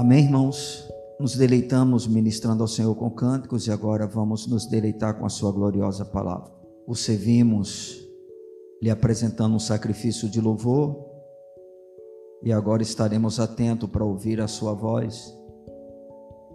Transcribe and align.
Amém, 0.00 0.24
irmãos? 0.24 0.90
Nos 1.20 1.36
deleitamos 1.36 2.06
ministrando 2.06 2.62
ao 2.62 2.66
Senhor 2.66 2.94
com 2.94 3.10
cânticos 3.10 3.66
e 3.66 3.70
agora 3.70 4.06
vamos 4.06 4.46
nos 4.46 4.64
deleitar 4.64 5.18
com 5.18 5.26
a 5.26 5.28
Sua 5.28 5.52
gloriosa 5.52 6.06
palavra. 6.06 6.50
O 6.86 6.94
servimos 6.94 8.02
lhe 8.82 8.88
apresentando 8.88 9.54
um 9.54 9.58
sacrifício 9.58 10.26
de 10.26 10.40
louvor 10.40 10.96
e 12.42 12.50
agora 12.50 12.82
estaremos 12.82 13.38
atentos 13.38 13.90
para 13.90 14.02
ouvir 14.02 14.40
a 14.40 14.48
Sua 14.48 14.72
voz 14.72 15.36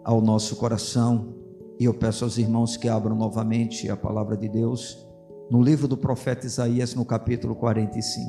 ao 0.04 0.22
nosso 0.22 0.56
coração. 0.56 1.36
E 1.80 1.86
eu 1.86 1.94
peço 1.94 2.24
aos 2.24 2.40
irmãos 2.40 2.76
que 2.76 2.90
abram 2.90 3.16
novamente 3.16 3.92
a 3.92 3.96
palavra 3.96 4.36
de 4.36 4.50
Deus 4.50 5.08
no 5.52 5.62
livro 5.62 5.88
do 5.88 5.96
profeta 5.96 6.48
Isaías, 6.48 6.96
no 6.96 7.06
capítulo 7.06 7.54
45. 7.54 8.26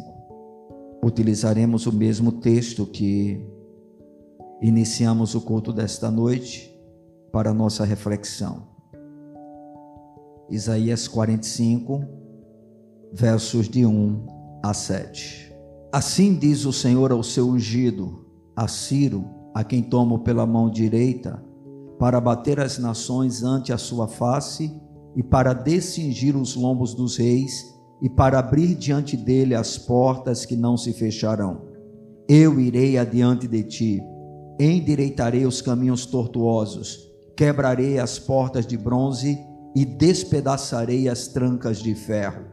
Utilizaremos 1.03 1.86
o 1.86 1.93
mesmo 1.93 2.32
texto 2.32 2.85
que 2.85 3.56
iniciamos 4.61 5.35
o 5.35 5.41
culto 5.41 5.73
desta 5.73 6.11
noite 6.11 6.73
para 7.31 7.53
nossa 7.53 7.85
reflexão. 7.85 8.69
Isaías 10.49 11.07
45, 11.07 12.05
versos 13.13 13.69
de 13.69 13.85
1 13.85 14.27
a 14.63 14.73
7. 14.73 15.55
Assim 15.93 16.35
diz 16.35 16.65
o 16.65 16.73
Senhor 16.73 17.13
ao 17.13 17.23
seu 17.23 17.49
ungido, 17.49 18.27
a 18.55 18.67
Ciro, 18.69 19.25
a 19.55 19.63
quem 19.65 19.82
tomo 19.82 20.21
pela 20.21 20.46
mão 20.46 20.71
direita, 20.71 21.43
para 21.99 22.21
bater 22.21 22.61
as 22.61 22.79
nações 22.79 23.43
ante 23.43 23.73
a 23.73 23.79
sua 23.79 24.07
face 24.07 24.73
e 25.15 25.23
para 25.23 25.53
descingir 25.53 26.37
os 26.37 26.54
lombos 26.54 26.95
dos 26.95 27.17
reis 27.17 27.75
e 28.01 28.09
para 28.09 28.39
abrir 28.39 28.75
diante 28.75 29.17
dele 29.17 29.54
as 29.54 29.79
portas 29.79 30.45
que 30.45 30.57
não 30.57 30.77
se 30.77 30.93
fecharão. 30.93 31.63
Eu 32.29 32.61
irei 32.61 32.98
adiante 32.98 33.48
de 33.48 33.63
ti 33.63 34.03
endireitarei 34.59 35.47
os 35.47 35.61
caminhos 35.61 36.07
tortuosos, 36.07 37.07
quebrarei 37.37 37.99
as 37.99 38.19
portas 38.19 38.67
de 38.67 38.77
bronze 38.77 39.39
e 39.75 39.85
despedaçarei 39.85 41.09
as 41.09 41.29
trancas 41.29 41.79
de 41.79 41.95
ferro. 41.95 42.45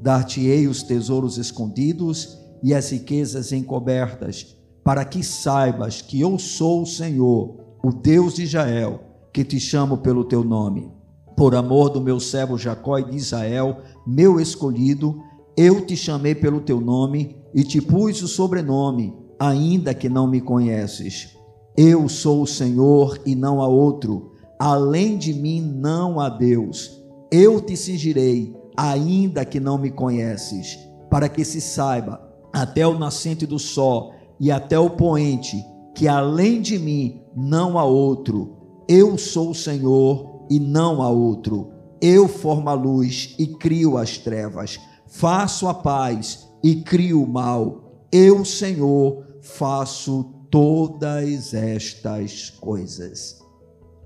Dar-te-ei 0.00 0.66
os 0.66 0.82
tesouros 0.82 1.36
escondidos 1.36 2.38
e 2.62 2.74
as 2.74 2.90
riquezas 2.90 3.52
encobertas, 3.52 4.56
para 4.84 5.04
que 5.04 5.22
saibas 5.22 6.00
que 6.00 6.20
eu 6.20 6.38
sou 6.38 6.82
o 6.82 6.86
Senhor, 6.86 7.56
o 7.82 7.92
Deus 7.92 8.34
de 8.34 8.44
Israel, 8.44 9.00
que 9.32 9.44
te 9.44 9.58
chamo 9.58 9.98
pelo 9.98 10.24
teu 10.24 10.44
nome. 10.44 10.90
Por 11.36 11.54
amor 11.54 11.88
do 11.90 12.00
meu 12.00 12.20
servo 12.20 12.58
Jacó 12.58 12.98
e 12.98 13.10
de 13.10 13.16
Israel, 13.16 13.78
meu 14.06 14.38
escolhido, 14.38 15.20
eu 15.56 15.84
te 15.84 15.96
chamei 15.96 16.34
pelo 16.34 16.60
teu 16.60 16.80
nome 16.80 17.36
e 17.54 17.64
te 17.64 17.80
pus 17.80 18.22
o 18.22 18.28
sobrenome, 18.28 19.14
ainda 19.38 19.92
que 19.92 20.08
não 20.08 20.26
me 20.26 20.40
conheces. 20.40 21.39
Eu 21.82 22.10
sou 22.10 22.42
o 22.42 22.46
Senhor 22.46 23.18
e 23.24 23.34
não 23.34 23.62
há 23.62 23.66
outro, 23.66 24.32
além 24.58 25.16
de 25.16 25.32
mim 25.32 25.62
não 25.62 26.20
há 26.20 26.28
Deus. 26.28 27.02
Eu 27.32 27.58
te 27.58 27.74
cingirei, 27.74 28.54
ainda 28.76 29.46
que 29.46 29.58
não 29.58 29.78
me 29.78 29.90
conheces, 29.90 30.78
para 31.08 31.26
que 31.26 31.42
se 31.42 31.58
saiba, 31.58 32.20
até 32.52 32.86
o 32.86 32.98
nascente 32.98 33.46
do 33.46 33.58
sol 33.58 34.12
e 34.38 34.52
até 34.52 34.78
o 34.78 34.90
poente, 34.90 35.64
que 35.94 36.06
além 36.06 36.60
de 36.60 36.78
mim 36.78 37.22
não 37.34 37.78
há 37.78 37.84
outro. 37.84 38.58
Eu 38.86 39.16
sou 39.16 39.52
o 39.52 39.54
Senhor 39.54 40.44
e 40.50 40.60
não 40.60 41.00
há 41.00 41.08
outro. 41.08 41.70
Eu 41.98 42.28
formo 42.28 42.68
a 42.68 42.74
luz 42.74 43.34
e 43.38 43.46
crio 43.46 43.96
as 43.96 44.18
trevas. 44.18 44.78
Faço 45.06 45.66
a 45.66 45.72
paz 45.72 46.46
e 46.62 46.82
crio 46.82 47.22
o 47.22 47.26
mal. 47.26 48.04
Eu, 48.12 48.44
Senhor, 48.44 49.24
faço 49.40 50.39
todas 50.50 51.54
estas 51.54 52.50
coisas. 52.50 53.40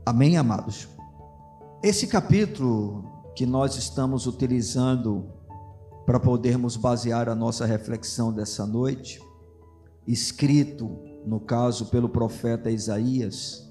Amém, 0.05 0.37
amados? 0.37 0.87
Esse 1.83 2.07
capítulo 2.07 3.11
que 3.35 3.47
nós 3.47 3.77
estamos 3.77 4.27
utilizando 4.27 5.33
para 6.05 6.21
podermos 6.21 6.77
basear 6.77 7.31
a 7.31 7.35
nossa 7.35 7.65
reflexão 7.65 8.31
dessa 8.31 8.67
noite, 8.67 9.23
escrito, 10.07 10.99
no 11.25 11.41
caso, 11.41 11.87
pelo 11.87 12.11
profeta 12.11 12.71
Isaías, 12.71 13.67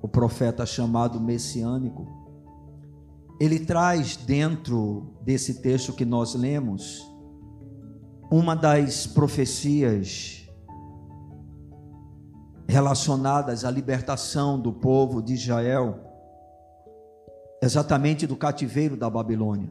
o 0.00 0.06
profeta 0.06 0.64
chamado 0.64 1.20
messiânico, 1.20 2.06
ele 3.40 3.58
traz 3.58 4.16
dentro 4.16 5.14
desse 5.22 5.54
texto 5.54 5.92
que 5.92 6.04
nós 6.04 6.34
lemos 6.34 7.04
uma 8.30 8.54
das 8.54 9.08
profecias 9.08 10.39
relacionadas 12.70 13.64
à 13.64 13.70
libertação 13.70 14.58
do 14.58 14.72
povo 14.72 15.20
de 15.20 15.34
Israel, 15.34 15.98
exatamente 17.62 18.26
do 18.26 18.36
cativeiro 18.36 18.96
da 18.96 19.10
Babilônia. 19.10 19.68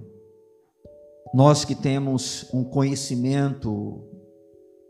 Nós 1.34 1.64
que 1.64 1.76
temos 1.76 2.48
um 2.54 2.64
conhecimento, 2.64 4.04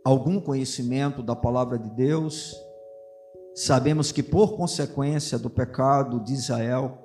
algum 0.03 0.41
conhecimento 0.41 1.21
da 1.21 1.35
palavra 1.35 1.77
de 1.77 1.89
Deus, 1.91 2.55
sabemos 3.55 4.11
que 4.11 4.23
por 4.23 4.57
consequência 4.57 5.37
do 5.37 5.49
pecado 5.49 6.19
de 6.19 6.33
Israel, 6.33 6.97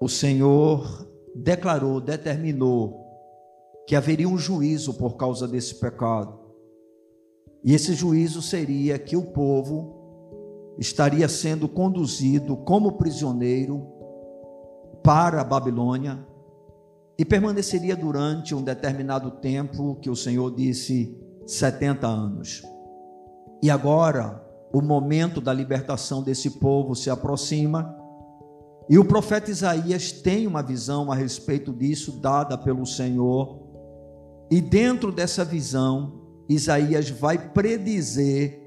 o 0.00 0.08
Senhor 0.08 1.08
declarou, 1.34 2.00
determinou 2.00 3.04
que 3.86 3.94
haveria 3.94 4.28
um 4.28 4.36
juízo 4.36 4.94
por 4.94 5.16
causa 5.16 5.46
desse 5.46 5.76
pecado. 5.76 6.45
E 7.66 7.74
esse 7.74 7.94
juízo 7.94 8.40
seria 8.40 8.96
que 8.96 9.16
o 9.16 9.22
povo 9.22 10.76
estaria 10.78 11.28
sendo 11.28 11.68
conduzido 11.68 12.56
como 12.58 12.92
prisioneiro 12.92 13.84
para 15.02 15.40
a 15.40 15.44
Babilônia 15.44 16.24
e 17.18 17.24
permaneceria 17.24 17.96
durante 17.96 18.54
um 18.54 18.62
determinado 18.62 19.32
tempo, 19.32 19.96
que 19.96 20.08
o 20.08 20.14
Senhor 20.14 20.54
disse 20.54 21.18
70 21.44 22.06
anos. 22.06 22.62
E 23.60 23.68
agora, 23.68 24.46
o 24.72 24.80
momento 24.80 25.40
da 25.40 25.52
libertação 25.52 26.22
desse 26.22 26.60
povo 26.60 26.94
se 26.94 27.10
aproxima, 27.10 27.96
e 28.88 28.96
o 28.96 29.04
profeta 29.04 29.50
Isaías 29.50 30.12
tem 30.12 30.46
uma 30.46 30.62
visão 30.62 31.10
a 31.10 31.16
respeito 31.16 31.72
disso, 31.72 32.20
dada 32.20 32.56
pelo 32.56 32.86
Senhor, 32.86 33.60
e 34.48 34.60
dentro 34.60 35.10
dessa 35.10 35.44
visão, 35.44 36.25
Isaías 36.48 37.10
vai 37.10 37.38
predizer 37.52 38.62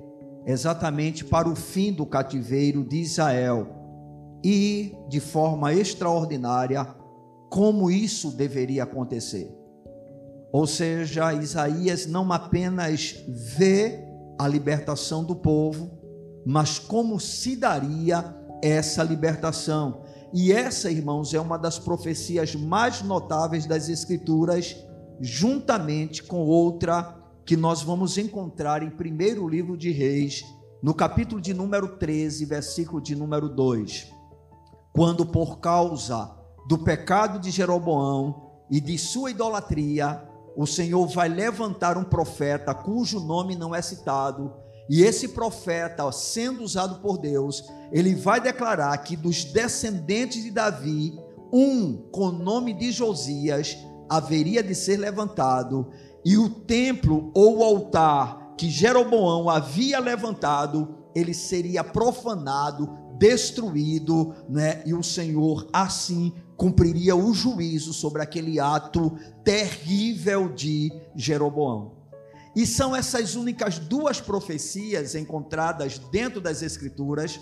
exatamente 0.45 1.23
para 1.23 1.47
o 1.47 1.56
fim 1.56 1.94
do 1.94 2.06
cativeiro 2.06 2.84
de 2.84 2.97
Israel 2.97 3.67
e, 4.44 4.95
de 5.07 5.19
forma 5.19 5.73
extraordinária, 5.73 6.85
como 7.50 7.89
isso 7.89 8.31
deveria 8.31 8.84
acontecer. 8.84 9.53
Ou 10.51 10.66
seja, 10.66 11.34
Isaías 11.34 12.06
não 12.06 12.31
apenas 12.31 13.23
vê 13.28 14.00
a 14.39 14.47
libertação 14.47 15.23
do 15.23 15.35
povo, 15.35 15.91
mas 16.45 16.79
como 16.79 17.19
se 17.19 17.56
daria 17.56 18.35
essa 18.62 19.03
libertação. 19.03 20.03
E 20.34 20.51
essa, 20.51 20.89
irmãos, 20.89 21.34
é 21.34 21.39
uma 21.39 21.57
das 21.57 21.78
profecias 21.78 22.56
mais 22.56 23.01
notáveis 23.01 23.66
das 23.66 23.89
Escrituras, 23.89 24.75
juntamente 25.19 26.23
com 26.23 26.45
outra 26.45 27.19
que 27.45 27.57
nós 27.57 27.81
vamos 27.81 28.17
encontrar 28.17 28.83
em 28.83 28.89
primeiro 28.89 29.47
livro 29.47 29.77
de 29.77 29.91
Reis, 29.91 30.44
no 30.81 30.94
capítulo 30.94 31.41
de 31.41 31.53
número 31.53 31.97
13, 31.97 32.45
versículo 32.45 33.01
de 33.01 33.16
número 33.16 33.50
2. 33.50 34.11
Quando 34.94 35.25
por 35.25 35.59
causa 35.59 36.35
do 36.67 36.77
pecado 36.77 37.39
de 37.39 37.51
Jeroboão 37.51 38.50
e 38.69 38.79
de 38.79 38.97
sua 38.97 39.31
idolatria, 39.31 40.23
o 40.55 40.66
Senhor 40.66 41.07
vai 41.07 41.29
levantar 41.29 41.97
um 41.97 42.03
profeta 42.03 42.74
cujo 42.74 43.19
nome 43.19 43.56
não 43.56 43.74
é 43.74 43.81
citado, 43.81 44.53
e 44.89 45.03
esse 45.03 45.30
profeta, 45.30 46.12
sendo 46.12 46.63
usado 46.63 47.00
por 47.00 47.19
Deus, 47.19 47.63
ele 47.92 48.15
vai 48.15 48.42
declarar 48.42 48.97
que 48.97 49.15
dos 49.15 49.44
descendentes 49.44 50.44
de 50.44 50.50
Davi, 50.50 51.13
um 51.53 52.09
com 52.12 52.27
o 52.27 52.31
nome 52.31 52.74
de 52.74 52.92
Josias 52.92 53.77
haveria 54.09 54.63
de 54.63 54.74
ser 54.74 54.97
levantado, 54.97 55.89
e 56.30 56.38
o 56.38 56.48
templo 56.48 57.31
ou 57.34 57.58
o 57.58 57.64
altar 57.64 58.54
que 58.56 58.70
Jeroboão 58.70 59.50
havia 59.50 60.00
levantado, 60.00 60.96
ele 61.16 61.34
seria 61.34 61.84
profanado, 61.84 62.88
destruído, 63.18 64.36
né? 64.48 64.84
E 64.86 64.94
o 64.94 65.02
Senhor 65.02 65.68
assim 65.74 66.31
cumpriria 66.56 67.16
o 67.16 67.34
juízo 67.34 67.94
sobre 67.94 68.22
aquele 68.22 68.60
ato 68.60 69.18
terrível 69.44 70.54
de 70.54 70.92
Jeroboão. 71.16 71.94
E 72.56 72.64
são 72.64 72.96
essas 72.96 73.34
únicas 73.34 73.80
duas 73.80 74.22
profecias 74.22 75.16
encontradas 75.16 75.98
dentro 75.98 76.40
das 76.40 76.62
Escrituras, 76.62 77.40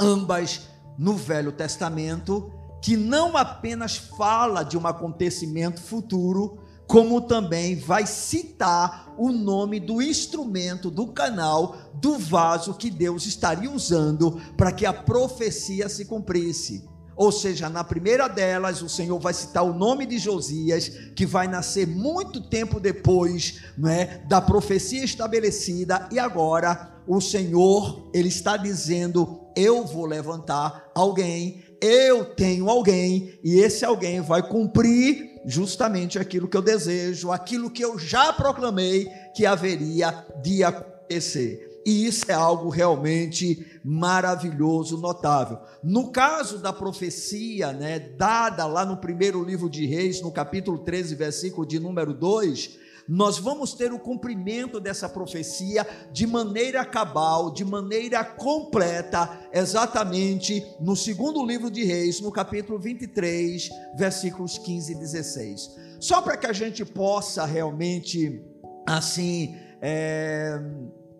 ambas 0.00 0.68
no 0.96 1.16
Velho 1.16 1.50
Testamento, 1.50 2.52
que 2.80 2.96
não 2.96 3.36
apenas 3.36 3.96
fala 3.96 4.62
de 4.62 4.78
um 4.78 4.86
acontecimento 4.86 5.80
futuro, 5.80 6.62
como 6.92 7.22
também 7.22 7.74
vai 7.74 8.06
citar 8.06 9.14
o 9.16 9.32
nome 9.32 9.80
do 9.80 10.02
instrumento, 10.02 10.90
do 10.90 11.06
canal, 11.06 11.74
do 11.94 12.18
vaso 12.18 12.74
que 12.74 12.90
Deus 12.90 13.24
estaria 13.24 13.70
usando 13.70 14.38
para 14.58 14.70
que 14.70 14.84
a 14.84 14.92
profecia 14.92 15.88
se 15.88 16.04
cumprisse. 16.04 16.86
Ou 17.16 17.32
seja, 17.32 17.70
na 17.70 17.82
primeira 17.82 18.28
delas, 18.28 18.82
o 18.82 18.90
Senhor 18.90 19.18
vai 19.18 19.32
citar 19.32 19.64
o 19.64 19.72
nome 19.72 20.04
de 20.04 20.18
Josias, 20.18 20.90
que 21.16 21.24
vai 21.24 21.48
nascer 21.48 21.86
muito 21.86 22.42
tempo 22.42 22.78
depois 22.78 23.62
né, 23.78 24.22
da 24.28 24.42
profecia 24.42 25.02
estabelecida, 25.02 26.10
e 26.12 26.18
agora 26.18 27.00
o 27.08 27.22
Senhor, 27.22 28.10
Ele 28.12 28.28
está 28.28 28.58
dizendo: 28.58 29.46
Eu 29.56 29.86
vou 29.86 30.04
levantar 30.04 30.90
alguém, 30.94 31.64
eu 31.80 32.34
tenho 32.34 32.68
alguém, 32.68 33.38
e 33.42 33.60
esse 33.60 33.82
alguém 33.82 34.20
vai 34.20 34.46
cumprir 34.46 35.31
justamente 35.44 36.18
aquilo 36.18 36.48
que 36.48 36.56
eu 36.56 36.62
desejo, 36.62 37.30
aquilo 37.30 37.70
que 37.70 37.84
eu 37.84 37.98
já 37.98 38.32
proclamei 38.32 39.08
que 39.34 39.46
haveria 39.46 40.26
de 40.42 40.62
acontecer. 40.64 41.72
E 41.84 42.06
isso 42.06 42.24
é 42.28 42.34
algo 42.34 42.68
realmente 42.68 43.80
maravilhoso, 43.84 44.98
notável. 44.98 45.58
No 45.82 46.12
caso 46.12 46.58
da 46.58 46.72
profecia, 46.72 47.72
né, 47.72 47.98
dada 47.98 48.66
lá 48.66 48.84
no 48.84 48.98
primeiro 48.98 49.42
livro 49.42 49.68
de 49.68 49.84
Reis, 49.86 50.22
no 50.22 50.30
capítulo 50.30 50.78
13, 50.78 51.16
versículo 51.16 51.66
de 51.66 51.80
número 51.80 52.14
2, 52.14 52.78
nós 53.08 53.38
vamos 53.38 53.74
ter 53.74 53.92
o 53.92 53.98
cumprimento 53.98 54.80
dessa 54.80 55.08
profecia 55.08 55.86
de 56.12 56.26
maneira 56.26 56.84
cabal, 56.84 57.52
de 57.52 57.64
maneira 57.64 58.24
completa, 58.24 59.48
exatamente 59.52 60.64
no 60.80 60.96
segundo 60.96 61.44
livro 61.44 61.70
de 61.70 61.84
Reis, 61.84 62.20
no 62.20 62.30
capítulo 62.30 62.78
23, 62.78 63.68
versículos 63.96 64.58
15 64.58 64.92
e 64.92 64.94
16. 64.96 65.70
Só 66.00 66.20
para 66.20 66.36
que 66.36 66.46
a 66.46 66.52
gente 66.52 66.84
possa 66.84 67.44
realmente, 67.44 68.42
assim, 68.86 69.56
é 69.80 70.60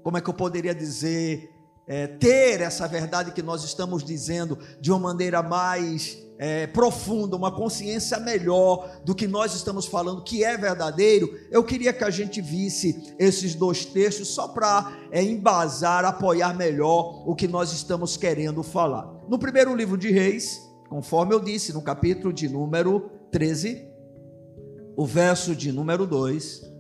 como 0.02 0.19
é 0.19 0.20
que 0.20 0.29
eu 0.29 0.34
poderia 0.34 0.75
dizer, 0.75 1.49
é, 1.87 2.06
ter 2.06 2.61
essa 2.61 2.87
verdade 2.87 3.32
que 3.32 3.43
nós 3.43 3.64
estamos 3.64 4.05
dizendo 4.05 4.58
de 4.81 4.90
uma 4.90 4.99
maneira 4.99 5.43
mais 5.43 6.19
é, 6.43 6.67
profunda, 6.67 7.37
uma 7.37 7.53
consciência 7.53 8.19
melhor 8.19 9.00
do 9.05 9.15
que 9.15 9.29
nós 9.29 9.55
estamos 9.55 9.87
falando, 9.87 10.25
que 10.25 10.43
é 10.43 10.56
verdadeiro, 10.56 11.39
eu 11.53 11.62
queria 11.62 11.93
que 11.93 12.03
a 12.03 12.11
gente 12.11 12.41
visse 12.41 13.15
esses 13.17 13.55
dois 13.55 13.85
textos 13.85 14.27
só 14.27 14.49
para 14.49 14.93
é, 15.12 15.23
embasar, 15.23 16.05
apoiar 16.05 16.53
melhor 16.53 17.23
o 17.29 17.37
que 17.37 17.47
nós 17.47 17.73
estamos 17.73 18.17
querendo 18.17 18.61
falar. 18.65 19.09
No 19.29 19.39
primeiro 19.39 19.73
livro 19.77 19.97
de 19.97 20.11
Reis, 20.11 20.69
conforme 20.89 21.33
eu 21.33 21.39
disse, 21.39 21.73
no 21.73 21.81
capítulo 21.81 22.33
de 22.33 22.49
número 22.49 23.09
13, 23.31 23.87
o 24.97 25.06
verso 25.06 25.55
de 25.55 25.71
número 25.71 26.09
2 26.09 26.72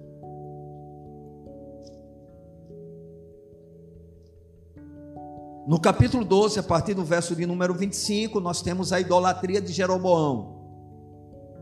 No 5.64 5.78
capítulo 5.78 6.24
12, 6.24 6.58
a 6.58 6.62
partir 6.62 6.92
do 6.92 7.04
verso 7.04 7.36
de 7.36 7.46
número 7.46 7.72
25, 7.72 8.40
nós 8.40 8.60
temos 8.60 8.92
a 8.92 8.98
idolatria 8.98 9.60
de 9.60 9.72
Jeroboão. 9.72 10.60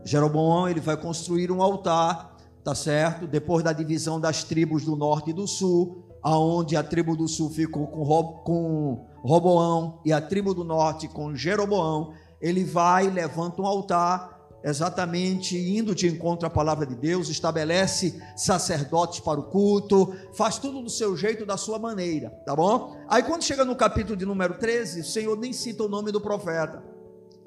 Jeroboão, 0.03 0.67
ele 0.67 0.79
vai 0.79 0.97
construir 0.97 1.51
um 1.51 1.61
altar, 1.61 2.35
tá 2.63 2.73
certo? 2.73 3.27
Depois 3.27 3.63
da 3.63 3.71
divisão 3.71 4.19
das 4.19 4.43
tribos 4.43 4.85
do 4.85 4.95
norte 4.95 5.29
e 5.29 5.33
do 5.33 5.47
sul, 5.47 6.03
aonde 6.23 6.75
a 6.75 6.83
tribo 6.83 7.15
do 7.15 7.27
sul 7.27 7.51
ficou 7.51 7.85
com, 7.85 8.05
com 8.43 9.05
Roboão 9.23 9.99
e 10.03 10.11
a 10.11 10.19
tribo 10.19 10.55
do 10.55 10.63
norte 10.63 11.07
com 11.07 11.35
Jeroboão, 11.35 12.13
ele 12.41 12.63
vai 12.63 13.07
levanta 13.07 13.61
um 13.61 13.67
altar 13.67 14.40
exatamente 14.63 15.57
indo 15.57 15.95
de 15.95 16.07
encontro 16.07 16.45
à 16.45 16.49
palavra 16.49 16.85
de 16.85 16.95
Deus, 16.95 17.29
estabelece 17.29 18.21
sacerdotes 18.35 19.19
para 19.19 19.39
o 19.39 19.43
culto, 19.43 20.13
faz 20.33 20.57
tudo 20.57 20.81
do 20.81 20.89
seu 20.89 21.17
jeito, 21.17 21.45
da 21.45 21.57
sua 21.57 21.79
maneira, 21.79 22.29
tá 22.45 22.55
bom? 22.55 22.97
Aí 23.07 23.23
quando 23.23 23.43
chega 23.43 23.65
no 23.65 23.75
capítulo 23.75 24.15
de 24.15 24.25
número 24.25 24.55
13, 24.55 25.01
o 25.01 25.05
Senhor 25.05 25.37
nem 25.37 25.51
cita 25.51 25.83
o 25.83 25.89
nome 25.89 26.11
do 26.11 26.21
profeta, 26.21 26.83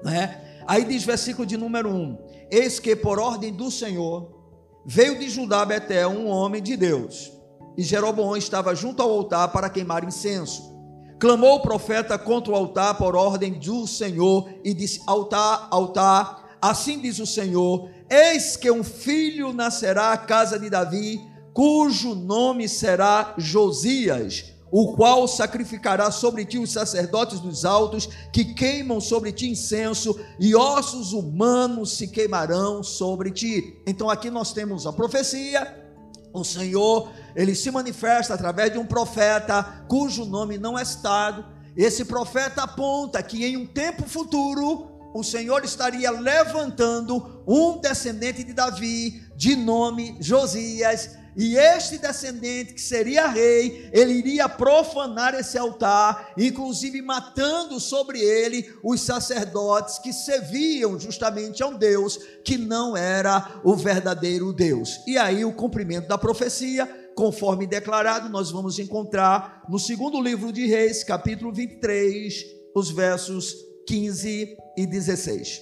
né? 0.03 0.61
Aí 0.67 0.83
diz 0.83 1.03
versículo 1.03 1.45
de 1.45 1.57
número 1.57 1.89
1: 1.89 2.17
Eis 2.51 2.79
que 2.79 2.95
por 2.95 3.19
ordem 3.19 3.53
do 3.53 3.71
Senhor 3.71 4.33
veio 4.85 5.17
de 5.17 5.29
Judá 5.29 5.63
Betel 5.65 6.09
um 6.09 6.27
homem 6.27 6.61
de 6.61 6.75
Deus, 6.75 7.31
e 7.77 7.83
Jeroboão 7.83 8.35
estava 8.35 8.75
junto 8.75 9.01
ao 9.01 9.09
altar 9.09 9.51
para 9.51 9.69
queimar 9.69 10.03
incenso. 10.03 10.75
Clamou 11.17 11.55
o 11.55 11.61
profeta 11.61 12.17
contra 12.19 12.51
o 12.51 12.55
altar 12.55 12.97
por 12.97 13.15
ordem 13.15 13.53
do 13.53 13.87
Senhor 13.87 14.49
e 14.63 14.73
disse: 14.73 15.01
Altar, 15.07 15.67
altar, 15.71 16.44
Assim 16.65 16.99
diz 16.99 17.19
o 17.19 17.27
Senhor: 17.27 17.91
Eis 18.09 18.57
que 18.57 18.71
um 18.71 18.83
filho 18.83 19.53
nascerá 19.53 20.13
à 20.13 20.17
casa 20.17 20.57
de 20.57 20.67
Davi, 20.67 21.21
cujo 21.53 22.15
nome 22.15 22.67
será 22.67 23.35
Josias, 23.37 24.45
o 24.71 24.95
qual 24.95 25.27
sacrificará 25.27 26.09
sobre 26.09 26.43
ti 26.43 26.57
os 26.57 26.71
sacerdotes 26.71 27.39
dos 27.39 27.65
altos, 27.65 28.09
que 28.33 28.55
queimam 28.55 28.99
sobre 28.99 29.31
ti 29.31 29.47
incenso, 29.47 30.19
e 30.39 30.55
ossos 30.55 31.13
humanos 31.13 31.97
se 31.97 32.07
queimarão 32.07 32.81
sobre 32.81 33.29
ti. 33.29 33.79
Então 33.85 34.09
aqui 34.09 34.31
nós 34.31 34.51
temos 34.51 34.87
a 34.87 34.91
profecia. 34.91 35.83
O 36.33 36.43
Senhor, 36.43 37.11
ele 37.35 37.53
se 37.53 37.69
manifesta 37.69 38.33
através 38.33 38.73
de 38.73 38.79
um 38.79 38.87
profeta 38.87 39.85
cujo 39.87 40.25
nome 40.25 40.57
não 40.57 40.79
é 40.79 40.83
citado. 40.83 41.45
Esse 41.77 42.05
profeta 42.05 42.63
aponta 42.63 43.21
que 43.21 43.45
em 43.45 43.55
um 43.55 43.67
tempo 43.67 44.09
futuro 44.09 44.94
o 45.15 45.23
Senhor 45.23 45.63
estaria 45.63 46.11
levantando 46.11 47.41
um 47.47 47.79
descendente 47.79 48.43
de 48.43 48.51
Davi, 48.51 49.23
de 49.33 49.55
nome 49.55 50.17
Josias, 50.19 51.11
e 51.37 51.55
este 51.55 51.97
descendente, 51.97 52.73
que 52.73 52.81
seria 52.81 53.27
rei, 53.27 53.89
ele 53.93 54.11
iria 54.11 54.49
profanar 54.49 55.33
esse 55.33 55.57
altar, 55.57 56.33
inclusive 56.37 57.01
matando 57.01 57.79
sobre 57.79 58.19
ele 58.19 58.69
os 58.83 58.99
sacerdotes 58.99 59.99
que 59.99 60.11
serviam 60.11 60.99
justamente 60.99 61.63
a 61.63 61.67
um 61.67 61.77
Deus 61.77 62.19
que 62.43 62.57
não 62.57 62.95
era 62.95 63.61
o 63.63 63.73
verdadeiro 63.73 64.51
Deus. 64.51 64.99
E 65.07 65.17
aí 65.17 65.45
o 65.45 65.53
cumprimento 65.53 66.09
da 66.09 66.17
profecia, 66.17 66.85
conforme 67.15 67.65
declarado, 67.65 68.27
nós 68.27 68.51
vamos 68.51 68.79
encontrar 68.79 69.63
no 69.69 69.79
segundo 69.79 70.21
livro 70.21 70.51
de 70.51 70.65
Reis, 70.65 71.05
capítulo 71.05 71.53
23, 71.53 72.33
os 72.75 72.91
versos 72.91 73.74
15 73.87 74.57
e 74.75 74.85
16. 74.87 75.61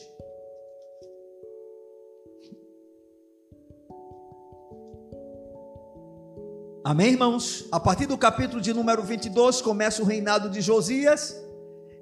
Amém, 6.85 7.11
irmãos? 7.11 7.65
A 7.69 7.79
partir 7.79 8.05
do 8.05 8.17
capítulo 8.17 8.61
de 8.61 8.73
número 8.73 9.03
22 9.03 9.61
começa 9.61 10.01
o 10.01 10.05
reinado 10.05 10.49
de 10.49 10.61
Josias. 10.61 11.35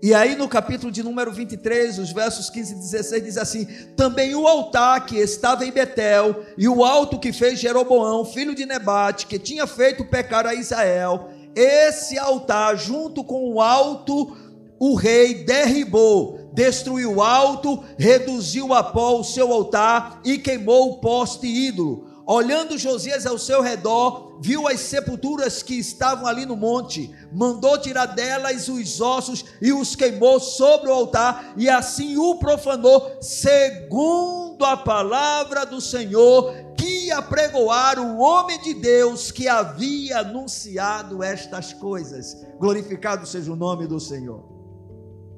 E 0.01 0.13
aí 0.13 0.36
no 0.36 0.48
capítulo 0.48 0.91
de 0.91 1.01
número 1.01 1.31
23, 1.31 1.98
os 1.98 2.12
versos 2.12 2.50
15 2.51 2.74
e 2.74 2.75
16 2.77 3.24
diz 3.24 3.38
assim: 3.38 3.65
Também 3.95 4.36
o 4.36 4.48
altar 4.48 5.05
que 5.05 5.17
estava 5.17 5.65
em 5.65 5.72
Betel 5.72 6.43
e 6.55 6.67
o 6.67 6.84
alto 6.84 7.19
que 7.19 7.34
fez 7.34 7.60
Jeroboão, 7.60 8.25
filho 8.25 8.53
de 8.53 8.65
Nebate, 8.65 9.25
que 9.25 9.39
tinha 9.39 9.65
feito 9.65 10.05
pecar 10.05 10.45
a 10.45 10.53
Israel, 10.53 11.29
esse 11.55 12.17
altar 12.17 12.75
junto 12.77 13.24
com 13.24 13.53
o 13.53 13.62
alto 13.62 14.36
o 14.83 14.95
rei 14.95 15.35
derribou, 15.43 16.50
destruiu 16.51 17.17
o 17.17 17.21
alto, 17.21 17.83
reduziu 18.00 18.73
a 18.73 18.81
pó 18.81 19.19
o 19.19 19.23
seu 19.23 19.53
altar 19.53 20.19
e 20.25 20.39
queimou 20.39 20.89
o 20.89 20.97
poste 20.97 21.45
ídolo. 21.45 22.07
Olhando 22.25 22.79
Josias 22.79 23.27
ao 23.27 23.38
seu 23.38 23.61
redor, 23.61 24.39
viu 24.41 24.67
as 24.67 24.79
sepulturas 24.79 25.61
que 25.61 25.75
estavam 25.75 26.25
ali 26.25 26.47
no 26.47 26.55
monte, 26.55 27.13
mandou 27.31 27.77
tirar 27.77 28.07
delas 28.07 28.69
os 28.69 29.00
ossos 29.00 29.45
e 29.61 29.71
os 29.71 29.95
queimou 29.95 30.39
sobre 30.39 30.89
o 30.89 30.93
altar, 30.93 31.53
e 31.57 31.69
assim 31.69 32.17
o 32.17 32.38
profanou, 32.39 33.17
segundo 33.21 34.65
a 34.65 34.75
palavra 34.75 35.63
do 35.63 35.79
Senhor, 35.79 36.55
que 36.75 37.11
apregoara 37.11 38.01
o 38.01 38.17
homem 38.17 38.59
de 38.59 38.73
Deus 38.73 39.29
que 39.29 39.47
havia 39.47 40.21
anunciado 40.21 41.21
estas 41.21 41.71
coisas. 41.71 42.43
Glorificado 42.59 43.27
seja 43.27 43.53
o 43.53 43.55
nome 43.55 43.85
do 43.85 44.00
Senhor. 44.00 44.50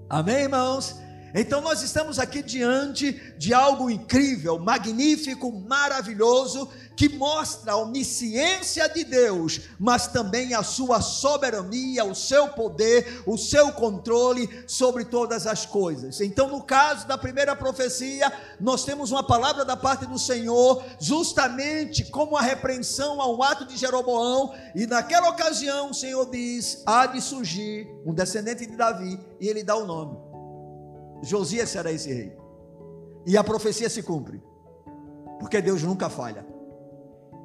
Amém, 0.10 0.44
irmãos? 0.44 1.03
Então 1.34 1.62
nós 1.62 1.82
estamos 1.82 2.20
aqui 2.20 2.44
diante 2.44 3.12
de 3.38 3.54
algo 3.54 3.90
incrível, 3.90 4.60
magnífico, 4.60 5.52
maravilhoso, 5.52 6.70
que 6.96 7.10
mostra 7.10 7.72
a 7.72 7.78
onisciência 7.78 8.88
de 8.88 9.04
Deus, 9.04 9.62
mas 9.80 10.06
também 10.08 10.54
a 10.54 10.62
sua 10.62 11.02
soberania, 11.02 12.06
o 12.06 12.14
seu 12.14 12.50
poder, 12.50 13.24
o 13.26 13.36
seu 13.36 13.72
controle 13.72 14.48
sobre 14.68 15.06
todas 15.06 15.48
as 15.48 15.66
coisas. 15.66 16.22
Então, 16.22 16.48
no 16.50 16.62
caso 16.62 17.08
da 17.08 17.18
primeira 17.18 17.56
profecia, 17.56 18.32
nós 18.60 18.86
temos 18.86 19.12
uma 19.12 19.24
palavra 19.24 19.66
da 19.66 19.76
parte 19.76 20.06
do 20.06 20.20
Senhor, 20.20 20.84
justamente 21.00 22.06
como 22.06 22.38
a 22.38 22.42
repreensão 22.42 23.20
ao 23.20 23.42
ato 23.42 23.66
de 23.66 23.76
Jeroboão, 23.76 24.54
e 24.76 24.86
naquela 24.86 25.30
ocasião 25.30 25.90
o 25.90 25.96
Senhor 25.96 26.30
diz: 26.30 26.84
há 26.86 27.08
de 27.08 27.20
surgir 27.22 27.88
um 28.06 28.14
descendente 28.14 28.68
de 28.68 28.76
Davi, 28.76 29.20
e 29.40 29.48
ele 29.48 29.64
dá 29.64 29.76
o 29.76 29.86
nome. 29.86 30.33
Josias 31.24 31.70
será 31.70 31.92
esse 31.92 32.14
rei. 32.14 32.38
E 33.26 33.38
a 33.38 33.44
profecia 33.44 33.90
se 33.90 34.04
cumpre, 34.04 34.44
porque 35.40 35.62
Deus 35.62 35.82
nunca 35.82 36.10
falha. 36.10 36.46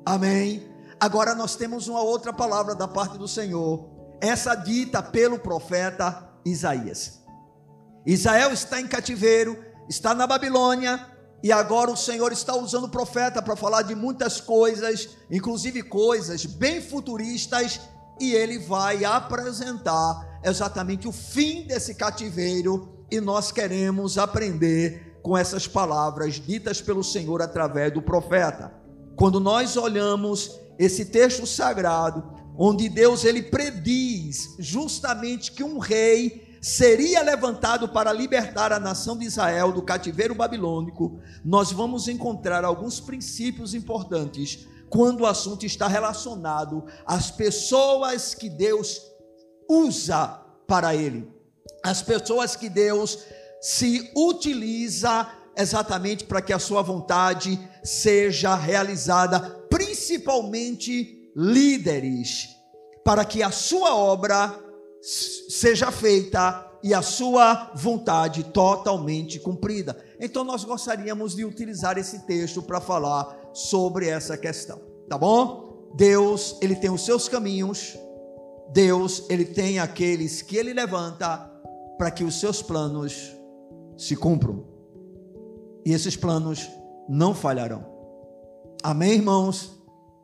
Amém. 0.05 0.69
Agora 0.99 1.35
nós 1.35 1.55
temos 1.55 1.87
uma 1.87 2.03
outra 2.03 2.33
palavra 2.33 2.75
da 2.75 2.89
parte 2.89 3.17
do 3.17 3.29
Senhor, 3.29 3.89
essa 4.21 4.57
dita 4.57 5.01
pelo 5.01 5.39
profeta 5.39 6.29
Isaías. 6.45 7.21
Israel 8.05 8.53
está 8.53 8.81
em 8.81 8.89
cativeiro, 8.89 9.57
está 9.89 10.13
na 10.13 10.27
Babilônia, 10.27 11.07
e 11.41 11.53
agora 11.53 11.93
o 11.93 11.97
Senhor 11.97 12.33
está 12.33 12.57
usando 12.57 12.85
o 12.85 12.91
profeta 12.91 13.41
para 13.41 13.55
falar 13.55 13.83
de 13.83 13.95
muitas 13.95 14.41
coisas, 14.41 15.11
inclusive 15.31 15.85
coisas 15.85 16.45
bem 16.45 16.81
futuristas, 16.81 17.81
e 18.19 18.33
ele 18.33 18.59
vai 18.59 19.05
apresentar 19.05 20.41
exatamente 20.43 21.07
o 21.07 21.13
fim 21.13 21.65
desse 21.65 21.95
cativeiro, 21.95 22.98
e 23.11 23.21
nós 23.21 23.51
queremos 23.51 24.19
aprender 24.19 25.19
com 25.23 25.37
essas 25.37 25.67
palavras 25.67 26.35
ditas 26.35 26.81
pelo 26.81 27.03
Senhor 27.05 27.43
através 27.43 27.93
do 27.93 28.03
profeta. 28.03 28.73
Quando 29.17 29.41
nós 29.41 29.77
olhamos 29.77 30.59
esse 30.79 31.07
texto 31.07 31.47
sagrado, 31.47 32.25
onde 32.57 32.89
Deus 32.89 33.25
ele 33.25 33.43
prediz 33.43 34.55
justamente 34.59 35.53
que 35.53 35.63
um 35.63 35.79
rei 35.79 36.59
seria 36.61 37.23
levantado 37.23 37.89
para 37.89 38.13
libertar 38.13 38.73
a 38.73 38.81
nação 38.81 39.17
de 39.17 39.25
Israel 39.25 39.73
do 39.73 39.83
cativeiro 39.83 40.35
babilônico, 40.35 41.21
nós 41.45 41.73
vamos 41.73 42.09
encontrar 42.09 42.65
alguns 42.65 43.01
princípios 43.01 43.75
importantes 43.75 44.67
quando 44.89 45.21
o 45.21 45.27
assunto 45.27 45.67
está 45.67 45.87
relacionado 45.87 46.85
às 47.07 47.31
pessoas 47.31 48.35
que 48.35 48.49
Deus 48.49 49.01
usa 49.69 50.41
para 50.67 50.95
ele, 50.95 51.31
as 51.83 52.03
pessoas 52.03 52.57
que 52.57 52.69
Deus 52.69 53.19
se 53.61 54.11
utiliza 54.17 55.29
exatamente 55.57 56.25
para 56.25 56.41
que 56.41 56.53
a 56.53 56.59
sua 56.59 56.83
vontade 56.83 57.59
seja 57.83 58.55
realizada, 58.55 59.41
principalmente 59.69 61.31
líderes, 61.35 62.49
para 63.05 63.25
que 63.25 63.43
a 63.43 63.51
sua 63.51 63.97
obra 63.97 64.59
seja 65.01 65.91
feita 65.91 66.65
e 66.83 66.95
a 66.95 67.03
sua 67.03 67.73
vontade 67.75 68.45
totalmente 68.45 69.41
cumprida. 69.41 69.97
Então 70.21 70.45
nós 70.45 70.63
gostaríamos 70.63 71.35
de 71.35 71.45
utilizar 71.45 71.99
esse 71.99 72.21
texto 72.27 72.63
para 72.63 72.81
falar 72.81 73.51
sobre 73.53 74.09
essa 74.09 74.37
questão, 74.37 74.81
tá 75.09 75.19
bom? 75.19 75.93
Deus, 75.97 76.57
ele 76.61 76.77
tem 76.77 76.91
os 76.91 77.05
seus 77.05 77.29
caminhos. 77.29 77.97
Deus, 78.71 79.25
ele 79.31 79.47
tem 79.47 79.79
aqueles 79.79 80.43
que 80.43 80.57
ele 80.57 80.73
levanta 80.75 81.51
para 81.99 82.11
que 82.11 82.23
os 82.23 82.39
seus 82.39 82.63
planos 82.63 83.37
se 83.97 84.15
cumpram 84.15 84.65
e 85.85 85.93
esses 85.93 86.17
planos 86.17 86.71
não 87.09 87.35
falharão. 87.35 87.85
Amém, 88.83 89.15
irmãos? 89.15 89.77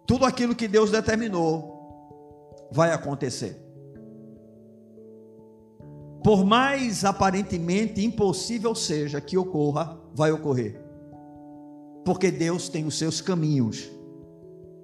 Tudo 0.07 0.25
aquilo 0.25 0.55
que 0.55 0.69
Deus 0.69 0.91
determinou 0.91 2.69
vai 2.71 2.93
acontecer. 2.93 3.61
Por 6.23 6.45
mais 6.45 7.05
aparentemente 7.05 8.05
impossível 8.05 8.75
seja 8.75 9.21
que 9.21 9.37
ocorra, 9.37 9.99
vai 10.15 10.31
ocorrer. 10.33 10.83
Porque 12.05 12.31
Deus 12.31 12.69
tem 12.69 12.87
os 12.87 12.99
seus 12.99 13.21
caminhos. 13.21 13.91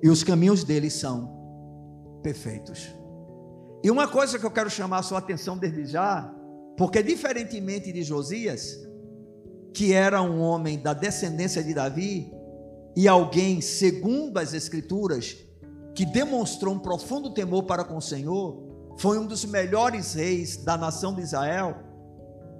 E 0.02 0.08
os 0.08 0.24
caminhos 0.24 0.64
dele 0.64 0.90
são 0.90 1.30
perfeitos. 2.22 2.94
E 3.82 3.90
uma 3.90 4.08
coisa 4.08 4.38
que 4.38 4.44
eu 4.44 4.50
quero 4.50 4.68
chamar 4.68 4.98
a 4.98 5.02
sua 5.02 5.18
atenção 5.18 5.56
desde 5.56 5.86
já, 5.86 6.34
porque 6.80 7.02
diferentemente 7.02 7.92
de 7.92 8.02
Josias, 8.02 8.80
que 9.74 9.92
era 9.92 10.22
um 10.22 10.40
homem 10.40 10.78
da 10.78 10.94
descendência 10.94 11.62
de 11.62 11.74
Davi 11.74 12.32
e 12.96 13.06
alguém, 13.06 13.60
segundo 13.60 14.38
as 14.38 14.54
Escrituras, 14.54 15.36
que 15.94 16.06
demonstrou 16.06 16.72
um 16.72 16.78
profundo 16.78 17.34
temor 17.34 17.64
para 17.64 17.84
com 17.84 17.98
o 17.98 18.00
Senhor, 18.00 18.96
foi 18.96 19.18
um 19.18 19.26
dos 19.26 19.44
melhores 19.44 20.14
reis 20.14 20.56
da 20.56 20.78
nação 20.78 21.14
de 21.14 21.20
Israel. 21.20 21.76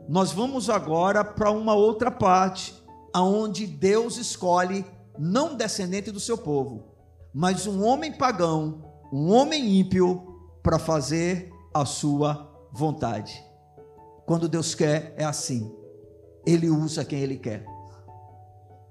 Nós 0.07 0.33
vamos 0.33 0.69
agora 0.69 1.25
para 1.25 1.51
uma 1.51 1.73
outra 1.73 2.11
parte, 2.11 2.75
aonde 3.15 3.67
Deus 3.67 4.19
escolhe 4.19 4.85
não 5.19 5.57
descendente 5.57 6.11
do 6.11 6.21
seu 6.21 6.37
povo, 6.37 6.85
mas 7.33 7.67
um 7.67 7.83
homem 7.83 8.13
pagão, 8.13 8.85
um 9.11 9.33
homem 9.33 9.81
ímpio, 9.81 10.37
para 10.63 10.79
fazer 10.79 11.51
a 11.73 11.87
sua 11.87 12.69
vontade. 12.71 13.49
Quando 14.31 14.49
Deus 14.49 14.77
quer, 14.77 15.13
é 15.17 15.25
assim 15.25 15.75
ele 16.47 16.71
usa 16.71 17.05
quem 17.05 17.19
ele 17.19 17.37
quer. 17.37 17.67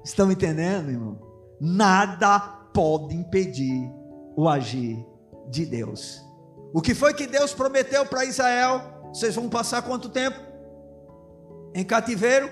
Estão 0.04 0.30
entendendo, 0.30 0.92
irmão? 0.92 1.18
Nada 1.62 2.38
pode 2.74 3.16
impedir 3.16 3.90
o 4.36 4.50
agir 4.50 5.02
de 5.50 5.66
Deus. 5.66 6.22
O 6.74 6.82
que 6.82 6.94
foi 6.94 7.14
que 7.14 7.26
Deus 7.26 7.54
prometeu 7.54 8.06
para 8.06 8.26
Israel? 8.26 8.82
Vocês 9.14 9.34
vão 9.34 9.48
passar 9.48 9.82
quanto 9.82 10.10
tempo? 10.10 10.38
Em 11.74 11.86
cativeiro? 11.86 12.52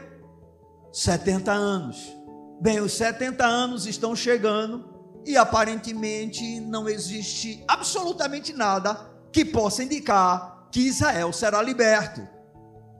70 0.93 1.51
anos. 1.51 2.15
Bem, 2.61 2.79
os 2.79 2.93
70 2.93 3.45
anos 3.45 3.85
estão 3.85 4.15
chegando 4.15 5.21
e 5.25 5.35
aparentemente 5.35 6.61
não 6.61 6.87
existe 6.87 7.65
absolutamente 7.67 8.53
nada 8.53 9.11
que 9.29 9.43
possa 9.43 9.83
indicar 9.83 10.69
que 10.71 10.79
Israel 10.79 11.33
será 11.33 11.61
liberto 11.61 12.36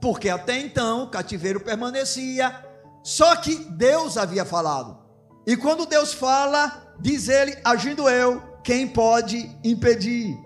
porque 0.00 0.28
até 0.28 0.58
então 0.58 1.04
o 1.04 1.10
cativeiro 1.10 1.60
permanecia, 1.60 2.64
só 3.02 3.36
que 3.36 3.54
Deus 3.54 4.16
havia 4.16 4.44
falado. 4.44 4.98
E 5.46 5.56
quando 5.56 5.86
Deus 5.86 6.12
fala, 6.12 6.94
diz 7.00 7.28
ele, 7.28 7.56
agindo 7.64 8.08
eu, 8.08 8.42
quem 8.62 8.86
pode 8.86 9.50
impedir? 9.64 10.36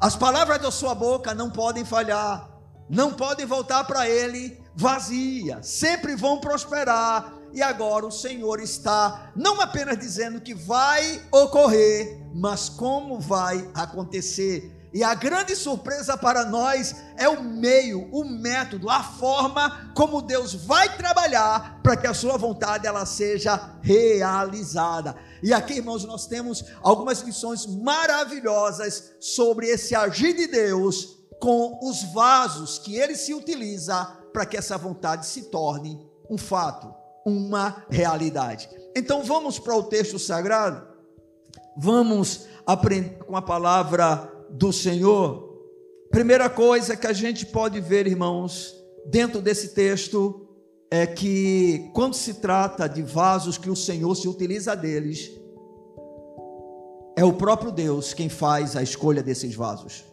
As 0.00 0.16
palavras 0.16 0.60
da 0.60 0.70
sua 0.70 0.94
boca 0.94 1.34
não 1.34 1.50
podem 1.50 1.84
falhar, 1.84 2.50
não 2.88 3.12
podem 3.12 3.46
voltar 3.46 3.84
para 3.84 4.08
ele 4.08 4.60
vazia, 4.74 5.62
sempre 5.62 6.16
vão 6.16 6.40
prosperar. 6.40 7.34
E 7.52 7.62
agora 7.62 8.06
o 8.06 8.12
Senhor 8.12 8.60
está 8.60 9.32
não 9.36 9.60
apenas 9.60 9.98
dizendo 9.98 10.40
que 10.40 10.54
vai 10.54 11.20
ocorrer, 11.32 12.20
mas 12.34 12.68
como 12.68 13.20
vai 13.20 13.68
acontecer. 13.74 14.79
E 14.92 15.04
a 15.04 15.14
grande 15.14 15.54
surpresa 15.54 16.16
para 16.16 16.44
nós 16.44 16.96
é 17.16 17.28
o 17.28 17.42
meio, 17.42 18.08
o 18.12 18.24
método, 18.24 18.90
a 18.90 19.02
forma 19.02 19.92
como 19.94 20.20
Deus 20.20 20.52
vai 20.52 20.96
trabalhar 20.96 21.80
para 21.80 21.96
que 21.96 22.08
a 22.08 22.14
sua 22.14 22.36
vontade 22.36 22.86
ela 22.86 23.06
seja 23.06 23.78
realizada. 23.82 25.16
E 25.42 25.52
aqui, 25.52 25.74
irmãos, 25.74 26.04
nós 26.04 26.26
temos 26.26 26.64
algumas 26.82 27.20
lições 27.20 27.66
maravilhosas 27.66 29.12
sobre 29.20 29.68
esse 29.68 29.94
agir 29.94 30.34
de 30.34 30.48
Deus 30.48 31.20
com 31.40 31.78
os 31.82 32.02
vasos 32.12 32.78
que 32.78 32.96
ele 32.96 33.14
se 33.14 33.32
utiliza 33.32 34.04
para 34.32 34.44
que 34.44 34.56
essa 34.56 34.76
vontade 34.76 35.24
se 35.24 35.42
torne 35.50 35.98
um 36.28 36.36
fato, 36.36 36.92
uma 37.24 37.84
realidade. 37.88 38.68
Então 38.94 39.22
vamos 39.22 39.58
para 39.58 39.74
o 39.74 39.84
texto 39.84 40.18
sagrado. 40.18 40.86
Vamos 41.76 42.46
aprender 42.66 43.24
com 43.24 43.36
a 43.36 43.42
palavra 43.42 44.39
do 44.52 44.72
Senhor, 44.72 45.50
primeira 46.10 46.50
coisa 46.50 46.96
que 46.96 47.06
a 47.06 47.12
gente 47.12 47.46
pode 47.46 47.80
ver, 47.80 48.06
irmãos, 48.06 48.74
dentro 49.06 49.40
desse 49.40 49.68
texto, 49.68 50.48
é 50.90 51.06
que 51.06 51.90
quando 51.94 52.14
se 52.14 52.34
trata 52.34 52.88
de 52.88 53.02
vasos 53.02 53.56
que 53.56 53.70
o 53.70 53.76
Senhor 53.76 54.14
se 54.16 54.28
utiliza 54.28 54.74
deles, 54.74 55.30
é 57.16 57.24
o 57.24 57.32
próprio 57.32 57.70
Deus 57.70 58.12
quem 58.12 58.28
faz 58.28 58.76
a 58.76 58.82
escolha 58.82 59.22
desses 59.22 59.54
vasos. 59.54 60.04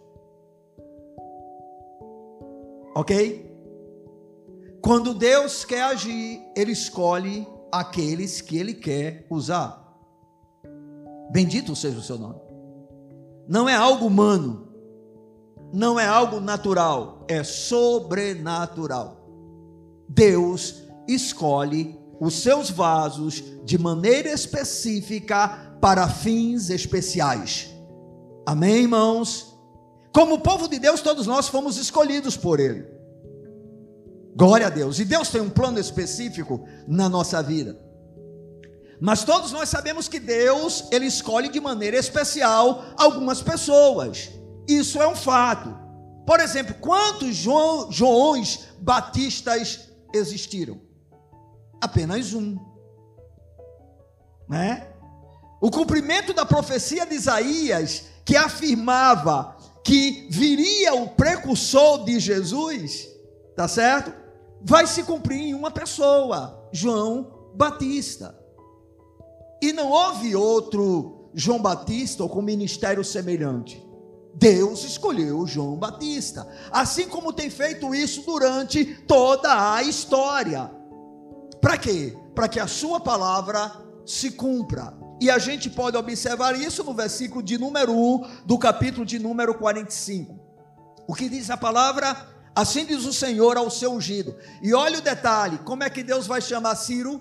Ok? 2.95 3.45
Quando 4.81 5.13
Deus 5.13 5.65
quer 5.65 5.83
agir, 5.83 6.41
Ele 6.55 6.71
escolhe 6.71 7.47
aqueles 7.71 8.41
que 8.41 8.57
Ele 8.57 8.73
quer 8.73 9.25
usar. 9.29 9.83
Bendito 11.31 11.75
seja 11.75 11.97
o 11.97 12.03
seu 12.03 12.17
nome 12.17 12.46
não 13.47 13.67
é 13.67 13.75
algo 13.75 14.05
humano, 14.07 14.67
não 15.73 15.99
é 15.99 16.05
algo 16.05 16.39
natural, 16.39 17.25
é 17.27 17.43
sobrenatural. 17.43 19.25
Deus 20.09 20.83
escolhe 21.07 21.97
os 22.19 22.35
seus 22.35 22.69
vasos 22.69 23.43
de 23.63 23.77
maneira 23.77 24.29
específica 24.29 25.77
para 25.79 26.09
fins 26.09 26.69
especiais. 26.69 27.73
Amém, 28.45 28.83
irmãos? 28.83 29.55
Como 30.13 30.39
povo 30.39 30.67
de 30.67 30.79
Deus, 30.79 31.01
todos 31.01 31.27
nós 31.27 31.47
fomos 31.47 31.77
escolhidos 31.77 32.35
por 32.35 32.59
Ele. 32.59 32.85
Glória 34.35 34.67
a 34.67 34.69
Deus. 34.69 34.99
E 34.99 35.05
Deus 35.05 35.29
tem 35.29 35.41
um 35.41 35.49
plano 35.49 35.79
específico 35.79 36.65
na 36.87 37.09
nossa 37.09 37.41
vida. 37.41 37.86
Mas 38.99 39.23
todos 39.23 39.51
nós 39.51 39.69
sabemos 39.69 40.07
que 40.07 40.19
Deus, 40.19 40.85
ele 40.91 41.05
escolhe 41.05 41.49
de 41.49 41.59
maneira 41.59 41.97
especial 41.97 42.85
algumas 42.97 43.41
pessoas. 43.41 44.29
Isso 44.67 45.01
é 45.01 45.07
um 45.07 45.15
fato. 45.15 45.75
Por 46.25 46.39
exemplo, 46.39 46.75
quantos 46.75 47.35
João, 47.35 47.91
Joões 47.91 48.67
Batistas 48.79 49.89
existiram? 50.13 50.81
Apenas 51.81 52.33
um. 52.33 52.57
Né? 54.49 54.87
o 55.59 55.71
cumprimento 55.71 56.33
da 56.33 56.45
profecia 56.45 57.05
de 57.05 57.15
Isaías, 57.15 58.05
que 58.23 58.35
afirmava 58.35 59.55
que 59.83 60.27
viria 60.29 60.93
o 60.93 61.09
precursor 61.09 62.03
de 62.03 62.19
Jesus, 62.19 63.07
tá 63.55 63.67
certo? 63.67 64.13
Vai 64.61 64.85
se 64.85 65.03
cumprir 65.03 65.39
em 65.39 65.53
uma 65.53 65.71
pessoa, 65.71 66.69
João 66.71 67.51
Batista. 67.55 68.37
E 69.61 69.73
não 69.73 69.89
houve 69.89 70.35
outro 70.35 71.29
João 71.33 71.61
Batista 71.61 72.23
ou 72.23 72.29
com 72.29 72.41
ministério 72.41 73.03
semelhante. 73.03 73.85
Deus 74.33 74.83
escolheu 74.83 75.47
João 75.47 75.75
Batista, 75.77 76.47
assim 76.71 77.07
como 77.07 77.33
tem 77.33 77.49
feito 77.49 77.93
isso 77.95 78.21
durante 78.21 78.85
toda 79.07 79.73
a 79.73 79.81
história. 79.81 80.71
Para 81.59 81.77
quê? 81.77 82.15
Para 82.35 82.47
que 82.47 82.59
a 82.59 82.67
sua 82.67 82.99
palavra 82.99 83.71
se 84.05 84.31
cumpra. 84.31 84.93
E 85.19 85.31
a 85.31 85.39
gente 85.39 85.69
pode 85.69 85.97
observar 85.97 86.55
isso 86.55 86.83
no 86.83 86.93
versículo 86.93 87.41
de 87.41 87.57
número 87.57 87.91
1 87.91 88.45
do 88.45 88.59
capítulo 88.59 89.03
de 89.03 89.17
número 89.17 89.55
45. 89.55 90.39
O 91.07 91.15
que 91.15 91.27
diz 91.27 91.49
a 91.49 91.57
palavra? 91.57 92.15
Assim 92.55 92.85
diz 92.85 93.05
o 93.05 93.13
Senhor 93.13 93.57
ao 93.57 93.69
seu 93.71 93.93
ungido. 93.93 94.35
E 94.61 94.73
olha 94.73 94.99
o 94.99 95.01
detalhe: 95.01 95.57
como 95.59 95.83
é 95.83 95.89
que 95.89 96.03
Deus 96.03 96.27
vai 96.27 96.41
chamar 96.41 96.75
Ciro? 96.75 97.19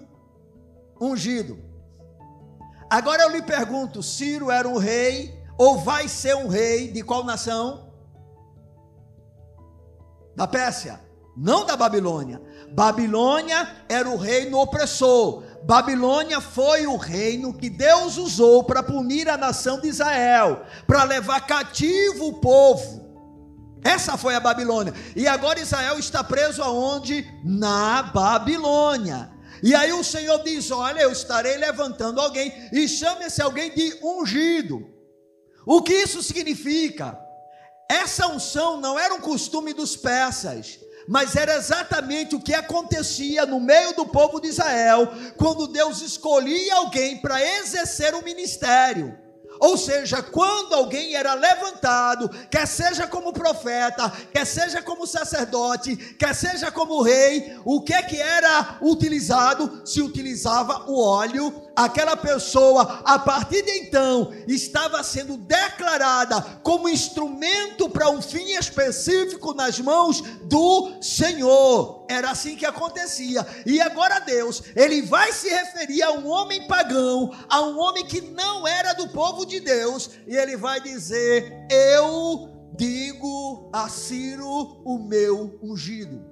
Ungido. 1.00 1.58
Agora 2.90 3.22
eu 3.22 3.30
lhe 3.30 3.42
pergunto: 3.42 4.02
Ciro 4.02 4.50
era 4.50 4.68
um 4.68 4.78
rei 4.78 5.36
ou 5.58 5.78
vai 5.78 6.08
ser 6.08 6.36
um 6.36 6.48
rei 6.48 6.90
de 6.90 7.02
qual 7.02 7.24
nação? 7.24 7.90
Da 10.36 10.46
Pérsia, 10.46 11.00
não 11.36 11.64
da 11.64 11.76
Babilônia. 11.76 12.40
Babilônia 12.72 13.84
era 13.88 14.08
o 14.08 14.16
reino 14.16 14.58
opressor. 14.58 15.42
Babilônia 15.64 16.40
foi 16.40 16.86
o 16.86 16.96
reino 16.96 17.54
que 17.54 17.68
Deus 17.68 18.18
usou 18.18 18.62
para 18.64 18.82
punir 18.82 19.28
a 19.28 19.36
nação 19.36 19.80
de 19.80 19.88
Israel, 19.88 20.62
para 20.86 21.02
levar 21.04 21.40
cativo 21.46 22.28
o 22.28 22.34
povo. 22.34 23.04
Essa 23.82 24.16
foi 24.16 24.34
a 24.34 24.40
Babilônia. 24.40 24.92
E 25.14 25.26
agora 25.26 25.60
Israel 25.60 25.98
está 25.98 26.22
preso 26.22 26.62
aonde? 26.62 27.26
Na 27.44 28.02
Babilônia. 28.02 29.30
E 29.62 29.74
aí 29.74 29.92
o 29.92 30.04
Senhor 30.04 30.42
diz: 30.42 30.70
Olha, 30.70 31.00
eu 31.00 31.12
estarei 31.12 31.56
levantando 31.56 32.20
alguém, 32.20 32.52
e 32.72 32.88
chame 32.88 33.24
esse 33.24 33.40
alguém 33.40 33.70
de 33.74 33.98
ungido. 34.02 34.88
O 35.64 35.82
que 35.82 35.94
isso 35.94 36.22
significa? 36.22 37.18
Essa 37.88 38.26
unção 38.26 38.80
não 38.80 38.98
era 38.98 39.14
um 39.14 39.20
costume 39.20 39.72
dos 39.72 39.96
persas, 39.96 40.78
mas 41.08 41.36
era 41.36 41.54
exatamente 41.54 42.34
o 42.34 42.40
que 42.40 42.54
acontecia 42.54 43.46
no 43.46 43.60
meio 43.60 43.94
do 43.94 44.06
povo 44.06 44.40
de 44.40 44.48
Israel, 44.48 45.08
quando 45.36 45.68
Deus 45.68 46.02
escolhia 46.02 46.74
alguém 46.74 47.18
para 47.18 47.44
exercer 47.58 48.14
o 48.14 48.24
ministério. 48.24 49.25
Ou 49.60 49.76
seja, 49.76 50.22
quando 50.22 50.74
alguém 50.74 51.14
era 51.14 51.34
levantado, 51.34 52.28
quer 52.50 52.66
seja 52.66 53.06
como 53.06 53.32
profeta, 53.32 54.12
quer 54.32 54.46
seja 54.46 54.82
como 54.82 55.06
sacerdote, 55.06 55.96
quer 56.18 56.34
seja 56.34 56.70
como 56.70 57.02
rei, 57.02 57.58
o 57.64 57.80
que 57.80 58.00
que 58.02 58.20
era 58.20 58.78
utilizado? 58.82 59.82
Se 59.84 60.00
utilizava 60.02 60.84
o 60.88 61.00
óleo 61.00 61.66
aquela 61.76 62.16
pessoa, 62.16 63.02
a 63.04 63.18
partir 63.18 63.62
de 63.62 63.70
então, 63.72 64.32
estava 64.48 65.02
sendo 65.04 65.36
declarada 65.36 66.40
como 66.62 66.88
instrumento 66.88 67.88
para 67.90 68.08
um 68.08 68.22
fim 68.22 68.52
específico 68.52 69.52
nas 69.52 69.78
mãos 69.78 70.22
do 70.44 70.94
Senhor. 71.02 72.06
Era 72.08 72.30
assim 72.30 72.56
que 72.56 72.64
acontecia. 72.64 73.46
E 73.66 73.80
agora 73.80 74.20
Deus, 74.20 74.62
ele 74.74 75.02
vai 75.02 75.32
se 75.32 75.48
referir 75.48 76.02
a 76.02 76.12
um 76.12 76.28
homem 76.28 76.66
pagão, 76.66 77.36
a 77.48 77.60
um 77.60 77.78
homem 77.78 78.06
que 78.06 78.20
não 78.20 78.66
era 78.66 78.94
do 78.94 79.08
povo 79.08 79.44
de 79.46 79.60
Deus, 79.60 80.10
e 80.26 80.36
ele 80.36 80.56
vai 80.56 80.80
dizer: 80.80 81.66
Eu 81.70 82.50
digo 82.76 83.70
a 83.72 83.88
Ciro 83.88 84.82
o 84.84 84.98
meu 84.98 85.58
ungido. 85.62 86.24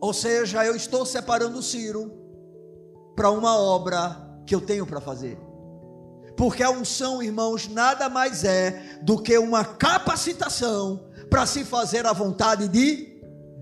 Ou 0.00 0.12
seja, 0.12 0.64
eu 0.64 0.76
estou 0.76 1.06
separando 1.06 1.62
Ciro 1.62 2.12
para 3.14 3.30
uma 3.30 3.56
obra 3.58 4.16
que 4.46 4.54
eu 4.54 4.60
tenho 4.60 4.86
para 4.86 5.00
fazer. 5.00 5.38
Porque 6.36 6.62
a 6.62 6.70
unção, 6.70 7.22
irmãos, 7.22 7.66
nada 7.66 8.10
mais 8.10 8.44
é 8.44 9.00
do 9.02 9.18
que 9.18 9.38
uma 9.38 9.64
capacitação 9.64 11.08
para 11.30 11.46
se 11.46 11.64
fazer 11.64 12.06
a 12.06 12.12
vontade 12.12 12.68
de 12.68 13.15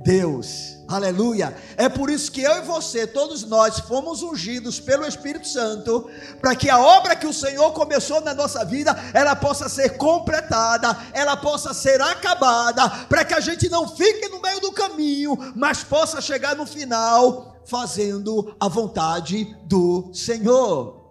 Deus. 0.05 0.75
Aleluia. 0.87 1.57
É 1.79 1.89
por 1.89 2.11
isso 2.11 2.31
que 2.31 2.43
eu 2.43 2.59
e 2.59 2.61
você, 2.61 3.07
todos 3.07 3.43
nós, 3.45 3.81
fomos 3.81 4.23
ungidos 4.23 4.79
pelo 4.79 5.07
Espírito 5.07 5.49
Santo, 5.49 6.11
para 6.41 6.55
que 6.55 6.69
a 6.69 6.79
obra 6.79 7.17
que 7.17 7.27
o 7.27 7.33
Senhor 7.33 7.73
começou 7.73 8.21
na 8.21 8.35
nossa 8.35 8.65
vida, 8.65 8.95
ela 9.15 9.35
possa 9.35 9.67
ser 9.67 9.97
completada, 9.97 10.97
ela 11.15 11.37
possa 11.37 11.73
ser 11.73 12.03
acabada, 12.03 12.89
para 13.09 13.25
que 13.25 13.33
a 13.33 13.41
gente 13.41 13.69
não 13.71 13.89
fique 13.89 14.29
no 14.29 14.43
meio 14.43 14.61
do 14.61 14.73
caminho, 14.73 15.37
mas 15.57 15.83
possa 15.83 16.21
chegar 16.21 16.55
no 16.55 16.67
final 16.67 17.57
fazendo 17.65 18.55
a 18.61 18.69
vontade 18.69 19.57
do 19.65 20.11
Senhor. 20.13 21.04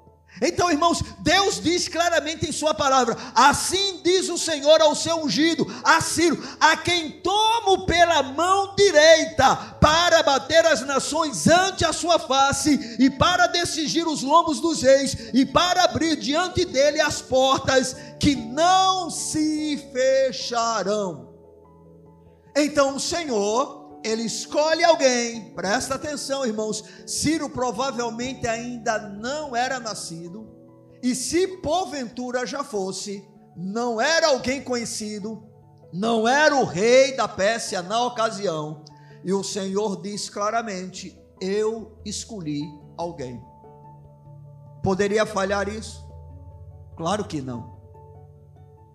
Então, 0.46 0.70
irmãos, 0.70 1.02
Deus 1.20 1.62
diz 1.62 1.88
claramente 1.88 2.48
em 2.48 2.52
Sua 2.52 2.74
palavra: 2.74 3.16
assim 3.34 4.02
diz 4.04 4.28
o 4.28 4.38
Senhor 4.38 4.82
ao 4.82 4.94
seu 4.94 5.24
ungido, 5.24 5.66
a 5.86 6.02
Ciro, 6.02 6.38
a 6.60 6.76
quem 6.76 7.12
tomo 7.22 7.86
pela 7.86 8.22
mão 8.22 8.76
direita 8.76 9.56
para 9.80 10.22
bater 10.22 10.66
as 10.66 10.82
nações 10.82 11.48
ante 11.48 11.86
a 11.86 11.94
sua 11.94 12.20
face 12.20 12.98
e 13.00 13.10
para 13.10 13.48
desigir 13.48 14.06
os 14.06 14.22
lombos 14.22 14.60
dos 14.60 14.82
reis 14.82 15.16
e 15.34 15.46
para 15.46 15.86
abrir 15.86 16.18
diante 16.18 16.66
dele 16.66 17.00
as 17.00 17.22
portas 17.22 17.96
que 18.20 18.36
não 18.36 19.10
se 19.10 19.78
fecharão. 19.94 21.34
Então 22.56 22.98
o 22.98 23.00
Senhor 23.00 23.83
ele 24.04 24.24
escolhe 24.24 24.84
alguém, 24.84 25.54
presta 25.54 25.96
atenção, 25.96 26.46
irmãos. 26.46 26.84
Ciro 27.08 27.50
provavelmente 27.50 28.48
ainda 28.48 29.00
não 29.00 29.56
era 29.56 29.80
nascido, 29.80 30.52
e 31.02 31.16
se 31.16 31.48
porventura 31.60 32.46
já 32.46 32.64
fosse, 32.64 33.26
não 33.56 34.02
era 34.02 34.28
alguém 34.28 34.62
conhecido, 34.62 35.44
não 35.92 36.28
era 36.28 36.56
o 36.56 36.64
rei 36.64 37.16
da 37.16 37.28
Pérsia 37.28 37.82
na 37.82 38.04
ocasião, 38.04 38.84
e 39.24 39.32
o 39.32 39.44
Senhor 39.44 40.02
diz 40.02 40.30
claramente: 40.30 41.18
Eu 41.40 41.98
escolhi 42.06 42.64
alguém. 42.98 43.42
Poderia 44.84 45.26
falhar 45.26 45.70
isso? 45.70 46.04
Claro 46.98 47.26
que 47.26 47.42
não. 47.42 47.74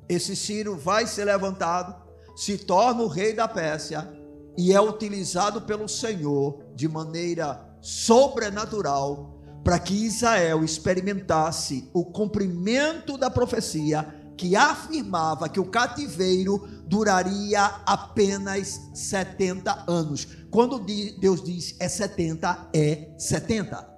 Esse 0.08 0.36
Ciro 0.36 0.76
vai 0.76 1.06
ser 1.06 1.24
levantado, 1.24 1.94
se 2.36 2.58
torna 2.58 3.02
o 3.02 3.08
rei 3.08 3.32
da 3.32 3.48
Pérsia 3.48 4.18
e 4.58 4.72
é 4.72 4.80
utilizado 4.80 5.62
pelo 5.62 5.88
Senhor 5.88 6.64
de 6.74 6.88
maneira 6.88 7.64
sobrenatural 7.80 9.40
para 9.62 9.78
que 9.78 9.94
Israel 9.94 10.64
experimentasse 10.64 11.88
o 11.94 12.04
cumprimento 12.04 13.16
da 13.16 13.30
profecia 13.30 14.12
que 14.36 14.56
afirmava 14.56 15.48
que 15.48 15.60
o 15.60 15.70
cativeiro 15.70 16.58
duraria 16.86 17.66
apenas 17.86 18.90
70 18.94 19.84
anos. 19.88 20.26
Quando 20.50 20.80
Deus 20.80 21.40
diz 21.44 21.76
é 21.78 21.88
70, 21.88 22.70
é 22.74 23.14
70. 23.16 23.96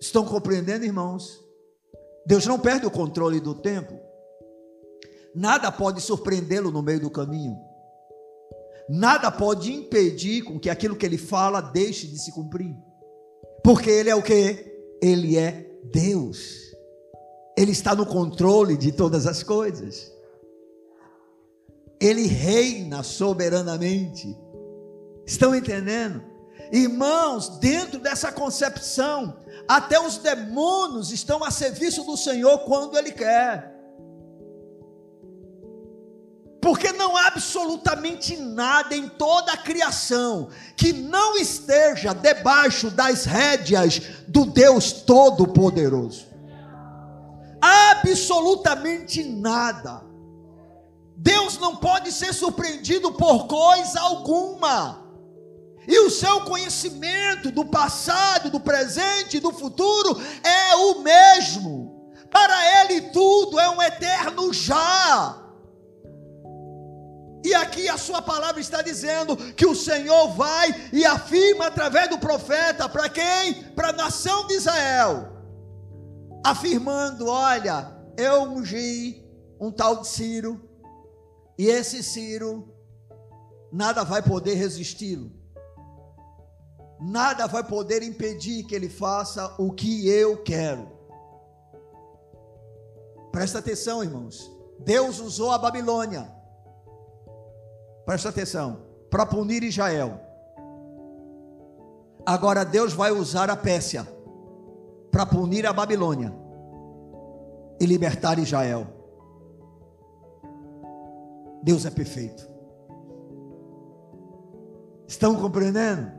Estão 0.00 0.24
compreendendo, 0.24 0.84
irmãos? 0.84 1.40
Deus 2.26 2.44
não 2.46 2.58
perde 2.58 2.84
o 2.84 2.90
controle 2.90 3.38
do 3.38 3.54
tempo. 3.54 3.94
Nada 5.32 5.70
pode 5.70 6.00
surpreendê-lo 6.00 6.72
no 6.72 6.82
meio 6.82 7.00
do 7.00 7.10
caminho. 7.10 7.73
Nada 8.88 9.30
pode 9.30 9.72
impedir 9.72 10.42
com 10.42 10.58
que 10.58 10.68
aquilo 10.68 10.96
que 10.96 11.06
ele 11.06 11.18
fala 11.18 11.60
deixe 11.60 12.06
de 12.06 12.18
se 12.18 12.32
cumprir. 12.32 12.74
Porque 13.62 13.88
ele 13.88 14.10
é 14.10 14.14
o 14.14 14.22
que? 14.22 14.72
Ele 15.02 15.38
é 15.38 15.70
Deus. 15.92 16.74
Ele 17.56 17.72
está 17.72 17.94
no 17.94 18.04
controle 18.04 18.76
de 18.76 18.92
todas 18.92 19.26
as 19.26 19.42
coisas. 19.42 20.12
Ele 22.00 22.26
reina 22.26 23.02
soberanamente. 23.02 24.36
Estão 25.26 25.54
entendendo? 25.54 26.22
Irmãos, 26.70 27.58
dentro 27.58 27.98
dessa 27.98 28.32
concepção, 28.32 29.38
até 29.68 29.98
os 29.98 30.18
demônios 30.18 31.10
estão 31.10 31.42
a 31.42 31.50
serviço 31.50 32.04
do 32.04 32.16
Senhor 32.16 32.58
quando 32.60 32.98
Ele 32.98 33.12
quer. 33.12 33.73
Porque 36.64 36.92
não 36.92 37.14
há 37.14 37.26
absolutamente 37.26 38.38
nada 38.38 38.96
em 38.96 39.06
toda 39.06 39.52
a 39.52 39.56
criação 39.56 40.48
que 40.74 40.94
não 40.94 41.36
esteja 41.36 42.14
debaixo 42.14 42.90
das 42.90 43.26
rédeas 43.26 44.00
do 44.26 44.46
Deus 44.46 44.90
Todo-Poderoso. 44.90 46.26
Absolutamente 47.60 49.22
nada. 49.22 50.06
Deus 51.14 51.58
não 51.58 51.76
pode 51.76 52.10
ser 52.10 52.32
surpreendido 52.32 53.12
por 53.12 53.46
coisa 53.46 54.00
alguma. 54.00 55.04
E 55.86 55.98
o 55.98 56.08
seu 56.08 56.46
conhecimento 56.46 57.50
do 57.50 57.66
passado, 57.66 58.48
do 58.48 58.58
presente 58.58 59.36
e 59.36 59.40
do 59.40 59.52
futuro 59.52 60.18
é 60.42 60.74
o 60.76 61.00
mesmo. 61.00 62.10
Para 62.30 62.80
ele 62.80 63.02
tudo 63.10 63.60
é 63.60 63.68
um 63.68 63.82
eterno 63.82 64.50
já. 64.50 65.43
E 67.44 67.54
aqui 67.54 67.90
a 67.90 67.98
sua 67.98 68.22
palavra 68.22 68.58
está 68.58 68.80
dizendo 68.80 69.36
que 69.52 69.66
o 69.66 69.74
Senhor 69.74 70.28
vai 70.28 70.88
e 70.90 71.04
afirma 71.04 71.66
através 71.66 72.08
do 72.08 72.18
profeta 72.18 72.88
para 72.88 73.06
quem? 73.10 73.64
Para 73.74 73.90
a 73.90 73.92
nação 73.92 74.46
de 74.46 74.54
Israel. 74.54 75.28
Afirmando: 76.42 77.26
olha, 77.28 77.94
eu 78.16 78.44
ungi 78.44 79.22
um 79.60 79.70
tal 79.70 80.00
de 80.00 80.08
Ciro, 80.08 80.58
e 81.58 81.66
esse 81.66 82.02
Ciro, 82.02 82.74
nada 83.70 84.04
vai 84.04 84.22
poder 84.22 84.54
resisti-lo, 84.54 85.30
nada 86.98 87.46
vai 87.46 87.62
poder 87.62 88.02
impedir 88.02 88.64
que 88.64 88.74
ele 88.74 88.88
faça 88.88 89.54
o 89.58 89.70
que 89.70 90.08
eu 90.08 90.42
quero. 90.42 90.90
Presta 93.30 93.58
atenção, 93.58 94.02
irmãos. 94.02 94.50
Deus 94.78 95.20
usou 95.20 95.52
a 95.52 95.58
Babilônia 95.58 96.43
Presta 98.04 98.28
atenção. 98.28 98.82
Para 99.10 99.26
punir 99.26 99.62
Israel. 99.62 100.20
Agora 102.26 102.64
Deus 102.64 102.92
vai 102.92 103.10
usar 103.12 103.50
a 103.50 103.56
Pérsia 103.56 104.06
para 105.10 105.26
punir 105.26 105.66
a 105.66 105.72
Babilônia 105.72 106.34
e 107.80 107.86
libertar 107.86 108.38
Israel. 108.38 108.86
Deus 111.62 111.86
é 111.86 111.90
perfeito. 111.90 112.46
Estão 115.06 115.36
compreendendo? 115.36 116.10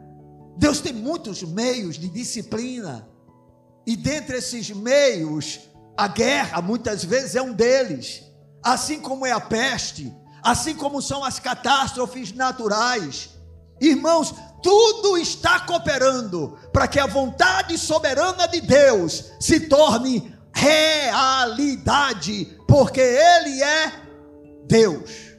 Deus 0.57 0.79
tem 0.79 0.93
muitos 0.93 1.43
meios 1.43 1.97
de 1.97 2.07
disciplina, 2.07 3.07
e 3.85 3.95
dentre 3.95 4.37
esses 4.37 4.71
meios, 4.71 5.69
a 5.97 6.07
guerra 6.07 6.61
muitas 6.61 7.03
vezes 7.03 7.35
é 7.35 7.41
um 7.41 7.53
deles, 7.53 8.23
assim 8.63 8.99
como 8.99 9.25
é 9.25 9.31
a 9.31 9.39
peste, 9.39 10.11
assim 10.45 10.75
como 10.75 11.01
são 11.01 11.23
as 11.23 11.39
catástrofes 11.39 12.31
naturais. 12.31 13.31
Irmãos, 13.81 14.31
tudo 14.61 15.17
está 15.17 15.61
cooperando 15.61 16.55
para 16.71 16.87
que 16.87 16.99
a 16.99 17.07
vontade 17.07 17.75
soberana 17.79 18.47
de 18.47 18.61
Deus 18.61 19.31
se 19.39 19.61
torne 19.61 20.31
realidade, 20.53 22.55
porque 22.67 23.01
Ele 23.01 23.63
é 23.63 23.91
Deus. 24.67 25.33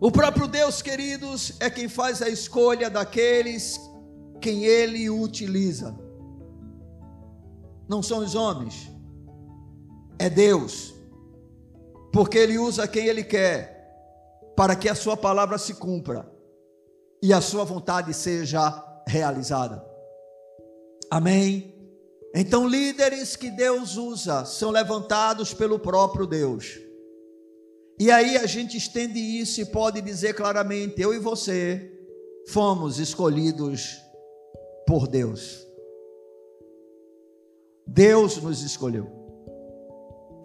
O 0.00 0.10
próprio 0.10 0.48
Deus, 0.48 0.80
queridos, 0.80 1.52
é 1.60 1.68
quem 1.68 1.86
faz 1.86 2.22
a 2.22 2.30
escolha 2.30 2.88
daqueles 2.88 3.78
quem 4.40 4.64
Ele 4.64 5.10
utiliza. 5.10 5.94
Não 7.86 8.02
são 8.02 8.20
os 8.20 8.34
homens 8.34 8.97
é 10.18 10.28
Deus, 10.28 10.94
porque 12.12 12.38
Ele 12.38 12.58
usa 12.58 12.88
quem 12.88 13.06
Ele 13.06 13.22
quer, 13.22 13.78
para 14.56 14.74
que 14.74 14.88
a 14.88 14.94
Sua 14.94 15.16
palavra 15.16 15.56
se 15.56 15.74
cumpra 15.74 16.30
e 17.22 17.32
a 17.32 17.40
Sua 17.40 17.64
vontade 17.64 18.12
seja 18.12 18.84
realizada. 19.06 19.84
Amém? 21.10 21.74
Então, 22.34 22.68
líderes 22.68 23.36
que 23.36 23.50
Deus 23.50 23.96
usa 23.96 24.44
são 24.44 24.70
levantados 24.70 25.54
pelo 25.54 25.78
próprio 25.78 26.26
Deus. 26.26 26.78
E 27.98 28.10
aí 28.10 28.36
a 28.36 28.46
gente 28.46 28.76
estende 28.76 29.18
isso 29.18 29.60
e 29.60 29.64
pode 29.64 30.00
dizer 30.00 30.34
claramente: 30.34 31.00
eu 31.00 31.14
e 31.14 31.18
você 31.18 31.90
fomos 32.48 32.98
escolhidos 32.98 33.98
por 34.86 35.08
Deus. 35.08 35.66
Deus 37.86 38.36
nos 38.36 38.62
escolheu 38.62 39.17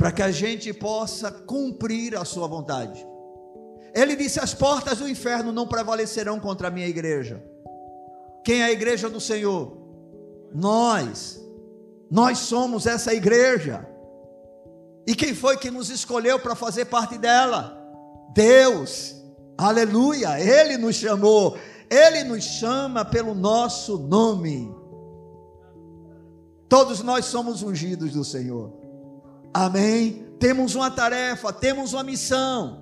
para 0.04 0.12
que 0.12 0.22
a 0.22 0.32
gente 0.32 0.74
possa 0.74 1.32
cumprir 1.32 2.18
a 2.18 2.26
sua 2.26 2.46
vontade. 2.46 3.08
Ele 3.96 4.18
disse: 4.18 4.38
As 4.38 4.54
portas 4.54 4.98
do 4.98 5.08
inferno 5.08 5.54
não 5.54 5.66
prevalecerão 5.66 6.42
contra 6.42 6.68
a 6.68 6.72
minha 6.72 6.89
igreja. 6.89 7.42
Quem 8.44 8.63
é 8.63 8.66
a 8.66 8.72
igreja 8.74 9.10
do 9.10 9.22
Senhor? 9.22 9.78
Nós. 10.54 11.42
Nós 12.12 12.39
somos 12.39 12.86
essa 12.86 13.13
igreja. 13.13 13.88
E 15.08 15.16
quem 15.16 15.34
foi 15.34 15.56
que 15.56 15.72
nos 15.72 15.89
escolheu 15.89 16.38
para 16.38 16.54
fazer 16.54 16.84
parte 16.84 17.18
dela? 17.18 17.82
Deus. 18.34 19.16
Aleluia. 19.58 20.38
Ele 20.38 20.76
nos 20.76 20.98
chamou. 20.98 21.58
Ele 21.89 22.26
nos 22.26 22.44
chama 22.44 23.06
pelo 23.06 23.34
nosso 23.34 23.98
nome. 24.00 24.70
Todos 26.68 27.02
nós 27.02 27.24
somos 27.24 27.63
ungidos 27.63 28.12
do 28.12 28.26
Senhor. 28.26 28.83
Amém? 29.54 30.26
Temos 30.39 30.74
uma 30.74 30.89
tarefa, 30.89 31.54
temos 31.54 31.94
uma 31.94 32.04
missão. 32.04 32.82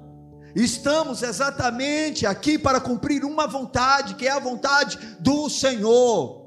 Estamos 0.56 1.22
exatamente 1.22 2.26
aqui 2.26 2.58
para 2.58 2.80
cumprir 2.80 3.24
uma 3.26 3.46
vontade, 3.46 4.16
que 4.16 4.28
é 4.28 4.32
a 4.32 4.40
vontade 4.40 4.98
do 5.20 5.50
Senhor. 5.50 6.42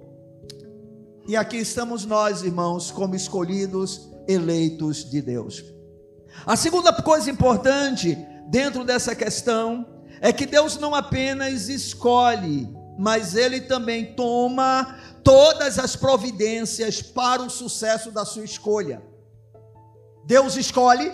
E 1.27 1.37
aqui 1.37 1.59
estamos 1.59 2.05
nós, 2.05 2.43
irmãos, 2.43 2.91
como 2.91 3.15
escolhidos, 3.15 4.11
eleitos 4.27 5.09
de 5.09 5.23
Deus. 5.23 5.63
A 6.47 6.57
segunda 6.57 6.93
coisa 6.93 7.31
importante 7.31 8.19
dentro 8.49 8.85
dessa 8.85 9.15
questão 9.15 9.87
é 10.21 10.33
que 10.33 10.47
Deus 10.47 10.79
não 10.79 10.95
apenas 10.95 11.69
escolhe, 11.69 12.69
mas 12.99 13.35
Ele 13.35 13.61
também 13.61 14.15
toma 14.15 14.99
todas 15.23 15.79
as 15.79 15.97
providências 15.97 17.01
para 17.01 17.43
o 17.43 17.51
sucesso 17.51 18.11
da 18.11 18.25
sua 18.25 18.45
escolha. 18.45 19.03
Deus 20.27 20.57
escolhe? 20.57 21.13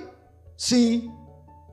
Sim. 0.57 1.11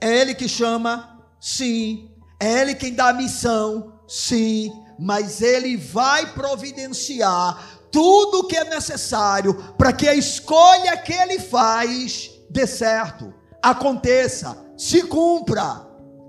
É 0.01 0.21
Ele 0.21 0.33
que 0.33 0.47
chama? 0.47 1.21
Sim. 1.39 2.11
É 2.39 2.61
Ele 2.61 2.75
quem 2.75 2.93
dá 2.93 3.09
a 3.09 3.13
missão? 3.13 3.93
Sim. 4.07 4.71
Mas 4.99 5.41
Ele 5.41 5.77
vai 5.77 6.33
providenciar 6.33 7.79
tudo 7.91 8.39
o 8.39 8.47
que 8.47 8.57
é 8.57 8.63
necessário 8.63 9.53
para 9.77 9.93
que 9.93 10.07
a 10.07 10.15
escolha 10.15 10.97
que 10.97 11.13
Ele 11.13 11.39
faz 11.39 12.31
dê 12.49 12.65
certo, 12.65 13.33
aconteça, 13.61 14.57
se 14.77 15.03
cumpra. 15.03 15.85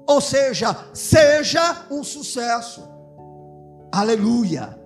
Ou 0.07 0.21
seja, 0.21 0.77
seja 0.95 1.87
um 1.91 2.03
sucesso. 2.03 2.83
Aleluia. 3.93 4.78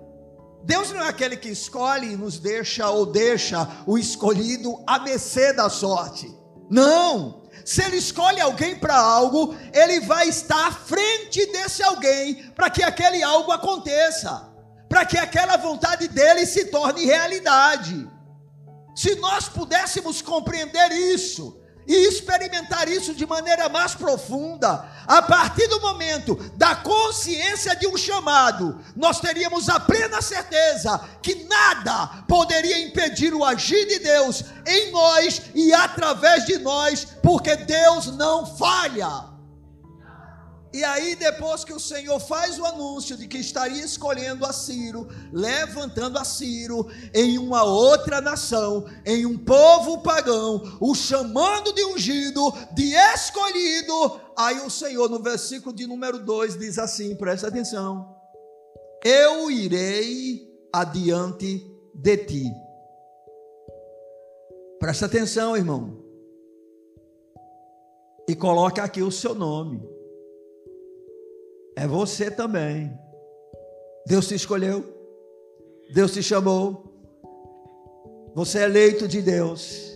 Deus 0.63 0.91
não 0.91 1.03
é 1.03 1.09
aquele 1.09 1.35
que 1.35 1.49
escolhe 1.49 2.13
e 2.13 2.15
nos 2.15 2.39
deixa 2.39 2.89
ou 2.89 3.05
deixa 3.05 3.67
o 3.85 3.97
escolhido 3.97 4.81
a 4.87 4.99
mercê 4.99 5.51
da 5.51 5.69
sorte. 5.69 6.33
Não. 6.69 7.43
Se 7.65 7.83
ele 7.83 7.97
escolhe 7.97 8.41
alguém 8.41 8.75
para 8.75 8.95
algo, 8.95 9.55
ele 9.73 9.99
vai 10.01 10.27
estar 10.27 10.67
à 10.67 10.71
frente 10.71 11.45
desse 11.47 11.83
alguém 11.83 12.51
para 12.51 12.69
que 12.69 12.83
aquele 12.83 13.21
algo 13.21 13.51
aconteça, 13.51 14.49
para 14.89 15.05
que 15.05 15.17
aquela 15.17 15.57
vontade 15.57 16.07
dele 16.07 16.45
se 16.45 16.65
torne 16.65 17.05
realidade. 17.05 18.09
Se 18.95 19.15
nós 19.15 19.47
pudéssemos 19.49 20.21
compreender 20.21 20.91
isso, 20.91 21.59
e 21.87 22.07
experimentar 22.07 22.87
isso 22.87 23.13
de 23.13 23.25
maneira 23.25 23.67
mais 23.69 23.93
profunda, 23.93 24.85
a 25.07 25.21
partir 25.21 25.67
do 25.67 25.81
momento 25.81 26.35
da 26.55 26.75
consciência 26.75 27.75
de 27.75 27.87
um 27.87 27.97
chamado, 27.97 28.79
nós 28.95 29.19
teríamos 29.19 29.69
a 29.69 29.79
plena 29.79 30.21
certeza 30.21 30.99
que 31.21 31.43
nada 31.45 32.23
poderia 32.27 32.85
impedir 32.85 33.33
o 33.33 33.43
agir 33.43 33.85
de 33.87 33.99
Deus 33.99 34.43
em 34.65 34.91
nós 34.91 35.41
e 35.53 35.73
através 35.73 36.45
de 36.45 36.57
nós, 36.59 37.05
porque 37.21 37.55
Deus 37.55 38.07
não 38.15 38.45
falha. 38.45 39.32
E 40.73 40.83
aí, 40.83 41.15
depois 41.15 41.63
que 41.63 41.71
o 41.71 41.79
Senhor 41.79 42.19
faz 42.19 42.57
o 42.57 42.65
anúncio 42.65 43.15
de 43.15 43.27
que 43.27 43.37
estaria 43.37 43.85
escolhendo 43.85 44.43
a 44.43 44.51
Ciro, 44.51 45.07
levantando 45.31 46.17
a 46.17 46.25
Ciro 46.25 46.87
em 47.13 47.37
uma 47.37 47.63
outra 47.63 48.19
nação, 48.19 48.83
em 49.05 49.23
um 49.23 49.37
povo 49.37 50.01
pagão, 50.01 50.63
o 50.81 50.95
chamando 50.95 51.71
de 51.73 51.85
ungido, 51.85 52.51
de 52.73 52.95
escolhido, 52.95 54.19
aí 54.35 54.61
o 54.61 54.69
Senhor, 54.69 55.07
no 55.09 55.21
versículo 55.21 55.75
de 55.75 55.85
número 55.85 56.17
2, 56.17 56.57
diz 56.57 56.79
assim: 56.79 57.15
presta 57.15 57.49
atenção, 57.49 58.11
eu 59.05 59.51
irei 59.51 60.51
adiante 60.73 61.71
de 61.93 62.17
ti. 62.17 62.51
Presta 64.79 65.05
atenção, 65.05 65.55
irmão. 65.55 66.01
E 68.27 68.35
coloca 68.35 68.81
aqui 68.81 69.03
o 69.03 69.11
seu 69.11 69.35
nome. 69.35 69.93
É 71.75 71.87
você 71.87 72.29
também. 72.29 72.91
Deus 74.05 74.27
te 74.27 74.35
escolheu. 74.35 74.85
Deus 75.93 76.11
te 76.13 76.21
chamou. 76.21 76.93
Você 78.35 78.59
é 78.59 78.63
eleito 78.63 79.07
de 79.07 79.21
Deus. 79.21 79.93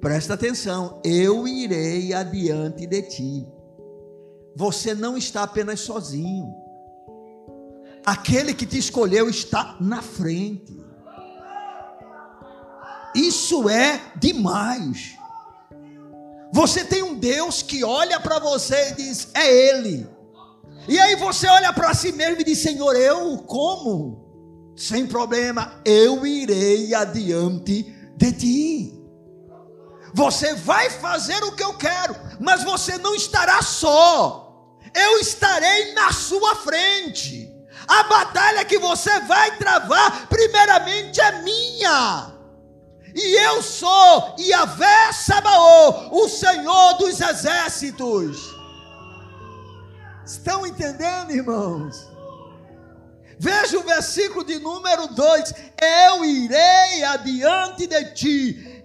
Presta 0.00 0.34
atenção, 0.34 1.00
eu 1.04 1.48
irei 1.48 2.12
adiante 2.14 2.86
de 2.86 3.02
ti. 3.02 3.46
você 4.54 4.94
não 4.94 5.16
está 5.16 5.44
apenas 5.44 5.80
sozinho. 5.80 6.52
Aquele 8.04 8.54
que 8.54 8.66
te 8.66 8.78
escolheu 8.78 9.28
está 9.28 9.76
na 9.80 10.02
frente. 10.02 10.76
Isso 13.14 13.68
é 13.68 14.00
demais. 14.16 15.16
Você 16.52 16.84
tem 16.84 17.02
um 17.02 17.14
Deus 17.14 17.62
que 17.62 17.84
olha 17.84 18.18
para 18.20 18.38
você 18.38 18.90
e 18.90 18.94
diz: 18.94 19.28
É 19.34 19.52
Ele. 19.52 20.08
E 20.88 20.98
aí 20.98 21.16
você 21.16 21.46
olha 21.46 21.72
para 21.72 21.92
si 21.92 22.12
mesmo 22.12 22.40
e 22.40 22.44
diz: 22.44 22.58
Senhor, 22.58 22.96
eu 22.96 23.36
como? 23.46 24.72
Sem 24.74 25.06
problema, 25.06 25.80
eu 25.84 26.26
irei 26.26 26.94
adiante 26.94 27.94
de 28.16 28.32
ti. 28.32 28.94
Você 30.14 30.54
vai 30.54 30.88
fazer 30.88 31.44
o 31.44 31.52
que 31.52 31.62
eu 31.62 31.74
quero, 31.74 32.16
mas 32.40 32.64
você 32.64 32.96
não 32.96 33.14
estará 33.14 33.60
só. 33.60 34.74
Eu 34.94 35.18
estarei 35.18 35.92
na 35.92 36.10
sua 36.12 36.54
frente. 36.56 37.52
A 37.86 38.04
batalha 38.04 38.64
que 38.64 38.78
você 38.78 39.20
vai 39.20 39.56
travar, 39.58 40.26
primeiramente 40.28 41.20
é 41.20 41.42
minha. 41.42 42.34
E 43.14 43.46
eu 43.46 43.62
sou 43.62 44.36
Yahvé 44.38 45.12
Sabaô, 45.12 46.22
o 46.22 46.28
Senhor 46.28 46.94
dos 46.94 47.20
exércitos. 47.20 48.57
Estão 50.28 50.64
entendendo, 50.66 51.30
irmãos? 51.30 52.06
Veja 53.38 53.78
o 53.78 53.82
versículo 53.82 54.44
de 54.44 54.58
número 54.58 55.08
2: 55.08 55.54
Eu 55.80 56.22
irei 56.22 57.02
adiante 57.02 57.86
de 57.86 58.04
ti, 58.12 58.82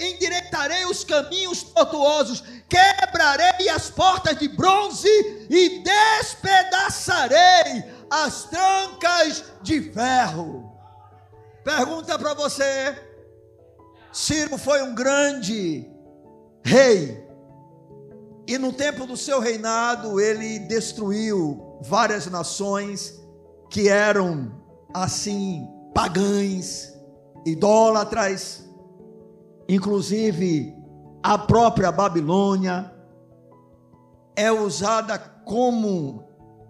endireitarei 0.00 0.84
os 0.86 1.04
caminhos 1.04 1.62
tortuosos, 1.62 2.42
quebrarei 2.68 3.68
as 3.68 3.88
portas 3.88 4.36
de 4.36 4.48
bronze 4.48 5.08
e 5.48 5.84
despedaçarei 5.84 7.84
as 8.10 8.42
trancas 8.42 9.44
de 9.62 9.92
ferro. 9.92 10.76
Pergunta 11.62 12.18
para 12.18 12.34
você: 12.34 13.00
Ciro 14.12 14.58
foi 14.58 14.82
um 14.82 14.92
grande 14.92 15.88
rei, 16.64 17.21
e 18.46 18.58
no 18.58 18.72
tempo 18.72 19.06
do 19.06 19.16
seu 19.16 19.40
reinado, 19.40 20.20
ele 20.20 20.58
destruiu 20.60 21.78
várias 21.82 22.26
nações 22.26 23.20
que 23.70 23.88
eram 23.88 24.52
assim 24.92 25.68
pagãs, 25.94 26.92
idólatras, 27.46 28.64
inclusive 29.68 30.74
a 31.22 31.38
própria 31.38 31.92
Babilônia 31.92 32.92
é 34.34 34.50
usada 34.50 35.18
como 35.18 36.24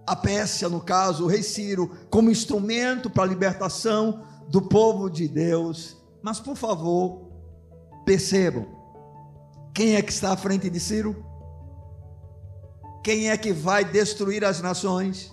a 0.07 0.17
Pérsia, 0.17 0.69
no 0.69 0.81
caso, 0.81 1.25
o 1.25 1.27
rei 1.29 1.43
Ciro, 1.43 1.91
como 2.11 2.31
instrumento 2.31 3.09
para 3.09 3.23
a 3.23 3.27
libertação 3.27 4.25
do 4.49 4.61
povo 4.61 5.09
de 5.09 5.29
Deus. 5.29 5.97
Mas 6.23 6.41
por 6.41 6.57
favor, 6.57 7.31
percebam, 8.05 8.67
quem 9.73 9.95
é 9.95 10.03
que 10.03 10.13
está 10.13 10.33
à 10.33 10.37
frente 10.37 10.69
de 10.69 10.79
Ciro? 10.79 11.32
Quem 13.03 13.31
é 13.31 13.37
que 13.37 13.53
vai 13.53 13.85
destruir 13.85 14.45
as 14.45 14.61
nações? 14.61 15.33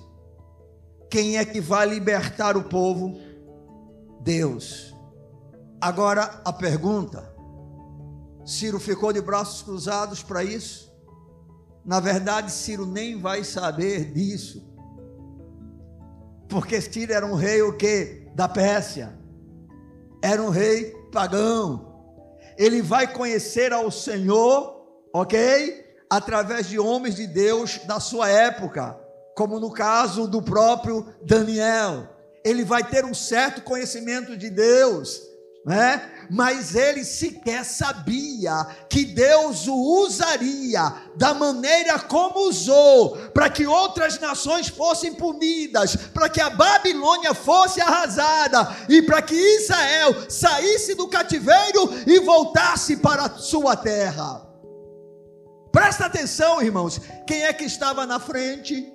Quem 1.09 1.37
é 1.37 1.45
que 1.45 1.61
vai 1.61 1.87
libertar 1.87 2.57
o 2.57 2.63
povo? 2.63 3.19
Deus. 4.21 4.95
Agora 5.79 6.41
a 6.43 6.51
pergunta: 6.51 7.31
Ciro 8.45 8.79
ficou 8.79 9.13
de 9.13 9.21
braços 9.21 9.61
cruzados 9.61 10.23
para 10.23 10.43
isso? 10.43 10.91
Na 11.85 11.99
verdade, 11.99 12.51
Ciro 12.51 12.85
nem 12.85 13.19
vai 13.19 13.43
saber 13.43 14.11
disso. 14.11 14.67
Porque 16.47 16.81
Ciro 16.81 17.13
era 17.13 17.25
um 17.25 17.35
rei 17.35 17.61
o 17.61 17.77
que? 17.77 18.27
Da 18.35 18.49
Pérsia. 18.49 19.17
Era 20.21 20.41
um 20.41 20.49
rei 20.49 20.91
pagão. 21.11 21.87
Ele 22.57 22.81
vai 22.81 23.11
conhecer 23.11 23.71
ao 23.71 23.89
Senhor, 23.89 24.85
ok? 25.13 25.88
Através 26.09 26.67
de 26.67 26.79
homens 26.79 27.15
de 27.15 27.27
Deus 27.27 27.79
da 27.85 27.99
sua 27.99 28.29
época, 28.29 28.97
como 29.35 29.59
no 29.59 29.71
caso 29.71 30.27
do 30.27 30.41
próprio 30.41 31.05
Daniel. 31.21 32.07
Ele 32.43 32.63
vai 32.63 32.83
ter 32.83 33.05
um 33.05 33.13
certo 33.13 33.61
conhecimento 33.61 34.35
de 34.35 34.49
Deus, 34.49 35.21
né? 35.65 36.09
Mas 36.31 36.75
ele 36.75 37.03
sequer 37.03 37.65
sabia 37.65 38.65
que 38.89 39.03
Deus 39.03 39.67
o 39.67 39.75
usaria 39.75 40.93
da 41.15 41.33
maneira 41.33 41.99
como 41.99 42.47
usou, 42.47 43.17
para 43.33 43.49
que 43.49 43.67
outras 43.67 44.19
nações 44.19 44.67
fossem 44.67 45.13
punidas, 45.13 45.95
para 45.95 46.29
que 46.29 46.39
a 46.39 46.49
Babilônia 46.49 47.33
fosse 47.33 47.81
arrasada 47.81 48.75
e 48.87 49.01
para 49.01 49.21
que 49.21 49.35
Israel 49.35 50.29
saísse 50.29 50.95
do 50.95 51.07
cativeiro 51.07 51.93
e 52.07 52.19
voltasse 52.19 52.97
para 52.97 53.23
a 53.23 53.37
sua 53.37 53.75
terra. 53.75 54.48
Presta 55.71 56.05
atenção, 56.05 56.61
irmãos. 56.61 56.99
Quem 57.27 57.43
é 57.43 57.53
que 57.53 57.63
estava 57.63 58.05
na 58.05 58.19
frente? 58.19 58.91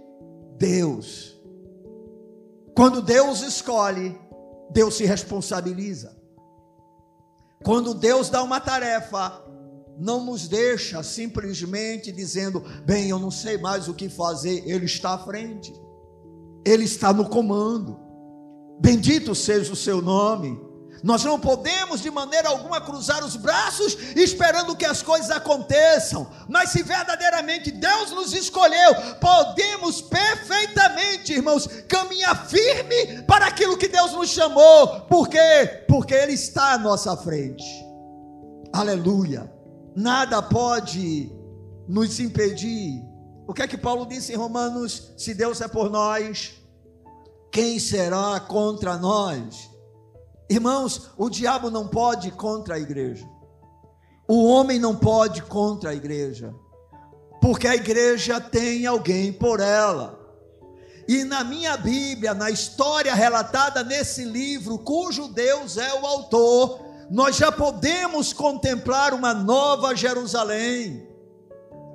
Deus. 0.59 1.35
Quando 2.77 3.01
Deus 3.01 3.43
escolhe, 3.43 4.19
Deus 4.71 4.97
se 4.97 5.05
responsabiliza. 5.05 6.17
Quando 7.65 7.95
Deus 7.95 8.29
dá 8.29 8.43
uma 8.43 8.61
tarefa, 8.61 9.43
não 9.99 10.25
nos 10.25 10.49
deixa 10.49 11.03
simplesmente 11.03 12.11
dizendo: 12.11 12.61
bem, 12.85 13.09
eu 13.09 13.19
não 13.19 13.31
sei 13.31 13.57
mais 13.59 13.89
o 13.89 13.95
que 13.95 14.09
fazer. 14.09 14.63
Ele 14.67 14.87
está 14.87 15.15
à 15.15 15.19
frente, 15.19 15.73
Ele 16.67 16.85
está 16.85 17.13
no 17.13 17.29
comando. 17.29 17.99
Bendito 18.81 19.35
seja 19.35 19.73
o 19.73 19.77
seu 19.77 20.03
nome. 20.03 20.61
Nós 21.05 21.23
não 21.23 21.39
podemos 21.39 22.01
de 22.01 22.11
maneira 22.11 22.49
alguma 22.49 22.81
cruzar 22.81 23.23
os 23.23 23.37
braços 23.37 23.95
esperando 24.17 24.75
que 24.75 24.87
as 24.87 25.03
coisas 25.03 25.31
aconteçam, 25.31 26.27
mas 26.49 26.71
se 26.71 26.83
verdadeiramente 26.83 27.71
Deus 27.71 28.11
nos 28.11 28.33
escolheu, 28.33 28.95
podemos 29.21 30.01
perfeitamente, 30.01 31.35
irmãos, 31.35 31.67
caminhar 31.87 32.49
firme 32.49 33.21
para 33.25 33.49
aquilo 33.49 33.77
que 33.77 33.87
Deus 33.87 34.13
nos 34.13 34.31
chamou, 34.31 35.03
por 35.03 35.29
quê? 35.29 35.85
Porque 35.87 36.15
Ele 36.15 36.33
está 36.33 36.73
à 36.73 36.79
nossa 36.79 37.15
frente, 37.19 37.67
aleluia, 38.73 39.53
nada 39.95 40.41
pode 40.41 41.31
nos 41.87 42.19
impedir. 42.19 43.05
O 43.47 43.53
que 43.53 43.61
é 43.61 43.69
que 43.69 43.77
Paulo 43.77 44.07
disse 44.07 44.33
em 44.33 44.37
Romanos? 44.37 45.13
Se 45.19 45.35
Deus 45.35 45.61
é 45.61 45.69
por 45.69 45.91
nós, 45.91 46.55
quem 47.53 47.79
será 47.79 48.41
contra 48.41 48.97
nós? 48.97 49.74
Irmãos, 50.49 51.11
o 51.17 51.31
diabo 51.31 51.71
não 51.71 51.89
pode 51.89 52.31
contra 52.31 52.75
a 52.75 52.79
igreja. 52.79 53.27
O 54.29 54.45
homem 54.47 54.79
não 54.79 54.95
pode 54.95 55.43
contra 55.43 55.91
a 55.91 55.95
igreja. 55.95 56.55
Porque 57.41 57.67
a 57.67 57.75
igreja 57.75 58.41
tem 58.41 58.87
alguém 58.87 59.33
por 59.33 59.61
ela. 59.61 60.19
E 61.07 61.25
na 61.25 61.45
minha 61.45 61.77
Bíblia, 61.77 62.33
na 62.33 62.51
história 62.51 63.15
relatada 63.15 63.83
nesse 63.83 64.25
livro, 64.25 64.79
cujo 64.79 65.29
Deus 65.29 65.77
é 65.77 65.93
o 65.95 66.07
autor, 66.07 66.81
nós 67.11 67.37
já 67.37 67.53
podemos 67.53 68.33
contemplar 68.33 69.13
uma 69.13 69.35
nova 69.35 69.95
Jerusalém. 69.95 71.07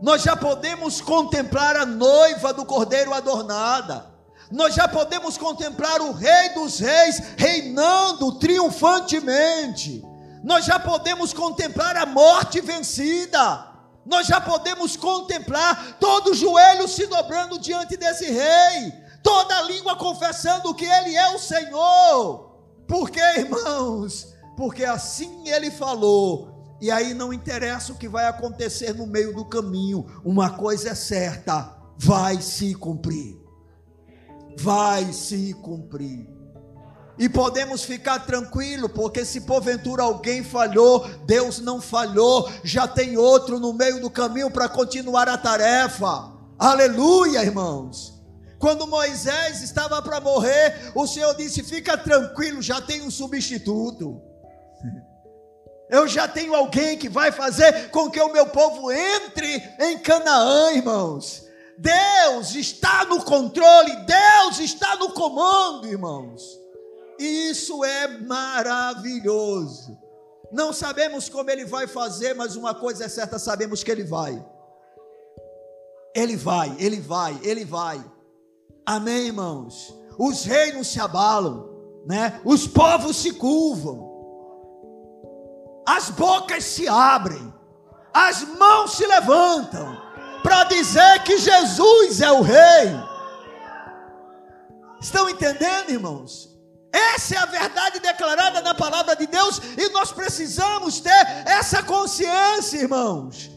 Nós 0.01 0.21
já 0.21 0.35
podemos 0.35 1.01
contemplar 1.01 1.75
a 1.75 1.85
noiva 1.85 2.53
do 2.53 2.65
cordeiro 2.65 3.13
adornada 3.13 4.18
nós 4.51 4.73
já 4.73 4.88
podemos 4.88 5.38
contemplar 5.38 6.01
o 6.01 6.12
Rei 6.12 6.49
dos 6.55 6.79
Reis 6.79 7.21
reinando 7.38 8.39
triunfantemente, 8.39 10.03
nós 10.43 10.65
já 10.65 10.79
podemos 10.79 11.33
contemplar 11.33 11.95
a 11.97 12.05
morte 12.05 12.59
vencida, 12.62 13.67
nós 14.05 14.25
já 14.25 14.41
podemos 14.41 14.95
contemplar 14.95 15.97
todo 15.99 16.33
joelho 16.33 16.88
se 16.88 17.05
dobrando 17.05 17.59
diante 17.59 17.95
desse 17.95 18.25
Rei, 18.25 18.91
toda 19.21 19.62
língua 19.63 19.95
confessando 19.95 20.73
que 20.73 20.85
Ele 20.85 21.15
é 21.15 21.35
o 21.35 21.39
Senhor. 21.39 22.49
Por 22.88 23.12
quê, 23.12 23.21
irmãos? 23.38 24.33
Porque 24.57 24.83
assim 24.83 25.47
Ele 25.47 25.69
falou, 25.69 26.75
e 26.81 26.89
aí 26.89 27.13
não 27.13 27.31
interessa 27.31 27.91
o 27.91 27.97
que 27.97 28.07
vai 28.07 28.25
acontecer 28.25 28.95
no 28.95 29.05
meio 29.05 29.35
do 29.35 29.45
caminho, 29.45 30.05
uma 30.25 30.49
coisa 30.49 30.89
é 30.89 30.95
certa: 30.95 31.77
vai 31.97 32.41
se 32.41 32.73
cumprir 32.73 33.38
vai 34.62 35.12
se 35.13 35.54
cumprir. 35.56 36.28
E 37.17 37.28
podemos 37.28 37.84
ficar 37.84 38.26
tranquilo, 38.26 38.88
porque 38.88 39.26
se 39.26 39.41
porventura 39.41 40.04
alguém 40.04 40.41
falhou, 40.41 41.06
Deus 41.26 41.60
não 41.60 41.82
falhou, 41.82 42.50
já 42.63 42.88
tem 42.88 43.17
outro 43.17 43.60
no 43.60 43.74
meio 43.74 44.00
do 44.00 44.10
caminho 44.10 44.50
para 44.50 44.69
continuar 44.69 45.28
a 45.28 45.38
tarefa. 45.38 46.32
Aleluia, 46.58 47.43
irmãos. 47.43 48.17
Quando 48.58 48.88
Moisés 48.88 49.62
estava 49.62 50.02
para 50.02 50.22
morrer, 50.22 50.91
o 50.95 51.06
Senhor 51.08 51.34
disse: 51.36 51.63
Fica 51.63 51.98
tranquilo, 51.98 52.62
já 52.62 52.82
tem 52.82 53.02
um 53.02 53.12
substituto. 53.12 54.22
Eu 55.89 56.08
já 56.08 56.28
tenho 56.28 56.54
alguém 56.54 56.98
que 56.98 57.10
vai 57.10 57.32
fazer 57.32 57.89
com 57.89 58.12
que 58.12 58.22
o 58.22 58.32
meu 58.32 58.45
povo 58.45 58.91
entre 58.91 59.63
em 59.80 59.98
Canaã, 59.98 60.72
irmãos. 60.72 61.48
Deus 61.79 62.55
está 62.55 63.05
no 63.05 63.23
controle, 63.23 63.95
Deus 64.05 64.59
está 64.59 64.97
no 64.97 65.13
comando, 65.13 65.87
irmãos. 65.87 66.59
Isso 67.17 67.85
é 67.85 68.19
maravilhoso. 68.19 69.97
Não 70.51 70.73
sabemos 70.73 71.29
como 71.29 71.49
ele 71.49 71.63
vai 71.63 71.87
fazer, 71.87 72.33
mas 72.35 72.57
uma 72.57 72.75
coisa 72.75 73.05
é 73.05 73.07
certa, 73.07 73.39
sabemos 73.39 73.81
que 73.81 73.89
ele 73.89 74.03
vai. 74.03 74.45
Ele 76.13 76.35
vai, 76.35 76.75
ele 76.79 76.99
vai, 76.99 77.39
ele 77.43 77.63
vai. 77.63 78.03
Amém, 78.85 79.27
irmãos. 79.27 79.95
Os 80.17 80.43
reinos 80.43 80.87
se 80.87 80.99
abalam, 80.99 81.69
né? 82.05 82.41
Os 82.43 82.67
povos 82.67 83.15
se 83.15 83.33
curvam. 83.35 84.09
As 85.87 86.09
bocas 86.09 86.65
se 86.65 86.89
abrem. 86.89 87.53
As 88.13 88.41
mãos 88.57 88.97
se 88.97 89.05
levantam 89.05 90.09
para 90.41 90.65
dizer 90.65 91.23
que 91.23 91.38
Jesus 91.38 92.21
é 92.21 92.32
o 92.32 92.41
rei. 92.41 93.10
Estão 95.02 95.30
entendendo, 95.30 95.91
irmãos? 95.91 96.49
Essa 96.91 97.36
é 97.36 97.38
a 97.38 97.45
verdade 97.45 97.99
declarada 97.99 98.62
na 98.62 98.73
palavra 98.73 99.15
de 99.15 99.28
Deus 99.28 99.62
e 99.78 99.89
nós 99.89 100.12
precisamos 100.12 100.99
ter 100.99 101.25
essa 101.45 101.84
consciência, 101.84 102.78
irmãos. 102.78 103.52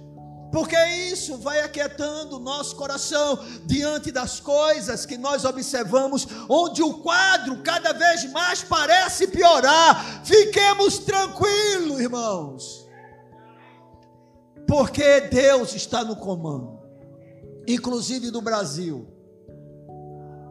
Porque 0.52 0.76
isso 1.10 1.38
vai 1.38 1.60
aquietando 1.62 2.36
o 2.36 2.38
nosso 2.38 2.76
coração 2.76 3.38
diante 3.64 4.12
das 4.12 4.38
coisas 4.38 5.06
que 5.06 5.16
nós 5.16 5.46
observamos, 5.46 6.28
onde 6.46 6.82
o 6.82 6.98
quadro 6.98 7.62
cada 7.62 7.94
vez 7.94 8.30
mais 8.30 8.62
parece 8.62 9.28
piorar. 9.28 10.22
Fiquemos 10.22 10.98
tranquilos, 10.98 11.98
irmãos. 11.98 12.86
Porque 14.68 15.22
Deus 15.22 15.74
está 15.74 16.04
no 16.04 16.16
comando, 16.16 16.71
inclusive 17.66 18.30
do 18.30 18.40
Brasil. 18.40 19.06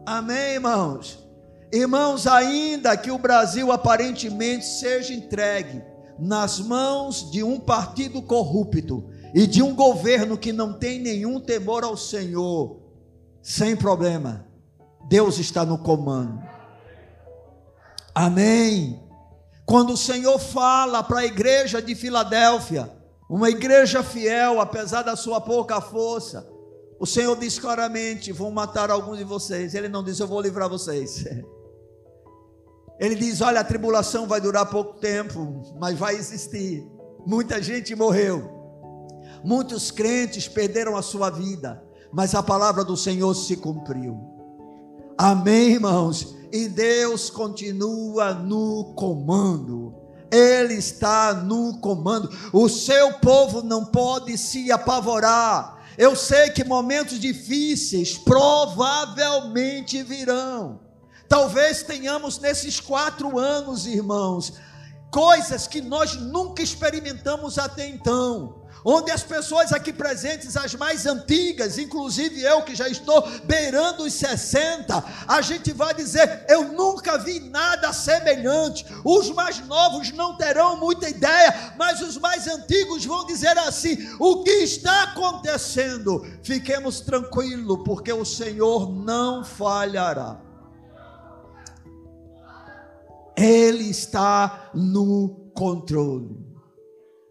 Amém, 0.05 0.53
irmãos? 0.53 1.19
Irmãos, 1.71 2.27
ainda 2.27 2.97
que 2.97 3.11
o 3.11 3.17
Brasil 3.17 3.71
aparentemente 3.71 4.65
seja 4.65 5.13
entregue 5.13 5.81
nas 6.19 6.59
mãos 6.59 7.31
de 7.31 7.43
um 7.43 7.59
partido 7.59 8.21
corrupto 8.21 9.09
e 9.33 9.47
de 9.47 9.61
um 9.61 9.73
governo 9.73 10.37
que 10.37 10.51
não 10.51 10.73
tem 10.77 10.99
nenhum 10.99 11.39
temor 11.39 11.83
ao 11.83 11.95
Senhor, 11.95 12.81
sem 13.41 13.75
problema, 13.75 14.45
Deus 15.07 15.39
está 15.39 15.65
no 15.65 15.77
comando. 15.77 16.41
Amém. 18.13 19.01
Quando 19.65 19.93
o 19.93 19.97
Senhor 19.97 20.37
fala 20.37 21.01
para 21.01 21.19
a 21.19 21.25
igreja 21.25 21.81
de 21.81 21.95
Filadélfia, 21.95 22.91
uma 23.29 23.49
igreja 23.49 24.03
fiel, 24.03 24.59
apesar 24.59 25.03
da 25.03 25.15
sua 25.15 25.39
pouca 25.39 25.79
força, 25.79 26.45
o 27.01 27.05
Senhor 27.07 27.35
diz 27.35 27.57
claramente: 27.57 28.31
vão 28.31 28.51
matar 28.51 28.91
alguns 28.91 29.17
de 29.17 29.23
vocês. 29.23 29.73
Ele 29.73 29.89
não 29.89 30.03
diz, 30.03 30.19
eu 30.19 30.27
vou 30.27 30.39
livrar 30.39 30.69
vocês. 30.69 31.25
Ele 32.99 33.15
diz: 33.15 33.41
Olha, 33.41 33.61
a 33.61 33.63
tribulação 33.63 34.27
vai 34.27 34.39
durar 34.39 34.67
pouco 34.67 34.99
tempo, 34.99 35.63
mas 35.79 35.97
vai 35.97 36.15
existir. 36.15 36.87
Muita 37.25 37.59
gente 37.59 37.95
morreu, 37.95 38.47
muitos 39.43 39.89
crentes 39.89 40.47
perderam 40.47 40.95
a 40.95 41.01
sua 41.01 41.31
vida, 41.31 41.83
mas 42.13 42.35
a 42.35 42.43
palavra 42.43 42.83
do 42.83 42.95
Senhor 42.95 43.33
se 43.33 43.55
cumpriu. 43.55 44.19
Amém, 45.17 45.71
irmãos? 45.71 46.35
E 46.51 46.67
Deus 46.67 47.31
continua 47.31 48.35
no 48.35 48.93
comando. 48.93 49.95
Ele 50.31 50.75
está 50.75 51.33
no 51.33 51.79
comando. 51.79 52.29
O 52.53 52.69
seu 52.69 53.13
povo 53.13 53.63
não 53.63 53.85
pode 53.85 54.37
se 54.37 54.71
apavorar. 54.71 55.80
Eu 56.01 56.15
sei 56.15 56.49
que 56.49 56.63
momentos 56.63 57.19
difíceis 57.19 58.17
provavelmente 58.17 60.01
virão. 60.01 60.79
Talvez 61.29 61.83
tenhamos 61.83 62.39
nesses 62.39 62.79
quatro 62.79 63.37
anos, 63.37 63.85
irmãos, 63.85 64.53
coisas 65.11 65.67
que 65.67 65.79
nós 65.79 66.15
nunca 66.15 66.63
experimentamos 66.63 67.59
até 67.59 67.87
então. 67.87 68.60
Onde 68.83 69.11
as 69.11 69.21
pessoas 69.21 69.71
aqui 69.71 69.93
presentes, 69.93 70.57
as 70.57 70.73
mais 70.73 71.05
antigas, 71.05 71.77
inclusive 71.77 72.41
eu 72.41 72.63
que 72.63 72.73
já 72.73 72.87
estou 72.87 73.27
beirando 73.43 74.03
os 74.03 74.13
60, 74.13 75.03
a 75.27 75.41
gente 75.41 75.71
vai 75.71 75.93
dizer: 75.93 76.45
Eu 76.49 76.71
nunca 76.73 77.17
vi 77.17 77.39
nada 77.39 77.93
semelhante. 77.93 78.85
Os 79.05 79.29
mais 79.29 79.59
novos 79.67 80.11
não 80.11 80.35
terão 80.35 80.77
muita 80.77 81.07
ideia, 81.07 81.75
mas 81.77 82.01
os 82.01 82.17
mais 82.17 82.47
antigos 82.47 83.05
vão 83.05 83.25
dizer 83.25 83.55
assim: 83.59 83.97
O 84.19 84.43
que 84.43 84.51
está 84.51 85.03
acontecendo? 85.03 86.25
Fiquemos 86.41 87.01
tranquilos, 87.01 87.81
porque 87.85 88.11
o 88.11 88.25
Senhor 88.25 88.91
não 88.91 89.43
falhará. 89.43 90.41
Ele 93.37 93.89
está 93.89 94.71
no 94.73 95.51
controle. 95.53 96.40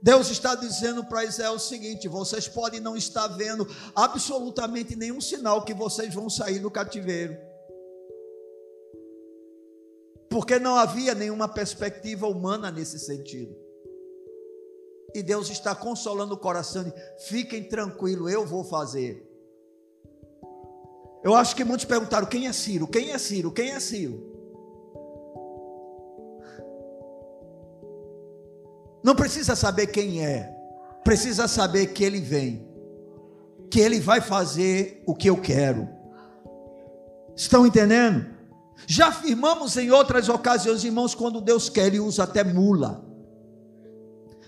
Deus 0.02 0.30
está 0.30 0.54
dizendo 0.54 1.04
para 1.04 1.24
Israel 1.24 1.52
o 1.52 1.58
seguinte: 1.58 2.08
vocês 2.08 2.48
podem 2.48 2.80
não 2.80 2.96
estar 2.96 3.28
vendo 3.28 3.66
absolutamente 3.94 4.96
nenhum 4.96 5.20
sinal 5.20 5.64
que 5.64 5.74
vocês 5.74 6.14
vão 6.14 6.30
sair 6.30 6.58
do 6.58 6.70
cativeiro, 6.70 7.36
porque 10.30 10.58
não 10.58 10.76
havia 10.76 11.14
nenhuma 11.14 11.48
perspectiva 11.48 12.26
humana 12.26 12.70
nesse 12.70 12.98
sentido. 12.98 13.54
E 15.14 15.22
Deus 15.22 15.50
está 15.50 15.74
consolando 15.74 16.34
o 16.34 16.38
coração 16.38 16.84
de 16.84 16.92
fiquem 17.26 17.64
tranquilos, 17.64 18.32
eu 18.32 18.46
vou 18.46 18.64
fazer. 18.64 19.26
Eu 21.22 21.34
acho 21.34 21.54
que 21.54 21.64
muitos 21.64 21.84
perguntaram: 21.84 22.26
quem 22.26 22.46
é 22.46 22.52
Ciro? 22.52 22.88
Quem 22.88 23.10
é 23.10 23.18
Ciro? 23.18 23.52
Quem 23.52 23.70
é 23.70 23.80
Ciro? 23.80 24.29
Não 29.10 29.16
precisa 29.16 29.56
saber 29.56 29.88
quem 29.88 30.24
é, 30.24 30.54
precisa 31.02 31.48
saber 31.48 31.86
que 31.86 32.04
ele 32.04 32.20
vem, 32.20 32.64
que 33.68 33.80
ele 33.80 33.98
vai 33.98 34.20
fazer 34.20 35.02
o 35.04 35.16
que 35.16 35.28
eu 35.28 35.36
quero. 35.36 35.88
Estão 37.34 37.66
entendendo? 37.66 38.24
Já 38.86 39.08
afirmamos 39.08 39.76
em 39.76 39.90
outras 39.90 40.28
ocasiões, 40.28 40.84
irmãos, 40.84 41.12
quando 41.12 41.40
Deus 41.40 41.68
quer, 41.68 41.88
Ele 41.88 41.98
usa 41.98 42.22
até 42.22 42.44
mula. 42.44 43.04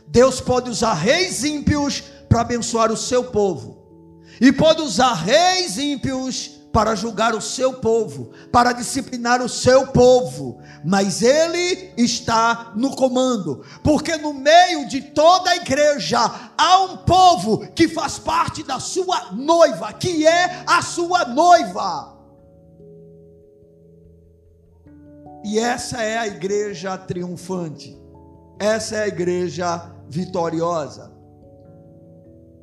Deus 0.06 0.40
pode 0.40 0.70
usar 0.70 0.94
reis 0.94 1.42
ímpios 1.42 2.04
para 2.28 2.42
abençoar 2.42 2.92
o 2.92 2.96
seu 2.96 3.24
povo, 3.24 4.22
e 4.40 4.52
pode 4.52 4.80
usar 4.80 5.14
reis 5.14 5.76
ímpios 5.76 6.51
para 6.72 6.94
julgar 6.94 7.34
o 7.34 7.40
seu 7.40 7.74
povo, 7.74 8.32
para 8.50 8.72
disciplinar 8.72 9.42
o 9.42 9.48
seu 9.48 9.88
povo, 9.88 10.58
mas 10.84 11.20
ele 11.20 11.92
está 11.96 12.72
no 12.74 12.96
comando, 12.96 13.62
porque 13.84 14.16
no 14.16 14.32
meio 14.32 14.88
de 14.88 15.02
toda 15.02 15.50
a 15.50 15.56
igreja 15.56 16.18
há 16.56 16.78
um 16.80 16.96
povo 16.98 17.68
que 17.74 17.86
faz 17.86 18.18
parte 18.18 18.62
da 18.62 18.80
sua 18.80 19.32
noiva, 19.32 19.92
que 19.92 20.26
é 20.26 20.64
a 20.66 20.80
sua 20.80 21.26
noiva. 21.26 22.18
E 25.44 25.58
essa 25.58 26.02
é 26.02 26.16
a 26.18 26.26
igreja 26.26 26.96
triunfante, 26.96 28.00
essa 28.58 28.96
é 28.96 29.02
a 29.02 29.08
igreja 29.08 29.92
vitoriosa. 30.08 31.12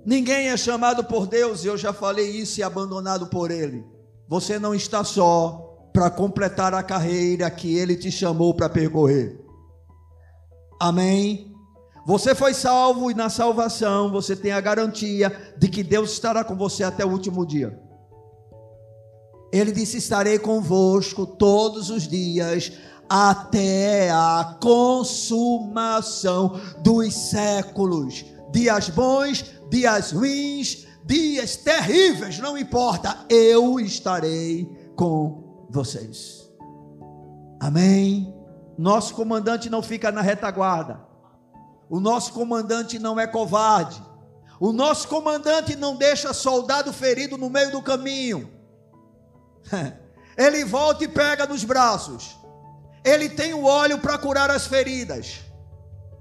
Ninguém 0.05 0.47
é 0.47 0.57
chamado 0.57 1.03
por 1.03 1.27
Deus, 1.27 1.63
eu 1.63 1.77
já 1.77 1.93
falei 1.93 2.31
isso, 2.31 2.59
e 2.59 2.63
abandonado 2.63 3.27
por 3.27 3.51
Ele. 3.51 3.85
Você 4.29 4.59
não 4.59 4.75
está 4.75 5.03
só 5.03 5.89
para 5.91 6.09
completar 6.11 6.73
a 6.75 6.83
carreira 6.83 7.49
que 7.49 7.75
Ele 7.75 7.95
te 7.95 8.11
chamou 8.11 8.53
para 8.53 8.69
percorrer. 8.69 9.43
Amém? 10.79 11.51
Você 12.05 12.35
foi 12.35 12.53
salvo 12.53 13.09
e 13.09 13.15
na 13.15 13.27
salvação 13.29 14.11
você 14.11 14.35
tem 14.35 14.51
a 14.51 14.61
garantia 14.61 15.55
de 15.57 15.67
que 15.67 15.83
Deus 15.83 16.11
estará 16.13 16.43
com 16.43 16.55
você 16.55 16.83
até 16.83 17.03
o 17.03 17.09
último 17.09 17.43
dia. 17.45 17.77
Ele 19.51 19.71
disse: 19.71 19.97
Estarei 19.97 20.37
convosco 20.37 21.25
todos 21.25 21.89
os 21.89 22.07
dias 22.07 22.71
até 23.09 24.11
a 24.11 24.57
consumação 24.61 26.59
dos 26.83 27.13
séculos. 27.13 28.23
Dias 28.51 28.89
bons, 28.89 29.43
dias 29.71 30.11
ruins, 30.11 30.85
dias 31.09 31.55
terríveis, 31.55 32.37
não 32.37 32.55
importa, 32.55 33.25
eu 33.27 33.79
estarei 33.79 34.69
com 34.95 35.65
vocês. 35.67 36.47
Amém. 37.59 38.31
Nosso 38.77 39.15
comandante 39.15 39.69
não 39.69 39.81
fica 39.81 40.11
na 40.11 40.21
retaguarda. 40.21 41.01
O 41.89 41.99
nosso 41.99 42.31
comandante 42.31 42.99
não 42.99 43.19
é 43.19 43.25
covarde. 43.25 44.01
O 44.59 44.71
nosso 44.71 45.07
comandante 45.07 45.75
não 45.75 45.95
deixa 45.95 46.31
soldado 46.31 46.93
ferido 46.93 47.37
no 47.37 47.49
meio 47.49 47.71
do 47.71 47.81
caminho. 47.81 48.51
Ele 50.37 50.63
volta 50.63 51.03
e 51.03 51.07
pega 51.07 51.47
nos 51.47 51.63
braços. 51.63 52.37
Ele 53.03 53.29
tem 53.29 53.53
o 53.53 53.65
óleo 53.65 53.97
para 53.97 54.17
curar 54.17 54.51
as 54.51 54.67
feridas. 54.67 55.41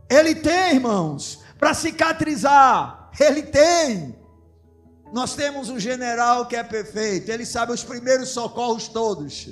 Ele 0.09 0.35
tem, 0.35 0.77
irmãos, 0.77 1.41
para 1.59 1.75
cicatrizar. 1.75 3.11
Ele 3.21 3.43
tem. 3.43 4.18
Nós 5.13 5.35
temos 5.35 5.71
um 5.71 5.79
general 5.79 6.47
que 6.47 6.57
é 6.57 6.63
perfeito, 6.63 7.31
ele 7.31 7.47
sabe 7.47 7.73
os 7.73 7.83
primeiros 7.83 8.29
socorros 8.29 8.89
todos. 8.89 9.49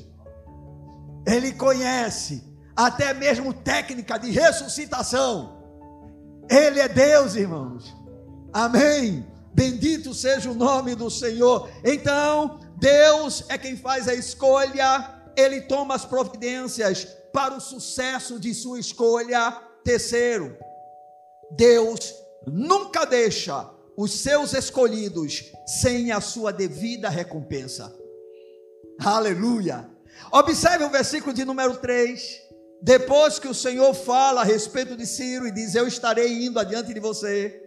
Ele 1.27 1.53
conhece 1.53 2.43
até 2.77 3.15
mesmo 3.15 3.53
técnica 3.53 4.19
de 4.19 4.31
ressuscitação. 4.31 5.57
Ele 6.49 6.79
é 6.79 6.89
Deus, 6.89 7.35
irmãos. 7.35 7.95
Amém. 8.53 9.27
Bendito 9.53 10.13
seja 10.13 10.51
o 10.51 10.55
nome 10.55 10.95
do 10.95 11.11
Senhor. 11.11 11.69
Então, 11.83 12.61
Deus 12.77 13.45
é 13.49 13.57
quem 13.57 13.77
faz 13.77 14.07
a 14.07 14.15
escolha, 14.15 15.15
ele 15.35 15.63
toma 15.63 15.95
as 15.95 16.05
providências 16.05 17.05
para 17.33 17.55
o 17.55 17.61
sucesso 17.61 18.39
de 18.39 18.55
sua 18.55 18.79
escolha. 18.79 19.51
Terceiro, 19.83 20.57
Deus 21.53 22.15
nunca 22.47 23.05
deixa 23.05 23.69
os 23.97 24.21
seus 24.21 24.53
escolhidos 24.53 25.53
sem 25.81 26.13
a 26.13 26.21
sua 26.21 26.53
devida 26.53 27.09
recompensa. 27.09 27.95
Aleluia. 29.01 29.89
Observe 30.31 30.85
o 30.85 30.91
versículo 30.91 31.33
de 31.33 31.45
número 31.45 31.77
3. 31.77 32.47
Depois 32.83 33.39
que 33.39 33.49
o 33.49 33.55
Senhor 33.55 33.95
fala 33.95 34.43
a 34.43 34.45
respeito 34.45 34.97
de 34.97 35.07
Ciro 35.07 35.47
e 35.47 35.53
diz: 35.53 35.75
Eu 35.75 35.89
estarei 35.89 36.45
indo 36.45 36.61
adiante 36.61 36.93
de 36.93 37.01
você. 37.01 37.63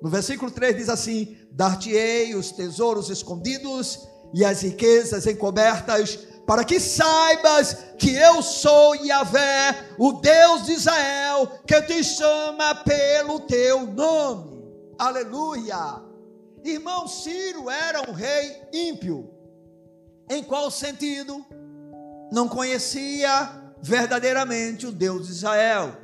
No 0.00 0.08
versículo 0.08 0.50
3 0.50 0.76
diz 0.76 0.88
assim: 0.88 1.36
Dar-te-ei 1.50 2.34
os 2.34 2.52
tesouros 2.52 3.10
escondidos 3.10 3.98
e 4.34 4.44
as 4.44 4.62
riquezas 4.62 5.26
encobertas, 5.26 6.16
para 6.46 6.64
que 6.64 6.80
saibas 6.80 7.76
que 7.98 8.14
eu 8.14 8.42
sou 8.42 8.94
Yahvé, 8.96 9.94
o 9.98 10.12
Deus 10.14 10.64
de 10.64 10.72
Israel, 10.72 11.48
que 11.66 11.80
te 11.82 12.02
chama 12.02 12.74
pelo 12.76 13.40
teu 13.40 13.86
nome. 13.86 14.51
Aleluia! 14.98 16.02
Irmão 16.64 17.08
Ciro 17.08 17.68
era 17.68 18.08
um 18.08 18.12
rei 18.12 18.62
ímpio. 18.72 19.28
Em 20.30 20.42
qual 20.42 20.70
sentido? 20.70 21.44
Não 22.30 22.48
conhecia 22.48 23.74
verdadeiramente 23.82 24.86
o 24.86 24.92
Deus 24.92 25.26
de 25.26 25.32
Israel. 25.32 25.96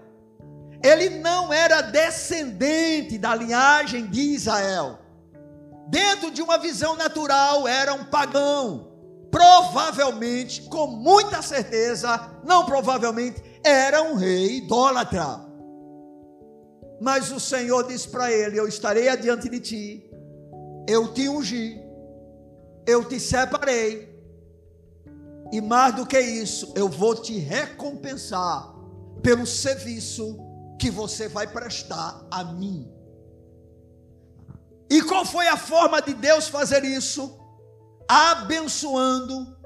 Ele 0.83 1.11
não 1.21 1.53
era 1.53 1.81
descendente 1.81 3.19
da 3.19 3.35
linhagem 3.35 4.07
de 4.07 4.21
Israel. 4.35 4.99
Dentro 5.89 6.31
de 6.31 6.43
uma 6.43 6.59
visão 6.59 6.97
natural, 6.97 7.67
era 7.67 7.95
um 7.95 8.05
pagão. 8.05 8.93
Provavelmente, 9.31 10.63
com 10.63 10.87
muita 10.87 11.41
certeza, 11.41 12.31
não 12.45 12.67
provavelmente, 12.67 13.43
era 13.65 14.03
um 14.03 14.15
rei 14.15 14.59
idólatra. 14.59 15.48
Mas 17.01 17.31
o 17.31 17.39
Senhor 17.39 17.87
disse 17.87 18.09
para 18.09 18.31
ele: 18.33 18.59
Eu 18.59 18.67
estarei 18.67 19.09
adiante 19.09 19.49
de 19.49 19.61
ti, 19.61 20.11
eu 20.89 21.13
te 21.13 21.29
ungi, 21.29 21.81
eu 22.87 23.05
te 23.05 23.21
separei, 23.21 24.09
e 25.53 25.61
mais 25.61 25.95
do 25.95 26.07
que 26.07 26.21
isso, 26.21 26.73
eu 26.75 26.89
vou 26.89 27.15
te 27.15 27.39
recompensar 27.39 28.75
pelo 29.23 29.47
serviço 29.47 30.39
que 30.79 30.91
você 30.91 31.29
vai 31.29 31.47
prestar 31.47 32.27
a 32.31 32.45
mim. 32.45 32.91
E 34.91 35.03
qual 35.03 35.25
foi 35.25 35.47
a 35.49 35.57
forma 35.57 36.01
de 36.01 36.15
Deus 36.15 36.49
fazer 36.49 36.85
isso? 36.85 37.39
Abençoando 38.09 39.57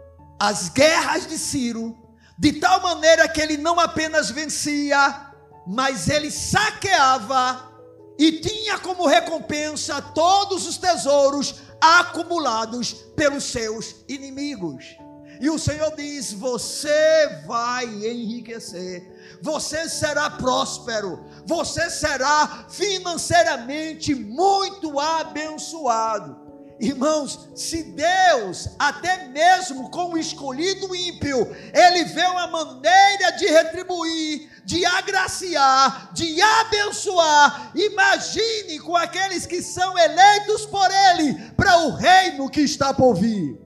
as 0.40 0.68
guerras 0.68 1.26
de 1.26 1.38
Ciro, 1.38 1.96
de 2.38 2.54
tal 2.54 2.80
maneira 2.80 3.28
que 3.28 3.40
ele 3.40 3.56
não 3.56 3.78
apenas 3.78 4.30
vencia, 4.30 5.31
mas 5.66 6.08
ele 6.08 6.30
saqueava 6.30 7.72
e 8.18 8.32
tinha 8.40 8.78
como 8.78 9.06
recompensa 9.06 10.00
todos 10.00 10.66
os 10.66 10.76
tesouros 10.76 11.56
acumulados 11.80 12.92
pelos 13.16 13.44
seus 13.44 13.96
inimigos. 14.08 14.96
E 15.40 15.50
o 15.50 15.58
Senhor 15.58 15.94
diz: 15.96 16.32
Você 16.32 17.42
vai 17.46 17.84
enriquecer, 17.84 19.38
você 19.42 19.88
será 19.88 20.30
próspero, 20.30 21.24
você 21.44 21.90
será 21.90 22.66
financeiramente 22.68 24.14
muito 24.14 25.00
abençoado. 25.00 26.41
Irmãos, 26.80 27.48
se 27.54 27.82
Deus, 27.82 28.68
até 28.78 29.28
mesmo 29.28 29.90
com 29.90 30.12
o 30.12 30.18
escolhido 30.18 30.94
ímpio, 30.94 31.54
Ele 31.72 32.04
vê 32.04 32.24
uma 32.24 32.46
maneira 32.46 33.30
de 33.36 33.46
retribuir, 33.46 34.50
de 34.64 34.84
agraciar, 34.84 36.12
de 36.12 36.40
abençoar, 36.40 37.72
imagine 37.74 38.78
com 38.80 38.96
aqueles 38.96 39.46
que 39.46 39.62
são 39.62 39.96
eleitos 39.98 40.66
por 40.66 40.88
Ele 41.10 41.34
para 41.52 41.78
o 41.78 41.90
reino 41.94 42.48
que 42.48 42.62
está 42.62 42.94
por 42.94 43.14
vir. 43.14 43.60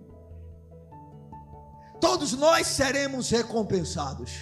Todos 2.01 2.33
nós 2.33 2.67
seremos 2.67 3.31
recompensados. 3.31 4.33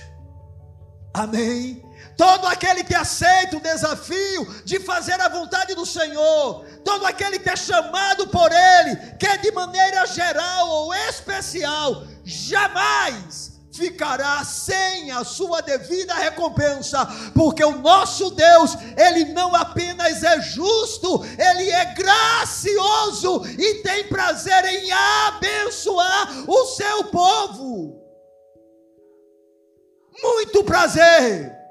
Amém. 1.12 1.83
Todo 2.16 2.46
aquele 2.46 2.84
que 2.84 2.94
aceita 2.94 3.56
o 3.56 3.60
desafio 3.60 4.62
de 4.64 4.78
fazer 4.80 5.20
a 5.20 5.28
vontade 5.28 5.74
do 5.74 5.84
Senhor, 5.84 6.64
todo 6.84 7.04
aquele 7.06 7.38
que 7.38 7.50
é 7.50 7.56
chamado 7.56 8.28
por 8.28 8.50
Ele, 8.52 8.96
quer 9.18 9.38
de 9.38 9.50
maneira 9.50 10.06
geral 10.06 10.68
ou 10.68 10.94
especial, 10.94 12.04
jamais 12.24 13.54
ficará 13.72 14.44
sem 14.44 15.10
a 15.10 15.24
sua 15.24 15.60
devida 15.60 16.14
recompensa, 16.14 17.04
porque 17.34 17.64
o 17.64 17.78
nosso 17.78 18.30
Deus, 18.30 18.76
ele 18.96 19.32
não 19.32 19.54
apenas 19.54 20.22
é 20.22 20.40
justo, 20.40 21.24
ele 21.36 21.70
é 21.70 21.86
gracioso 21.94 23.42
e 23.58 23.82
tem 23.82 24.08
prazer 24.08 24.64
em 24.64 24.92
abençoar 24.92 26.48
o 26.48 26.66
seu 26.66 27.04
povo. 27.04 28.00
Muito 30.22 30.62
prazer. 30.62 31.63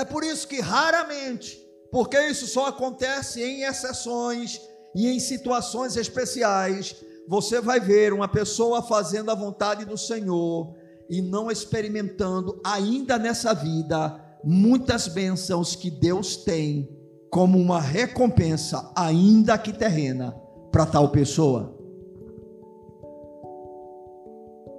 É 0.00 0.04
por 0.04 0.24
isso 0.24 0.48
que 0.48 0.60
raramente, 0.60 1.62
porque 1.92 2.18
isso 2.28 2.46
só 2.46 2.68
acontece 2.68 3.42
em 3.42 3.64
exceções 3.64 4.58
e 4.94 5.06
em 5.08 5.20
situações 5.20 5.94
especiais, 5.94 6.96
você 7.28 7.60
vai 7.60 7.78
ver 7.78 8.14
uma 8.14 8.26
pessoa 8.26 8.80
fazendo 8.80 9.30
a 9.30 9.34
vontade 9.34 9.84
do 9.84 9.98
Senhor 9.98 10.74
e 11.10 11.20
não 11.20 11.50
experimentando 11.50 12.58
ainda 12.64 13.18
nessa 13.18 13.52
vida 13.52 14.18
muitas 14.42 15.06
bênçãos 15.06 15.76
que 15.76 15.90
Deus 15.90 16.34
tem 16.34 16.88
como 17.28 17.58
uma 17.58 17.78
recompensa, 17.78 18.90
ainda 18.96 19.58
que 19.58 19.70
terrena, 19.70 20.34
para 20.72 20.86
tal 20.86 21.10
pessoa. 21.10 21.76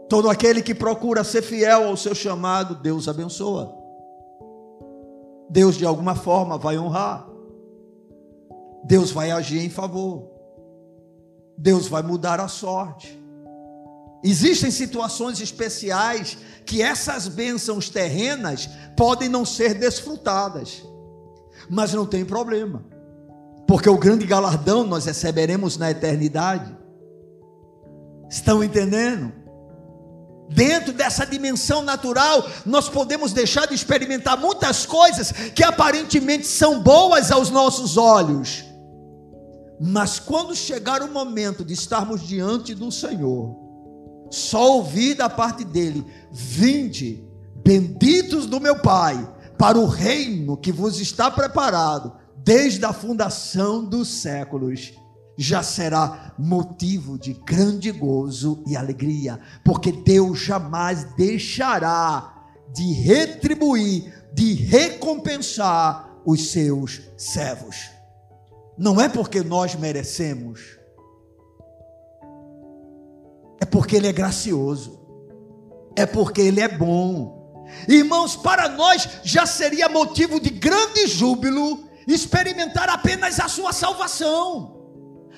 Todo 0.09 0.31
aquele 0.31 0.63
que 0.63 0.73
procura 0.73 1.23
ser 1.23 1.43
fiel 1.43 1.83
ao 1.83 1.95
seu 1.95 2.15
chamado, 2.15 2.73
Deus 2.81 3.07
abençoa. 3.07 3.80
Deus 5.51 5.75
de 5.75 5.85
alguma 5.85 6.15
forma 6.15 6.57
vai 6.57 6.79
honrar. 6.79 7.27
Deus 8.85 9.11
vai 9.11 9.31
agir 9.31 9.59
em 9.59 9.69
favor. 9.69 10.31
Deus 11.57 11.89
vai 11.89 12.01
mudar 12.01 12.39
a 12.39 12.47
sorte. 12.47 13.21
Existem 14.23 14.71
situações 14.71 15.41
especiais 15.41 16.37
que 16.65 16.81
essas 16.81 17.27
bênçãos 17.27 17.89
terrenas 17.89 18.69
podem 18.95 19.27
não 19.27 19.43
ser 19.43 19.73
desfrutadas, 19.73 20.85
mas 21.69 21.93
não 21.93 22.05
tem 22.05 22.23
problema, 22.23 22.85
porque 23.67 23.89
o 23.89 23.97
grande 23.97 24.25
galardão 24.25 24.85
nós 24.85 25.05
receberemos 25.05 25.75
na 25.75 25.91
eternidade. 25.91 26.77
Estão 28.29 28.63
entendendo? 28.63 29.33
Dentro 30.53 30.91
dessa 30.91 31.25
dimensão 31.25 31.81
natural, 31.81 32.45
nós 32.65 32.89
podemos 32.89 33.31
deixar 33.31 33.67
de 33.67 33.73
experimentar 33.73 34.37
muitas 34.37 34.85
coisas 34.85 35.31
que 35.31 35.63
aparentemente 35.63 36.45
são 36.45 36.81
boas 36.81 37.31
aos 37.31 37.49
nossos 37.49 37.95
olhos. 37.95 38.65
Mas 39.79 40.19
quando 40.19 40.53
chegar 40.53 41.01
o 41.01 41.11
momento 41.11 41.63
de 41.63 41.73
estarmos 41.73 42.21
diante 42.27 42.75
do 42.75 42.91
Senhor, 42.91 43.55
só 44.29 44.73
ouvir 44.73 45.15
da 45.15 45.29
parte 45.29 45.63
dele: 45.63 46.05
Vinde, 46.31 47.23
benditos 47.63 48.45
do 48.45 48.59
meu 48.59 48.79
Pai, 48.79 49.27
para 49.57 49.79
o 49.79 49.87
reino 49.87 50.57
que 50.57 50.71
vos 50.71 50.99
está 50.99 51.31
preparado 51.31 52.13
desde 52.43 52.83
a 52.83 52.91
fundação 52.91 53.85
dos 53.85 54.09
séculos, 54.09 54.93
já 55.41 55.63
será 55.63 56.33
motivo 56.37 57.17
de 57.17 57.33
grande 57.33 57.91
gozo 57.91 58.63
e 58.67 58.75
alegria, 58.75 59.39
porque 59.63 59.91
Deus 59.91 60.39
jamais 60.39 61.03
deixará 61.15 62.49
de 62.73 62.93
retribuir, 62.93 64.13
de 64.33 64.53
recompensar 64.53 66.21
os 66.25 66.51
seus 66.51 67.01
servos. 67.17 67.89
Não 68.77 68.99
é 68.99 69.09
porque 69.09 69.41
nós 69.41 69.75
merecemos, 69.75 70.77
é 73.59 73.65
porque 73.65 73.95
Ele 73.95 74.07
é 74.07 74.13
gracioso, 74.13 74.99
é 75.95 76.05
porque 76.05 76.41
Ele 76.41 76.61
é 76.61 76.67
bom. 76.67 77.65
Irmãos, 77.87 78.35
para 78.35 78.69
nós 78.69 79.07
já 79.23 79.45
seria 79.45 79.87
motivo 79.87 80.39
de 80.39 80.49
grande 80.49 81.07
júbilo 81.07 81.83
experimentar 82.07 82.89
apenas 82.89 83.39
a 83.39 83.47
Sua 83.47 83.71
salvação. 83.71 84.80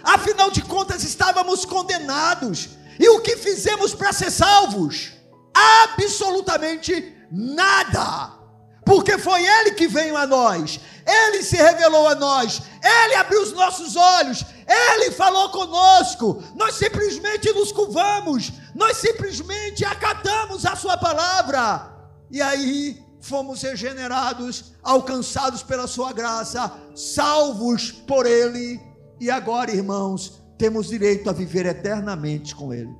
Afinal 0.03 0.51
de 0.51 0.61
contas, 0.61 1.03
estávamos 1.03 1.63
condenados. 1.63 2.69
E 2.99 3.07
o 3.09 3.21
que 3.21 3.37
fizemos 3.37 3.95
para 3.95 4.11
ser 4.11 4.29
salvos? 4.29 5.13
Absolutamente 5.53 7.15
nada. 7.31 8.43
Porque 8.85 9.17
foi 9.17 9.45
Ele 9.45 9.71
que 9.71 9.87
veio 9.87 10.17
a 10.17 10.27
nós, 10.27 10.79
Ele 11.05 11.41
se 11.41 11.55
revelou 11.55 12.07
a 12.07 12.15
nós, 12.15 12.61
Ele 12.83 13.15
abriu 13.15 13.41
os 13.41 13.53
nossos 13.53 13.95
olhos, 13.95 14.43
Ele 14.67 15.11
falou 15.11 15.49
conosco. 15.49 16.43
Nós 16.55 16.75
simplesmente 16.75 17.51
nos 17.53 17.71
curvamos, 17.71 18.51
nós 18.75 18.97
simplesmente 18.97 19.85
acatamos 19.85 20.65
a 20.65 20.75
Sua 20.75 20.97
palavra. 20.97 21.91
E 22.29 22.41
aí 22.41 23.01
fomos 23.21 23.61
regenerados, 23.61 24.73
alcançados 24.83 25.63
pela 25.63 25.87
Sua 25.87 26.11
graça, 26.11 26.71
salvos 26.93 27.89
por 27.89 28.25
Ele. 28.25 28.81
E 29.23 29.31
agora, 29.31 29.71
irmãos, 29.71 30.43
temos 30.57 30.87
direito 30.87 31.29
a 31.29 31.33
viver 31.33 31.65
eternamente 31.65 32.53
com 32.53 32.73
Ele. 32.73 32.93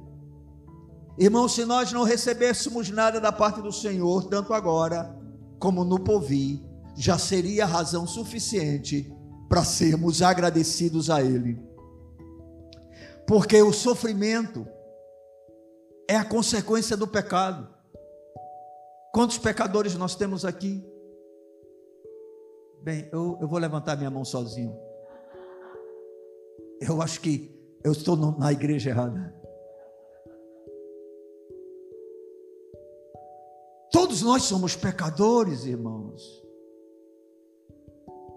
Irmãos, 1.20 1.54
se 1.54 1.66
nós 1.66 1.92
não 1.92 2.04
recebêssemos 2.04 2.90
nada 2.90 3.20
da 3.20 3.30
parte 3.30 3.62
do 3.62 3.74
Senhor, 3.74 4.30
tanto 4.30 4.54
agora 4.54 5.14
como 5.60 5.84
no 5.84 6.00
Povi, 6.00 6.66
já 6.96 7.18
seria 7.18 7.66
razão 7.66 8.08
suficiente 8.08 9.14
para 9.50 9.66
sermos 9.66 10.22
agradecidos 10.22 11.10
a 11.10 11.22
Ele. 11.22 11.62
Porque 13.28 13.62
o 13.62 13.74
sofrimento 13.74 14.66
é 16.10 16.16
a 16.16 16.24
consequência 16.24 16.96
do 16.96 17.06
pecado. 17.06 17.68
Quantos 19.14 19.38
pecadores 19.38 19.94
nós 19.96 20.16
temos 20.16 20.46
aqui? 20.46 20.82
Bem, 22.82 23.10
eu, 23.12 23.38
eu 23.42 23.48
vou 23.50 23.60
levantar 23.60 23.98
minha 23.98 24.10
mão 24.10 24.24
sozinho. 24.24 24.83
Eu 26.88 27.02
acho 27.02 27.22
que 27.22 27.50
eu 27.84 27.92
estou 27.92 28.16
na 28.16 28.52
igreja 28.52 28.90
errada. 28.90 29.34
Todos 33.92 34.22
nós 34.22 34.44
somos 34.44 34.76
pecadores, 34.76 35.66
irmãos. 35.66 36.44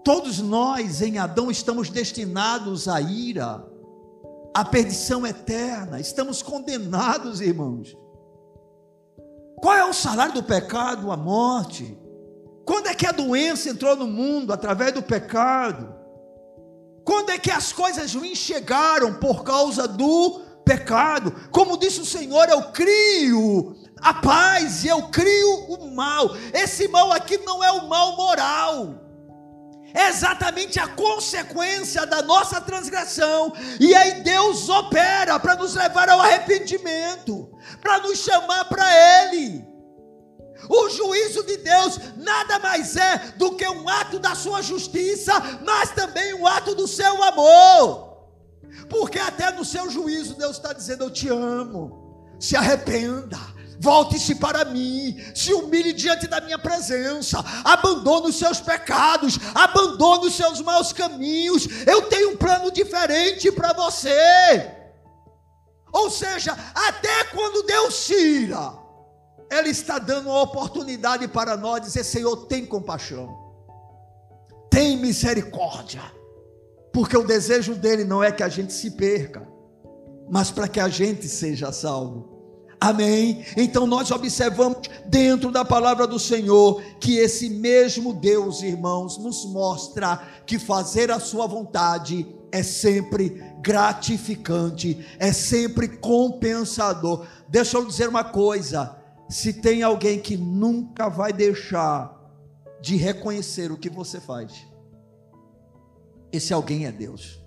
Todos 0.03 0.39
nós 0.39 1.01
em 1.01 1.17
Adão 1.17 1.51
estamos 1.51 1.89
destinados 1.89 2.87
à 2.87 3.01
ira, 3.01 3.65
à 4.53 4.63
perdição 4.63 5.25
eterna, 5.25 5.99
estamos 5.99 6.41
condenados, 6.41 7.41
irmãos. 7.41 7.97
Qual 9.57 9.75
é 9.75 9.83
o 9.83 9.93
salário 9.93 10.35
do 10.35 10.43
pecado? 10.43 11.11
A 11.11 11.17
morte. 11.17 11.97
Quando 12.63 12.87
é 12.87 12.93
que 12.93 13.05
a 13.05 13.11
doença 13.11 13.69
entrou 13.69 13.95
no 13.95 14.07
mundo 14.07 14.53
através 14.53 14.93
do 14.93 15.01
pecado? 15.01 15.97
Quando 17.07 17.29
é 17.29 17.37
que 17.37 17.49
as 17.49 17.71
coisas 17.71 18.13
ruins 18.13 18.37
chegaram 18.37 19.13
por 19.13 19.41
causa 19.45 19.87
do 19.87 20.41
pecado? 20.65 21.33
Como 21.51 21.77
disse 21.77 22.01
o 22.01 22.05
Senhor, 22.05 22.49
eu 22.49 22.63
crio 22.73 23.77
a 24.01 24.13
paz 24.13 24.83
e 24.83 24.89
eu 24.89 25.03
crio 25.03 25.49
o 25.69 25.95
mal. 25.95 26.35
Esse 26.53 26.89
mal 26.89 27.13
aqui 27.13 27.37
não 27.45 27.63
é 27.63 27.71
o 27.71 27.87
mal 27.87 28.17
moral. 28.17 28.95
É 29.93 30.09
exatamente 30.09 30.81
a 30.81 30.87
consequência 30.89 32.05
da 32.05 32.21
nossa 32.21 32.59
transgressão. 32.59 33.53
E 33.79 33.95
aí 33.95 34.21
Deus 34.21 34.67
opera 34.67 35.39
para 35.39 35.55
nos 35.55 35.75
levar 35.75 36.09
ao 36.09 36.19
arrependimento, 36.19 37.49
para 37.81 37.99
nos 37.99 38.19
chamar 38.19 38.65
para 38.65 38.85
Ele. 39.23 39.65
O 40.69 40.89
juízo 40.89 41.43
de 41.43 41.57
Deus 41.57 41.99
nada 42.17 42.59
mais 42.59 42.95
é 42.95 43.33
do 43.37 43.55
que 43.55 43.67
um 43.67 43.87
ato 43.87 44.19
da 44.19 44.35
sua 44.35 44.61
justiça, 44.61 45.33
mas 45.65 45.91
também 45.91 46.33
um 46.33 46.47
ato 46.47 46.73
do 46.75 46.87
seu 46.87 47.23
amor. 47.23 48.07
Porque 48.89 49.19
até 49.19 49.51
no 49.51 49.65
seu 49.65 49.89
juízo 49.89 50.35
Deus 50.35 50.57
está 50.57 50.73
dizendo: 50.73 51.05
Eu 51.05 51.11
te 51.11 51.29
amo, 51.29 52.35
se 52.39 52.55
arrependa, 52.55 53.37
volte-se 53.79 54.35
para 54.35 54.65
mim, 54.65 55.17
se 55.35 55.53
humilhe 55.53 55.93
diante 55.93 56.27
da 56.27 56.41
minha 56.41 56.57
presença, 56.57 57.43
abandone 57.63 58.27
os 58.27 58.35
seus 58.35 58.59
pecados, 58.59 59.37
abandone 59.53 60.27
os 60.27 60.35
seus 60.35 60.61
maus 60.61 60.91
caminhos. 60.91 61.67
Eu 61.85 62.03
tenho 62.03 62.31
um 62.31 62.37
plano 62.37 62.71
diferente 62.71 63.51
para 63.51 63.73
você. 63.73 64.71
Ou 65.91 66.09
seja, 66.11 66.55
até 66.75 67.23
quando 67.25 67.65
Deus 67.65 68.05
tira, 68.05 68.86
Ele 69.49 69.69
está 69.69 69.97
dando 69.97 70.29
uma 70.29 70.41
oportunidade 70.41 71.27
para 71.27 71.55
nós 71.55 71.81
dizer: 71.81 72.03
Senhor, 72.03 72.35
tem 72.47 72.65
compaixão, 72.65 73.35
tem 74.69 74.97
misericórdia, 74.97 76.01
porque 76.91 77.17
o 77.17 77.25
desejo 77.25 77.75
dele 77.75 78.03
não 78.03 78.23
é 78.23 78.31
que 78.31 78.43
a 78.43 78.49
gente 78.49 78.73
se 78.73 78.91
perca, 78.91 79.47
mas 80.29 80.51
para 80.51 80.67
que 80.67 80.79
a 80.79 80.89
gente 80.89 81.27
seja 81.27 81.71
salvo. 81.71 82.37
Amém? 82.79 83.43
Então 83.55 83.87
nós 83.87 84.11
observamos 84.11 84.77
dentro 85.07 85.51
da 85.51 85.65
palavra 85.65 86.05
do 86.05 86.19
Senhor 86.19 86.81
que 86.99 87.17
esse 87.17 87.49
mesmo 87.49 88.13
Deus, 88.13 88.61
irmãos, 88.61 89.17
nos 89.17 89.45
mostra 89.45 90.21
que 90.45 90.59
fazer 90.59 91.09
a 91.09 91.19
sua 91.19 91.47
vontade 91.47 92.27
é 92.51 92.61
sempre 92.61 93.41
gratificante, 93.61 95.05
é 95.17 95.33
sempre 95.33 95.87
compensador. 95.87 97.25
Deixa 97.49 97.77
eu 97.77 97.85
dizer 97.85 98.09
uma 98.09 98.23
coisa: 98.23 98.96
se 99.29 99.53
tem 99.53 99.83
alguém 99.83 100.19
que 100.19 100.37
nunca 100.37 101.09
vai 101.09 101.33
deixar 101.33 102.15
de 102.81 102.95
reconhecer 102.95 103.71
o 103.71 103.77
que 103.77 103.89
você 103.89 104.19
faz, 104.19 104.65
esse 106.31 106.53
alguém 106.53 106.85
é 106.85 106.91
Deus. 106.91 107.45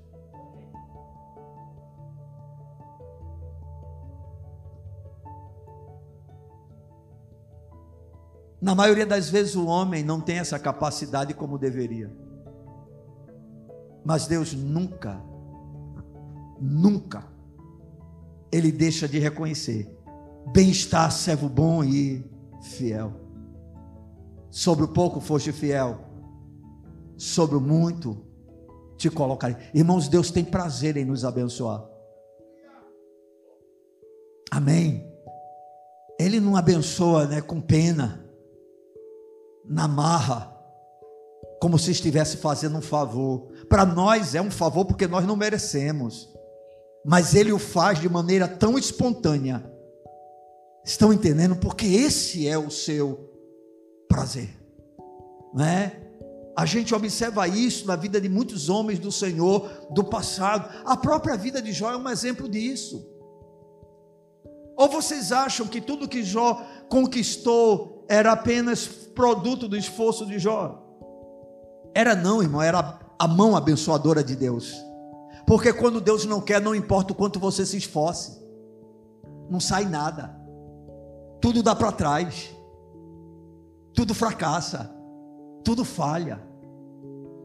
Na 8.60 8.74
maioria 8.74 9.06
das 9.06 9.30
vezes 9.30 9.56
o 9.56 9.66
homem 9.66 10.04
não 10.04 10.20
tem 10.20 10.38
essa 10.38 10.58
capacidade 10.58 11.32
como 11.32 11.58
deveria. 11.58 12.14
Mas 14.04 14.26
Deus 14.26 14.52
nunca, 14.52 15.22
nunca, 16.60 17.24
Ele 18.52 18.70
deixa 18.70 19.08
de 19.08 19.18
reconhecer. 19.18 19.90
Bem-estar, 20.48 21.10
servo 21.12 21.48
bom 21.48 21.84
e 21.84 22.24
fiel. 22.62 23.12
Sobre 24.50 24.84
o 24.84 24.88
pouco 24.88 25.20
foste 25.20 25.52
fiel, 25.52 26.00
sobre 27.16 27.56
o 27.56 27.60
muito 27.60 28.26
te 28.96 29.08
colocarei. 29.08 29.56
Irmãos, 29.72 30.08
Deus 30.08 30.30
tem 30.30 30.44
prazer 30.44 30.96
em 30.96 31.04
nos 31.04 31.24
abençoar. 31.24 31.82
Amém. 34.50 35.08
Ele 36.18 36.38
não 36.40 36.56
abençoa 36.56 37.26
né, 37.26 37.40
com 37.40 37.60
pena 37.60 38.26
na 39.64 39.86
marra, 39.86 40.54
como 41.60 41.78
se 41.78 41.92
estivesse 41.92 42.36
fazendo 42.36 42.76
um 42.76 42.82
favor. 42.82 43.52
Para 43.68 43.86
nós 43.86 44.34
é 44.34 44.42
um 44.42 44.50
favor 44.50 44.84
porque 44.84 45.06
nós 45.06 45.24
não 45.24 45.36
merecemos, 45.36 46.28
mas 47.06 47.34
Ele 47.34 47.52
o 47.52 47.58
faz 47.58 48.00
de 48.00 48.08
maneira 48.08 48.48
tão 48.48 48.76
espontânea. 48.76 49.69
Estão 50.84 51.12
entendendo? 51.12 51.56
Porque 51.56 51.86
esse 51.86 52.48
é 52.48 52.58
o 52.58 52.70
seu 52.70 53.30
prazer, 54.08 54.50
não 55.54 55.64
é? 55.64 56.00
A 56.56 56.66
gente 56.66 56.94
observa 56.94 57.46
isso 57.48 57.86
na 57.86 57.96
vida 57.96 58.20
de 58.20 58.28
muitos 58.28 58.68
homens 58.68 58.98
do 58.98 59.10
Senhor 59.10 59.68
do 59.90 60.04
passado. 60.04 60.68
A 60.84 60.96
própria 60.96 61.36
vida 61.36 61.62
de 61.62 61.72
Jó 61.72 61.90
é 61.90 61.96
um 61.96 62.08
exemplo 62.08 62.48
disso. 62.48 63.06
Ou 64.76 64.88
vocês 64.88 65.30
acham 65.30 65.66
que 65.66 65.80
tudo 65.80 66.08
que 66.08 66.22
Jó 66.22 66.62
conquistou 66.88 68.04
era 68.08 68.32
apenas 68.32 68.86
produto 68.86 69.68
do 69.68 69.76
esforço 69.76 70.26
de 70.26 70.38
Jó? 70.38 70.86
Era 71.94 72.14
não, 72.14 72.42
irmão, 72.42 72.62
era 72.62 72.98
a 73.18 73.28
mão 73.28 73.56
abençoadora 73.56 74.24
de 74.24 74.34
Deus. 74.34 74.74
Porque 75.46 75.72
quando 75.72 76.00
Deus 76.00 76.24
não 76.24 76.40
quer, 76.40 76.60
não 76.60 76.74
importa 76.74 77.12
o 77.12 77.16
quanto 77.16 77.38
você 77.38 77.66
se 77.66 77.76
esforce, 77.76 78.40
não 79.50 79.60
sai 79.60 79.84
nada. 79.84 80.39
Tudo 81.40 81.62
dá 81.62 81.74
para 81.74 81.92
trás. 81.92 82.50
Tudo 83.94 84.14
fracassa. 84.14 84.90
Tudo 85.64 85.84
falha. 85.84 86.40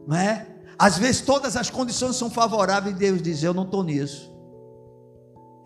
Não 0.06 0.16
é? 0.16 0.46
Às 0.78 0.98
vezes 0.98 1.22
todas 1.22 1.56
as 1.56 1.70
condições 1.70 2.16
são 2.16 2.30
favoráveis 2.30 2.94
e 2.94 2.98
Deus 2.98 3.22
diz: 3.22 3.42
Eu 3.42 3.54
não 3.54 3.64
estou 3.64 3.82
nisso. 3.82 4.32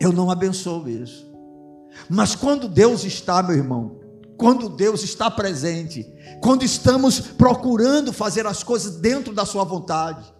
Eu 0.00 0.12
não 0.12 0.30
abençoo 0.30 0.88
isso. 0.88 1.30
Mas 2.08 2.34
quando 2.34 2.68
Deus 2.68 3.04
está, 3.04 3.42
meu 3.42 3.56
irmão, 3.56 4.00
quando 4.38 4.68
Deus 4.68 5.02
está 5.02 5.30
presente, 5.30 6.06
quando 6.40 6.64
estamos 6.64 7.20
procurando 7.20 8.12
fazer 8.12 8.46
as 8.46 8.62
coisas 8.62 8.96
dentro 8.96 9.34
da 9.34 9.44
Sua 9.44 9.64
vontade, 9.64 10.32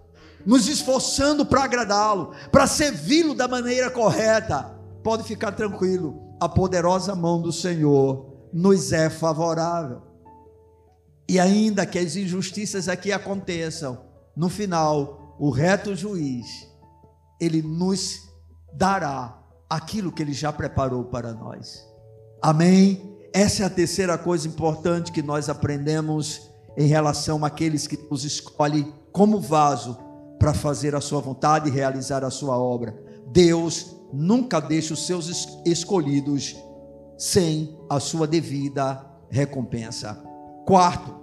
nos 0.46 0.68
esforçando 0.68 1.44
para 1.44 1.64
agradá-lo, 1.64 2.32
para 2.50 2.66
servi-lo 2.66 3.34
da 3.34 3.46
maneira 3.46 3.90
correta, 3.90 4.74
pode 5.02 5.24
ficar 5.24 5.52
tranquilo, 5.52 6.29
a 6.40 6.48
poderosa 6.48 7.14
mão 7.14 7.40
do 7.40 7.52
Senhor 7.52 8.48
nos 8.52 8.92
é 8.92 9.10
favorável. 9.10 10.02
E 11.28 11.38
ainda 11.38 11.86
que 11.86 11.98
as 11.98 12.16
injustiças 12.16 12.88
aqui 12.88 13.12
aconteçam, 13.12 13.98
no 14.34 14.48
final, 14.48 15.36
o 15.38 15.50
reto 15.50 15.94
juiz, 15.94 16.46
Ele 17.40 17.62
nos 17.62 18.18
dará 18.72 19.38
aquilo 19.68 20.10
que 20.10 20.22
Ele 20.22 20.32
já 20.32 20.52
preparou 20.52 21.04
para 21.04 21.32
nós. 21.32 21.86
Amém? 22.42 23.18
Essa 23.32 23.62
é 23.62 23.66
a 23.66 23.70
terceira 23.70 24.18
coisa 24.18 24.48
importante 24.48 25.12
que 25.12 25.22
nós 25.22 25.48
aprendemos 25.48 26.50
em 26.76 26.86
relação 26.86 27.44
àqueles 27.44 27.86
que 27.86 27.96
nos 28.10 28.24
escolhem 28.24 28.92
como 29.12 29.38
vaso 29.38 29.96
para 30.38 30.54
fazer 30.54 30.96
a 30.96 31.00
sua 31.00 31.20
vontade 31.20 31.68
e 31.68 31.72
realizar 31.72 32.24
a 32.24 32.30
sua 32.30 32.58
obra. 32.58 33.09
Deus 33.30 33.96
nunca 34.12 34.60
deixa 34.60 34.94
os 34.94 35.06
seus 35.06 35.60
escolhidos 35.64 36.56
sem 37.16 37.78
a 37.88 38.00
sua 38.00 38.26
devida 38.26 39.06
recompensa. 39.28 40.14
Quarto, 40.66 41.14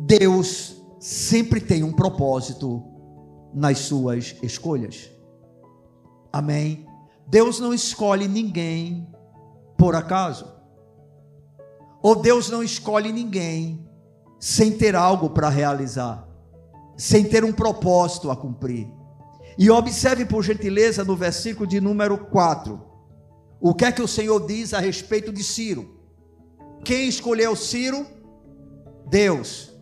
Deus 0.00 0.82
sempre 1.00 1.60
tem 1.60 1.82
um 1.82 1.92
propósito 1.92 2.82
nas 3.52 3.78
suas 3.78 4.36
escolhas. 4.42 5.10
Amém? 6.32 6.86
Deus 7.26 7.58
não 7.58 7.74
escolhe 7.74 8.28
ninguém 8.28 9.08
por 9.76 9.96
acaso. 9.96 10.46
Ou 12.02 12.14
Deus 12.14 12.50
não 12.50 12.62
escolhe 12.62 13.10
ninguém 13.10 13.84
sem 14.38 14.76
ter 14.76 14.94
algo 14.94 15.30
para 15.30 15.48
realizar, 15.48 16.28
sem 16.96 17.24
ter 17.24 17.42
um 17.42 17.52
propósito 17.52 18.30
a 18.30 18.36
cumprir. 18.36 18.95
E 19.58 19.70
observe 19.70 20.24
por 20.24 20.42
gentileza 20.42 21.04
no 21.04 21.16
versículo 21.16 21.66
de 21.66 21.80
número 21.80 22.18
4. 22.18 22.80
O 23.60 23.74
que 23.74 23.84
é 23.84 23.92
que 23.92 24.02
o 24.02 24.08
Senhor 24.08 24.46
diz 24.46 24.74
a 24.74 24.80
respeito 24.80 25.32
de 25.32 25.42
Ciro? 25.42 25.96
Quem 26.84 27.08
escolheu 27.08 27.56
Ciro? 27.56 28.06
Deus. 29.08 29.72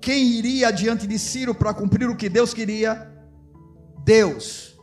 Quem 0.00 0.24
iria 0.24 0.70
diante 0.70 1.06
de 1.06 1.18
Ciro 1.18 1.54
para 1.54 1.74
cumprir 1.74 2.08
o 2.08 2.16
que 2.16 2.28
Deus 2.28 2.54
queria? 2.54 3.10
Deus. 4.04 4.78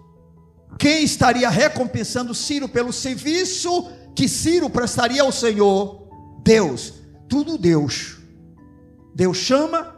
Quem 0.77 1.03
estaria 1.03 1.49
recompensando 1.49 2.33
Ciro 2.33 2.69
pelo 2.69 2.93
serviço 2.93 3.89
que 4.15 4.27
Ciro 4.27 4.69
prestaria 4.69 5.21
ao 5.21 5.31
Senhor? 5.31 6.07
Deus. 6.43 6.93
Tudo 7.27 7.57
Deus. 7.57 8.17
Deus 9.13 9.37
chama, 9.37 9.95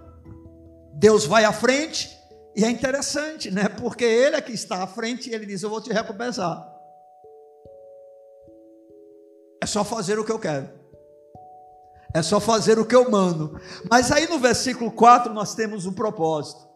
Deus 0.96 1.26
vai 1.26 1.46
à 1.46 1.54
frente, 1.54 2.10
e 2.56 2.66
é 2.66 2.70
interessante, 2.70 3.50
né? 3.50 3.70
Porque 3.70 4.04
ele 4.04 4.36
é 4.36 4.42
que 4.42 4.52
está 4.52 4.84
à 4.84 4.88
frente 4.88 5.30
e 5.30 5.34
ele 5.34 5.46
diz: 5.46 5.64
Eu 5.64 5.70
vou 5.70 5.82
te 5.82 5.92
recompensar. 5.92 6.70
É 9.64 9.66
só 9.66 9.84
fazer 9.84 10.20
o 10.20 10.26
que 10.26 10.32
eu 10.32 10.40
quero. 10.40 10.70
É 12.14 12.22
só 12.22 12.40
fazer 12.40 12.78
o 12.78 12.86
que 12.86 12.96
eu 12.96 13.10
mando. 13.10 13.60
Mas 13.90 14.12
aí 14.12 14.28
no 14.28 14.38
versículo 14.38 14.92
4 14.92 15.34
nós 15.34 15.56
temos 15.56 15.86
um 15.86 15.94
propósito. 15.94 16.68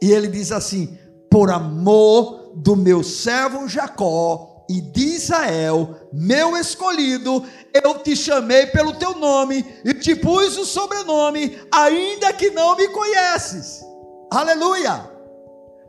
E 0.00 0.12
ele 0.12 0.28
diz 0.28 0.52
assim: 0.52 0.96
Por 1.30 1.50
amor 1.50 2.52
do 2.54 2.76
meu 2.76 3.02
servo 3.02 3.68
Jacó 3.68 4.64
e 4.68 4.80
de 4.80 5.16
Israel, 5.16 6.08
meu 6.12 6.56
escolhido, 6.56 7.44
eu 7.72 7.98
te 7.98 8.14
chamei 8.14 8.66
pelo 8.66 8.94
teu 8.94 9.16
nome 9.16 9.64
e 9.84 9.94
te 9.94 10.14
pus 10.14 10.56
o 10.56 10.64
sobrenome, 10.64 11.58
ainda 11.72 12.32
que 12.32 12.50
não 12.50 12.76
me 12.76 12.88
conheces. 12.88 13.84
Aleluia! 14.30 15.15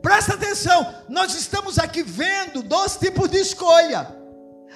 Presta 0.02 0.34
atenção, 0.34 0.94
nós 1.08 1.34
estamos 1.34 1.78
aqui 1.78 2.02
vendo 2.02 2.62
dois 2.62 2.96
tipos 2.96 3.28
de 3.28 3.38
escolha. 3.38 4.16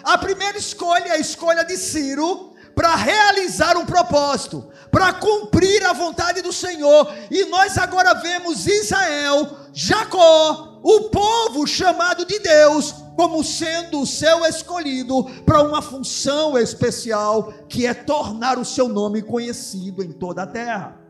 A 0.02 0.18
primeira 0.18 0.58
escolha 0.58 1.08
é 1.08 1.12
a 1.12 1.18
escolha 1.18 1.64
de 1.64 1.76
Ciro 1.76 2.52
para 2.74 2.96
realizar 2.96 3.76
um 3.76 3.86
propósito, 3.86 4.68
para 4.90 5.12
cumprir 5.12 5.84
a 5.86 5.92
vontade 5.92 6.42
do 6.42 6.52
Senhor. 6.52 7.12
E 7.30 7.44
nós 7.44 7.78
agora 7.78 8.14
vemos 8.14 8.66
Israel, 8.66 9.58
Jacó, 9.72 10.80
o 10.82 11.02
povo 11.10 11.66
chamado 11.66 12.24
de 12.24 12.40
Deus, 12.40 12.92
como 13.16 13.44
sendo 13.44 14.00
o 14.00 14.06
seu 14.06 14.44
escolhido 14.44 15.24
para 15.46 15.62
uma 15.62 15.80
função 15.80 16.58
especial, 16.58 17.52
que 17.68 17.86
é 17.86 17.94
tornar 17.94 18.58
o 18.58 18.64
seu 18.64 18.88
nome 18.88 19.22
conhecido 19.22 20.02
em 20.02 20.10
toda 20.10 20.42
a 20.42 20.46
terra, 20.46 21.00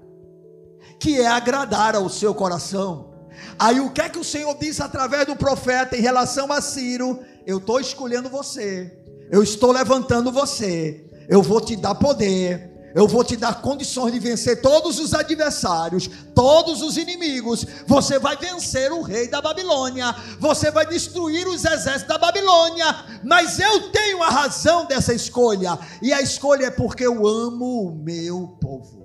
que 0.99 1.19
é 1.19 1.27
agradar 1.27 1.97
ao 1.97 2.11
seu 2.11 2.35
coração 2.35 3.12
Aí 3.59 3.81
o 3.81 3.91
que 3.91 4.01
é 4.01 4.09
que 4.09 4.19
o 4.19 4.25
Senhor 4.25 4.57
diz 4.59 4.81
através 4.81 5.27
do 5.27 5.37
profeta 5.37 5.97
em 5.97 6.01
relação 6.01 6.53
a 6.53 6.61
Ciro? 6.61 7.21
Eu 7.47 7.59
estou 7.59 7.81
escolhendo 7.81 8.29
você, 8.29 8.93
eu 9.31 9.43
estou 9.43 9.73
levantando 9.73 10.31
você, 10.31 11.05
eu 11.29 11.43
vou 11.43 11.61
te 11.61 11.77
dar 11.77 11.95
poder, 11.95 12.73
eu 12.95 13.09
vou 13.09 13.25
te 13.25 13.37
dar 13.37 13.61
condições 13.63 14.13
de 14.13 14.19
vencer 14.19 14.61
todos 14.61 14.99
os 14.99 15.15
adversários, 15.15 16.09
todos 16.35 16.83
os 16.83 16.97
inimigos. 16.97 17.67
Você 17.87 18.19
vai 18.19 18.37
vencer 18.37 18.93
o 18.93 19.03
rei 19.03 19.29
da 19.29 19.41
Babilônia, 19.41 20.15
você 20.39 20.71
vai 20.71 20.87
destruir 20.87 21.47
os 21.47 21.65
exércitos 21.65 22.09
da 22.09 22.19
Babilônia. 22.19 22.87
Mas 23.25 23.59
eu 23.59 23.91
tenho 23.91 24.23
a 24.23 24.29
razão 24.29 24.85
dessa 24.85 25.15
escolha, 25.15 25.79
e 26.03 26.13
a 26.13 26.21
escolha 26.21 26.67
é 26.67 26.71
porque 26.71 27.07
eu 27.07 27.27
amo 27.27 27.89
o 27.89 27.95
meu 27.95 28.49
povo. 28.61 29.02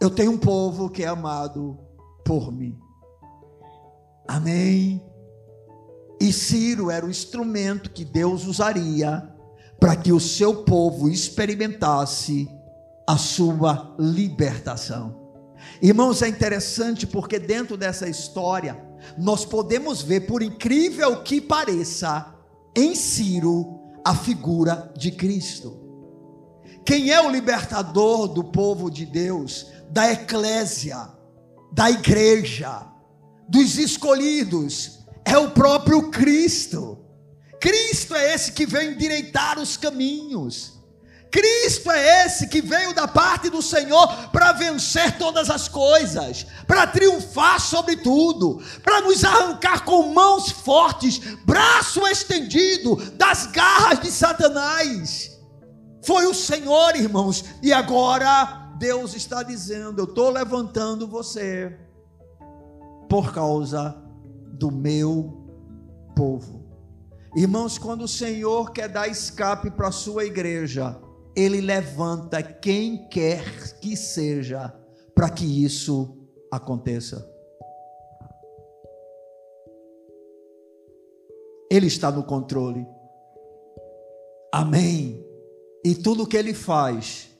Eu 0.00 0.10
tenho 0.10 0.32
um 0.32 0.38
povo 0.38 0.90
que 0.90 1.02
é 1.02 1.06
amado 1.06 1.78
por 2.24 2.52
mim. 2.52 2.78
Amém. 4.28 5.02
E 6.20 6.32
Ciro 6.32 6.90
era 6.90 7.04
o 7.04 7.10
instrumento 7.10 7.90
que 7.90 8.04
Deus 8.04 8.46
usaria 8.46 9.30
para 9.78 9.94
que 9.94 10.12
o 10.12 10.20
seu 10.20 10.64
povo 10.64 11.08
experimentasse 11.08 12.48
a 13.06 13.16
sua 13.16 13.94
libertação. 13.98 15.26
Irmãos, 15.80 16.22
é 16.22 16.28
interessante 16.28 17.06
porque 17.06 17.38
dentro 17.38 17.76
dessa 17.76 18.08
história 18.08 18.82
nós 19.16 19.44
podemos 19.44 20.02
ver, 20.02 20.22
por 20.26 20.42
incrível 20.42 21.22
que 21.22 21.40
pareça, 21.40 22.34
em 22.74 22.94
Ciro 22.94 23.80
a 24.04 24.14
figura 24.14 24.92
de 24.96 25.10
Cristo. 25.10 25.86
Quem 26.84 27.10
é 27.10 27.20
o 27.20 27.30
libertador 27.30 28.28
do 28.28 28.44
povo 28.44 28.90
de 28.90 29.04
Deus? 29.04 29.66
Da 29.90 30.10
eclésia, 30.10 31.08
da 31.72 31.90
igreja, 31.90 32.86
dos 33.48 33.78
escolhidos, 33.78 35.00
é 35.24 35.36
o 35.36 35.50
próprio 35.50 36.10
Cristo. 36.10 36.98
Cristo 37.60 38.14
é 38.14 38.34
esse 38.34 38.52
que 38.52 38.66
veio 38.66 38.92
endireitar 38.92 39.58
os 39.58 39.76
caminhos. 39.76 40.76
Cristo 41.30 41.90
é 41.90 42.24
esse 42.24 42.46
que 42.46 42.62
veio 42.62 42.94
da 42.94 43.06
parte 43.06 43.50
do 43.50 43.60
Senhor 43.60 44.06
para 44.30 44.52
vencer 44.52 45.18
todas 45.18 45.50
as 45.50 45.68
coisas, 45.68 46.46
para 46.66 46.86
triunfar 46.86 47.60
sobre 47.60 47.96
tudo, 47.96 48.62
para 48.82 49.02
nos 49.02 49.24
arrancar 49.24 49.84
com 49.84 50.14
mãos 50.14 50.50
fortes, 50.50 51.18
braço 51.44 52.06
estendido 52.06 52.96
das 53.16 53.46
garras 53.46 54.00
de 54.00 54.10
Satanás. 54.10 55.32
Foi 56.02 56.26
o 56.26 56.34
Senhor, 56.34 56.94
irmãos, 56.94 57.44
e 57.62 57.72
agora 57.72 58.65
Deus 58.78 59.14
está 59.14 59.42
dizendo: 59.42 60.00
Eu 60.00 60.04
estou 60.04 60.30
levantando 60.30 61.06
você 61.06 61.76
por 63.08 63.32
causa 63.32 63.96
do 64.52 64.70
meu 64.70 65.46
povo. 66.14 66.64
Irmãos, 67.34 67.78
quando 67.78 68.02
o 68.02 68.08
Senhor 68.08 68.72
quer 68.72 68.88
dar 68.88 69.08
escape 69.08 69.70
para 69.70 69.88
a 69.88 69.92
sua 69.92 70.24
igreja, 70.24 71.00
Ele 71.34 71.60
levanta 71.60 72.42
quem 72.42 73.08
quer 73.08 73.44
que 73.80 73.96
seja 73.96 74.74
para 75.14 75.30
que 75.30 75.64
isso 75.64 76.16
aconteça. 76.50 77.30
Ele 81.70 81.86
está 81.86 82.10
no 82.10 82.22
controle. 82.22 82.86
Amém. 84.52 85.24
E 85.84 85.94
tudo 85.94 86.26
que 86.26 86.36
ele 86.36 86.54
faz 86.54 87.35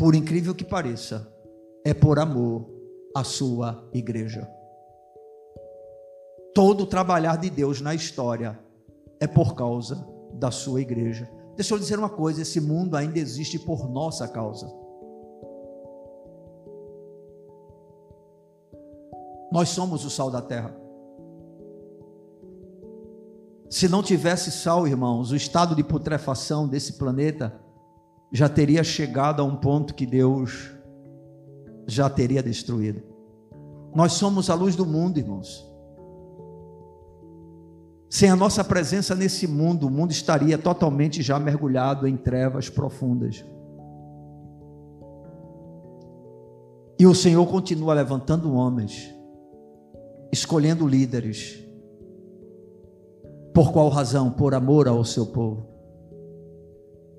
por 0.00 0.14
incrível 0.14 0.54
que 0.54 0.64
pareça, 0.64 1.30
é 1.84 1.92
por 1.92 2.18
amor 2.18 2.66
à 3.14 3.22
sua 3.22 3.86
igreja. 3.92 4.50
Todo 6.54 6.84
o 6.84 6.86
trabalhar 6.86 7.36
de 7.36 7.50
Deus 7.50 7.82
na 7.82 7.94
história 7.94 8.58
é 9.20 9.26
por 9.26 9.54
causa 9.54 10.02
da 10.32 10.50
sua 10.50 10.80
igreja. 10.80 11.30
Deixa 11.54 11.74
eu 11.74 11.78
dizer 11.78 11.98
uma 11.98 12.08
coisa: 12.08 12.40
esse 12.40 12.62
mundo 12.62 12.96
ainda 12.96 13.18
existe 13.18 13.58
por 13.58 13.90
nossa 13.90 14.26
causa. 14.26 14.72
Nós 19.52 19.68
somos 19.68 20.02
o 20.06 20.10
sal 20.10 20.30
da 20.30 20.40
terra. 20.40 20.74
Se 23.68 23.86
não 23.86 24.02
tivesse 24.02 24.50
sal, 24.50 24.88
irmãos, 24.88 25.30
o 25.30 25.36
estado 25.36 25.74
de 25.74 25.84
putrefação 25.84 26.66
desse 26.66 26.94
planeta 26.94 27.60
já 28.32 28.48
teria 28.48 28.84
chegado 28.84 29.40
a 29.40 29.44
um 29.44 29.56
ponto 29.56 29.94
que 29.94 30.06
Deus 30.06 30.70
já 31.86 32.08
teria 32.08 32.42
destruído. 32.42 33.02
Nós 33.94 34.12
somos 34.12 34.48
a 34.48 34.54
luz 34.54 34.76
do 34.76 34.86
mundo, 34.86 35.18
irmãos. 35.18 35.68
Sem 38.08 38.30
a 38.30 38.36
nossa 38.36 38.62
presença 38.62 39.14
nesse 39.14 39.46
mundo, 39.46 39.86
o 39.86 39.90
mundo 39.90 40.10
estaria 40.10 40.58
totalmente 40.58 41.22
já 41.22 41.38
mergulhado 41.38 42.06
em 42.06 42.16
trevas 42.16 42.68
profundas. 42.68 43.44
E 46.98 47.06
o 47.06 47.14
Senhor 47.14 47.46
continua 47.46 47.94
levantando 47.94 48.52
homens 48.52 49.14
escolhendo 50.32 50.86
líderes. 50.86 51.58
Por 53.52 53.72
qual 53.72 53.88
razão? 53.88 54.30
Por 54.30 54.54
amor 54.54 54.86
ao 54.86 55.04
seu 55.04 55.26
povo. 55.26 55.69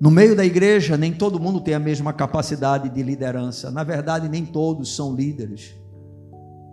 No 0.02 0.10
meio 0.10 0.34
da 0.34 0.44
igreja, 0.44 0.96
nem 0.96 1.12
todo 1.12 1.38
mundo 1.38 1.60
tem 1.60 1.74
a 1.74 1.78
mesma 1.78 2.12
capacidade 2.12 2.88
de 2.88 3.04
liderança. 3.04 3.70
Na 3.70 3.84
verdade, 3.84 4.28
nem 4.28 4.44
todos 4.44 4.96
são 4.96 5.14
líderes. 5.14 5.76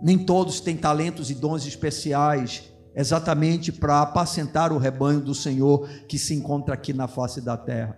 Nem 0.02 0.18
todos 0.18 0.58
têm 0.58 0.76
talentos 0.76 1.30
e 1.30 1.34
dons 1.36 1.64
especiais 1.64 2.64
exatamente 2.92 3.70
para 3.70 4.02
apacentar 4.02 4.72
o 4.72 4.78
rebanho 4.78 5.20
do 5.20 5.32
Senhor 5.32 5.88
que 6.08 6.18
se 6.18 6.34
encontra 6.34 6.74
aqui 6.74 6.92
na 6.92 7.06
face 7.06 7.40
da 7.40 7.56
terra. 7.56 7.96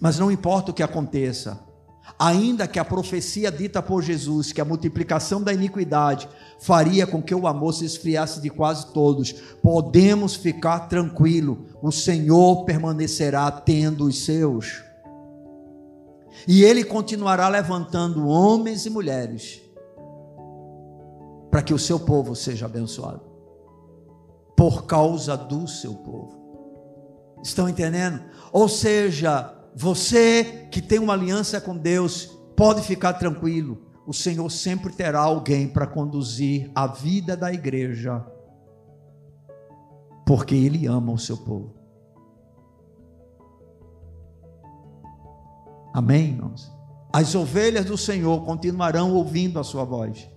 Mas 0.00 0.18
não 0.18 0.32
importa 0.32 0.70
o 0.70 0.74
que 0.74 0.82
aconteça, 0.82 1.60
ainda 2.18 2.68
que 2.68 2.78
a 2.78 2.84
profecia 2.84 3.50
dita 3.50 3.82
por 3.82 4.02
Jesus, 4.02 4.52
que 4.52 4.60
a 4.60 4.64
multiplicação 4.64 5.42
da 5.42 5.52
iniquidade 5.52 6.28
faria 6.60 7.06
com 7.06 7.22
que 7.22 7.34
o 7.34 7.46
amor 7.46 7.74
se 7.74 7.84
esfriasse 7.84 8.40
de 8.40 8.50
quase 8.50 8.92
todos, 8.92 9.32
podemos 9.62 10.36
ficar 10.36 10.88
tranquilo, 10.88 11.66
o 11.82 11.90
Senhor 11.90 12.64
permanecerá 12.64 13.50
tendo 13.50 14.04
os 14.04 14.24
seus. 14.24 14.82
E 16.46 16.62
ele 16.62 16.84
continuará 16.84 17.48
levantando 17.48 18.28
homens 18.28 18.86
e 18.86 18.90
mulheres 18.90 19.60
para 21.50 21.62
que 21.62 21.74
o 21.74 21.78
seu 21.78 21.98
povo 21.98 22.36
seja 22.36 22.66
abençoado. 22.66 23.22
Por 24.56 24.86
causa 24.86 25.36
do 25.36 25.66
seu 25.66 25.94
povo. 25.94 26.38
Estão 27.42 27.68
entendendo? 27.68 28.22
Ou 28.52 28.68
seja, 28.68 29.57
você 29.80 30.66
que 30.72 30.82
tem 30.82 30.98
uma 30.98 31.12
aliança 31.12 31.60
com 31.60 31.76
Deus, 31.76 32.36
pode 32.56 32.82
ficar 32.82 33.12
tranquilo. 33.12 33.80
O 34.04 34.12
Senhor 34.12 34.50
sempre 34.50 34.92
terá 34.92 35.20
alguém 35.20 35.68
para 35.68 35.86
conduzir 35.86 36.68
a 36.74 36.88
vida 36.88 37.36
da 37.36 37.52
igreja, 37.52 38.26
porque 40.26 40.56
Ele 40.56 40.88
ama 40.88 41.12
o 41.12 41.18
seu 41.18 41.36
povo. 41.36 41.76
Amém, 45.94 46.30
irmãos? 46.30 46.72
As 47.12 47.36
ovelhas 47.36 47.84
do 47.84 47.96
Senhor 47.96 48.44
continuarão 48.44 49.14
ouvindo 49.14 49.60
a 49.60 49.64
sua 49.64 49.84
voz. 49.84 50.28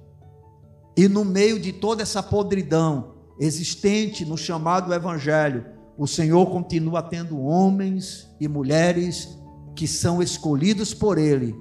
E 0.95 1.07
no 1.07 1.25
meio 1.25 1.59
de 1.59 1.73
toda 1.73 2.03
essa 2.03 2.21
podridão 2.21 3.15
existente 3.39 4.23
no 4.23 4.37
chamado 4.37 4.93
Evangelho, 4.93 5.65
o 5.97 6.07
Senhor 6.07 6.49
continua 6.49 7.01
tendo 7.01 7.41
homens 7.41 8.29
e 8.39 8.47
mulheres 8.47 9.27
que 9.75 9.87
são 9.87 10.21
escolhidos 10.21 10.93
por 10.93 11.17
Ele 11.17 11.55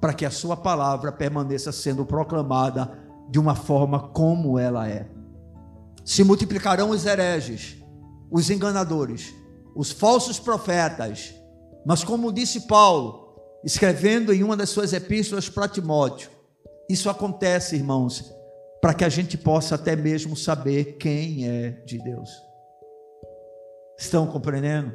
para 0.00 0.12
que 0.12 0.24
a 0.24 0.30
Sua 0.30 0.56
palavra 0.56 1.10
permaneça 1.10 1.72
sendo 1.72 2.04
proclamada 2.04 2.98
de 3.30 3.38
uma 3.38 3.54
forma 3.54 4.08
como 4.08 4.58
ela 4.58 4.88
é. 4.88 5.08
Se 6.04 6.24
multiplicarão 6.24 6.90
os 6.90 7.04
hereges, 7.04 7.76
os 8.30 8.50
enganadores, 8.50 9.34
os 9.74 9.90
falsos 9.90 10.38
profetas, 10.38 11.34
mas 11.84 12.02
como 12.02 12.32
disse 12.32 12.66
Paulo, 12.66 13.28
escrevendo 13.64 14.32
em 14.32 14.42
uma 14.42 14.56
das 14.56 14.70
suas 14.70 14.92
epístolas 14.92 15.48
para 15.48 15.68
Timóteo, 15.68 16.30
isso 16.88 17.10
acontece, 17.10 17.76
irmãos, 17.76 18.32
para 18.80 18.94
que 18.94 19.04
a 19.04 19.08
gente 19.08 19.36
possa 19.36 19.74
até 19.74 19.94
mesmo 19.94 20.36
saber 20.36 20.96
quem 20.98 21.46
é 21.46 21.70
de 21.84 21.98
Deus. 21.98 22.47
Estão 23.98 24.28
compreendendo? 24.28 24.94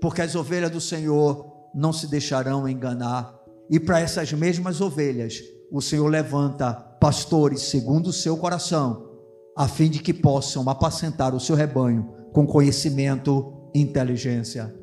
Porque 0.00 0.22
as 0.22 0.34
ovelhas 0.34 0.70
do 0.70 0.80
Senhor 0.80 1.68
não 1.74 1.92
se 1.92 2.06
deixarão 2.06 2.66
enganar. 2.66 3.38
E 3.68 3.78
para 3.78 4.00
essas 4.00 4.32
mesmas 4.32 4.80
ovelhas, 4.80 5.42
o 5.70 5.82
Senhor 5.82 6.08
levanta 6.08 6.72
pastores 6.72 7.62
segundo 7.62 8.06
o 8.06 8.12
seu 8.12 8.38
coração, 8.38 9.06
a 9.54 9.68
fim 9.68 9.90
de 9.90 9.98
que 9.98 10.14
possam 10.14 10.68
apacentar 10.68 11.34
o 11.34 11.40
seu 11.40 11.54
rebanho 11.54 12.08
com 12.32 12.46
conhecimento 12.46 13.70
e 13.74 13.80
inteligência. 13.80 14.74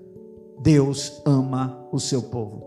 Deus 0.61 1.21
ama 1.25 1.87
o 1.91 1.99
seu 1.99 2.21
povo. 2.21 2.63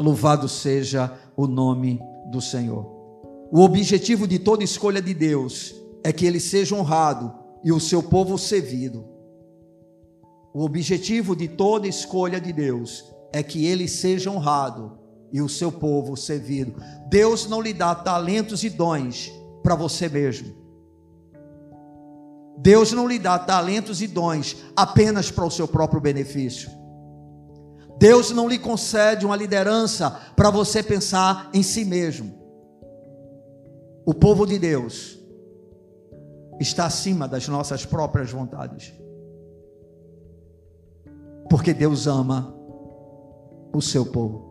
Louvado 0.00 0.48
seja 0.48 1.12
o 1.36 1.46
nome 1.46 2.00
do 2.30 2.40
Senhor. 2.40 2.86
O 3.50 3.60
objetivo 3.60 4.26
de 4.28 4.38
toda 4.38 4.62
escolha 4.62 5.02
de 5.02 5.12
Deus 5.12 5.74
é 6.04 6.12
que 6.12 6.24
ele 6.24 6.40
seja 6.40 6.76
honrado 6.76 7.32
e 7.64 7.72
o 7.72 7.80
seu 7.80 8.02
povo 8.02 8.38
servido. 8.38 9.13
O 10.54 10.64
objetivo 10.64 11.34
de 11.34 11.48
toda 11.48 11.88
escolha 11.88 12.40
de 12.40 12.52
Deus 12.52 13.04
é 13.32 13.42
que 13.42 13.66
ele 13.66 13.88
seja 13.88 14.30
honrado 14.30 14.96
e 15.32 15.42
o 15.42 15.48
seu 15.48 15.72
povo 15.72 16.16
servido. 16.16 16.80
Deus 17.08 17.48
não 17.48 17.60
lhe 17.60 17.74
dá 17.74 17.92
talentos 17.92 18.62
e 18.62 18.70
dons 18.70 19.32
para 19.64 19.74
você 19.74 20.08
mesmo. 20.08 20.54
Deus 22.56 22.92
não 22.92 23.08
lhe 23.08 23.18
dá 23.18 23.36
talentos 23.36 24.00
e 24.00 24.06
dons 24.06 24.56
apenas 24.76 25.28
para 25.28 25.44
o 25.44 25.50
seu 25.50 25.66
próprio 25.66 26.00
benefício. 26.00 26.70
Deus 27.98 28.30
não 28.30 28.48
lhe 28.48 28.58
concede 28.58 29.26
uma 29.26 29.34
liderança 29.34 30.08
para 30.36 30.50
você 30.50 30.84
pensar 30.84 31.50
em 31.52 31.64
si 31.64 31.84
mesmo. 31.84 32.32
O 34.06 34.14
povo 34.14 34.46
de 34.46 34.56
Deus 34.56 35.18
está 36.60 36.86
acima 36.86 37.26
das 37.26 37.48
nossas 37.48 37.84
próprias 37.84 38.30
vontades. 38.30 38.92
Porque 41.54 41.72
Deus 41.72 42.08
ama 42.08 42.52
o 43.72 43.80
seu 43.80 44.04
povo. 44.04 44.42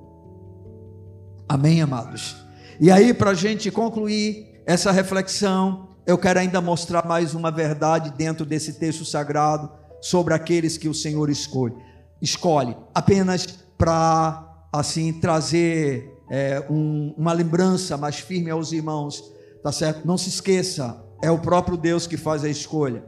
Amém, 1.49 1.81
amados? 1.81 2.37
E 2.79 2.89
aí, 2.89 3.13
para 3.13 3.31
a 3.31 3.33
gente 3.33 3.69
concluir 3.69 4.63
essa 4.65 4.89
reflexão, 4.89 5.89
eu 6.07 6.17
quero 6.17 6.39
ainda 6.39 6.61
mostrar 6.61 7.05
mais 7.05 7.35
uma 7.35 7.51
verdade 7.51 8.09
dentro 8.11 8.45
desse 8.45 8.79
texto 8.79 9.03
sagrado 9.03 9.69
sobre 10.01 10.33
aqueles 10.33 10.77
que 10.77 10.87
o 10.87 10.93
Senhor 10.93 11.29
escolhe. 11.29 11.75
Escolhe 12.21 12.73
apenas 12.95 13.47
para 13.77 14.65
assim 14.71 15.11
trazer 15.11 16.09
é, 16.31 16.65
um, 16.69 17.13
uma 17.17 17.33
lembrança 17.33 17.97
mais 17.97 18.19
firme 18.19 18.49
aos 18.49 18.71
irmãos, 18.71 19.21
tá 19.61 19.73
certo? 19.73 20.07
Não 20.07 20.17
se 20.17 20.29
esqueça, 20.29 21.03
é 21.21 21.29
o 21.29 21.37
próprio 21.39 21.75
Deus 21.75 22.07
que 22.07 22.15
faz 22.15 22.45
a 22.45 22.49
escolha. 22.49 23.03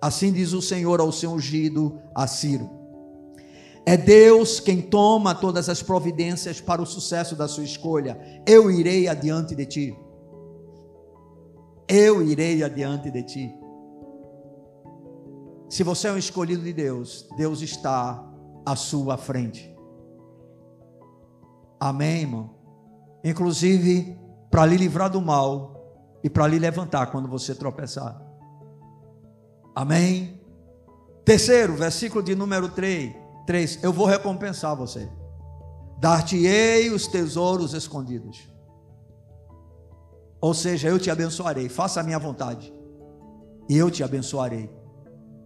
Assim 0.00 0.32
diz 0.32 0.52
o 0.52 0.62
Senhor 0.62 1.00
ao 1.00 1.10
seu 1.10 1.32
ungido, 1.32 1.98
a 2.14 2.28
Ciro. 2.28 2.81
É 3.84 3.96
Deus 3.96 4.60
quem 4.60 4.80
toma 4.80 5.34
todas 5.34 5.68
as 5.68 5.82
providências 5.82 6.60
para 6.60 6.80
o 6.80 6.86
sucesso 6.86 7.34
da 7.34 7.48
sua 7.48 7.64
escolha. 7.64 8.18
Eu 8.46 8.70
irei 8.70 9.08
adiante 9.08 9.54
de 9.54 9.66
ti. 9.66 9.98
Eu 11.88 12.22
irei 12.22 12.62
adiante 12.62 13.10
de 13.10 13.22
ti. 13.22 13.54
Se 15.68 15.82
você 15.82 16.08
é 16.08 16.12
um 16.12 16.18
escolhido 16.18 16.62
de 16.62 16.72
Deus, 16.72 17.26
Deus 17.36 17.60
está 17.60 18.24
à 18.64 18.76
sua 18.76 19.16
frente. 19.16 19.74
Amém, 21.80 22.20
irmão? 22.20 22.50
Inclusive, 23.24 24.16
para 24.50 24.66
lhe 24.66 24.76
livrar 24.76 25.10
do 25.10 25.20
mal 25.20 26.18
e 26.22 26.30
para 26.30 26.46
lhe 26.46 26.58
levantar 26.58 27.06
quando 27.06 27.26
você 27.26 27.54
tropeçar. 27.54 28.20
Amém? 29.74 30.40
Terceiro, 31.24 31.74
versículo 31.74 32.22
de 32.22 32.34
número 32.34 32.68
3. 32.68 33.21
3: 33.46 33.82
Eu 33.82 33.92
vou 33.92 34.06
recompensar 34.06 34.76
você. 34.76 35.08
Dar-te-ei 35.98 36.90
os 36.90 37.06
tesouros 37.06 37.74
escondidos. 37.74 38.50
Ou 40.40 40.52
seja, 40.52 40.88
eu 40.88 40.98
te 40.98 41.10
abençoarei. 41.10 41.68
Faça 41.68 42.00
a 42.00 42.02
minha 42.02 42.18
vontade. 42.18 42.72
E 43.68 43.78
eu 43.78 43.90
te 43.90 44.02
abençoarei. 44.02 44.68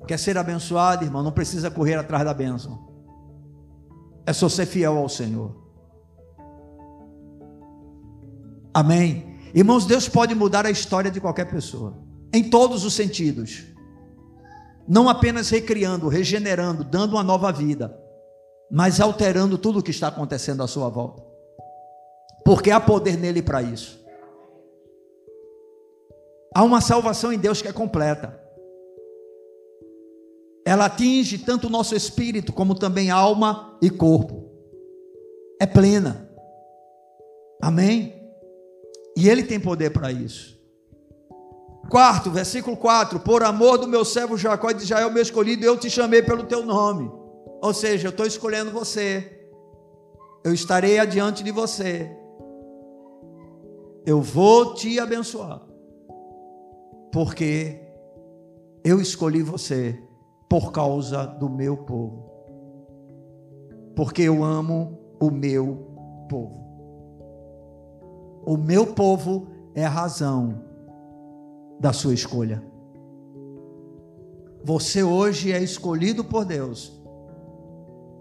Quer 0.07 0.19
ser 0.19 0.39
abençoado, 0.39 1.05
irmão? 1.05 1.23
Não 1.23 1.33
precisa 1.33 1.71
correr 1.71 1.97
atrás 1.97 2.25
da 2.25 2.33
bênção. 2.33 2.87
É 4.25 4.33
só 4.33 4.49
ser 4.49 4.67
fiel 4.67 4.97
ao 4.97 5.09
Senhor. 5.09 5.55
Amém. 8.73 9.39
Irmãos, 9.55 9.85
Deus 9.85 10.09
pode 10.09 10.35
mudar 10.35 10.65
a 10.65 10.71
história 10.71 11.11
de 11.11 11.21
qualquer 11.21 11.47
pessoa. 11.47 11.99
Em 12.33 12.49
todos 12.49 12.85
os 12.85 12.95
sentidos 12.95 13.76
não 14.89 15.09
apenas 15.09 15.51
recriando, 15.51 16.09
regenerando, 16.09 16.85
dando 16.85 17.15
uma 17.15 17.23
nova 17.23 17.51
vida, 17.51 17.99
mas 18.71 19.01
alterando 19.01 19.59
tudo 19.59 19.81
o 19.81 19.83
que 19.83 19.91
está 19.91 20.09
acontecendo 20.09 20.63
à 20.63 20.67
sua 20.67 20.89
volta. 20.89 21.23
Porque 22.45 22.71
há 22.71 22.81
poder 22.81 23.17
nele 23.17 23.43
para 23.43 23.63
isso. 23.63 24.05
Há 26.55 26.63
uma 26.63 26.81
salvação 26.81 27.33
em 27.33 27.39
Deus 27.39 27.61
que 27.61 27.69
é 27.69 27.73
completa. 27.73 28.41
Ela 30.65 30.87
atinge 30.87 31.39
tanto 31.39 31.67
o 31.67 31.71
nosso 31.71 31.95
espírito 31.95 32.53
como 32.53 32.75
também 32.75 33.11
alma 33.11 33.77
e 33.83 33.91
corpo. 33.91 34.51
É 35.61 35.67
plena. 35.67 36.31
Amém? 37.61 38.15
E 39.17 39.29
ele 39.29 39.43
tem 39.43 39.61
poder 39.61 39.91
para 39.91 40.11
isso. 40.13 40.56
Quarto, 41.89 42.31
versículo 42.31 42.77
4: 42.77 43.21
Por 43.21 43.43
amor 43.43 43.79
do 43.79 43.87
meu 43.87 44.05
servo 44.05 44.37
Jacó 44.37 44.71
e 44.71 44.75
de 44.75 44.83
Israel, 44.83 45.11
meu 45.11 45.23
escolhido, 45.23 45.65
eu 45.65 45.79
te 45.79 45.89
chamei 45.89 46.23
pelo 46.23 46.45
teu 46.45 46.65
nome. 46.65 47.11
Ou 47.63 47.73
seja, 47.73 48.09
eu 48.09 48.11
estou 48.11 48.27
escolhendo 48.27 48.71
você. 48.71 49.49
Eu 50.45 50.53
estarei 50.53 50.99
adiante 50.99 51.43
de 51.43 51.51
você. 51.51 52.11
Eu 54.05 54.21
vou 54.21 54.75
te 54.75 55.01
abençoar. 55.01 55.63
porque 57.13 57.81
eu 58.85 59.01
escolhi 59.01 59.43
você 59.43 59.99
por 60.49 60.71
causa 60.71 61.27
do 61.27 61.49
meu 61.49 61.79
povo. 61.79 62.31
Porque 63.97 64.23
eu 64.23 64.45
amo 64.45 64.99
o 65.19 65.31
meu 65.31 65.89
povo. 66.29 66.65
O 68.45 68.57
meu 68.57 68.89
povo 68.89 69.49
é 69.75 69.85
a 69.85 69.89
razão 69.89 70.66
da 71.79 71.93
sua 71.93 72.15
escolha. 72.15 72.63
Você 74.65 75.03
hoje 75.03 75.53
é 75.53 75.63
escolhido 75.63 76.25
por 76.25 76.45
Deus 76.45 76.93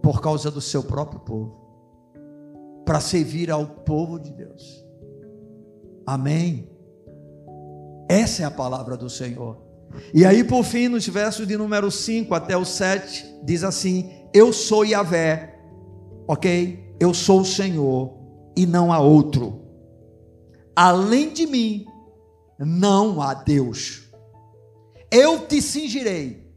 por 0.02 0.22
causa 0.22 0.52
do 0.52 0.62
seu 0.62 0.84
próprio 0.84 1.20
povo, 1.20 1.56
para 2.86 3.00
servir 3.00 3.50
ao 3.50 3.66
povo 3.66 4.20
de 4.20 4.32
Deus. 4.32 4.86
Amém. 6.06 6.70
Essa 8.08 8.44
é 8.44 8.46
a 8.46 8.52
palavra 8.52 8.96
do 8.96 9.10
Senhor. 9.10 9.58
E 10.14 10.24
aí, 10.24 10.44
por 10.44 10.64
fim, 10.64 10.88
nos 10.88 11.08
versos 11.08 11.48
de 11.48 11.58
número 11.58 11.90
5 11.90 12.36
até 12.36 12.56
o 12.56 12.64
7, 12.64 13.40
diz 13.44 13.64
assim: 13.64 14.12
Eu 14.32 14.54
sou 14.54 14.86
Yahvé, 14.86 15.60
ok? 16.28 16.96
Eu 17.00 17.12
sou 17.12 17.42
o 17.42 17.46
Senhor 17.46 18.14
e 18.56 18.68
não 18.68 18.94
há 18.94 19.00
outro. 19.00 19.62
Além 20.76 21.34
de 21.34 21.48
mim, 21.48 21.86
não 22.58 23.22
há 23.22 23.34
Deus. 23.34 24.04
Eu 25.12 25.48
te 25.48 25.62
cingirei, 25.62 26.52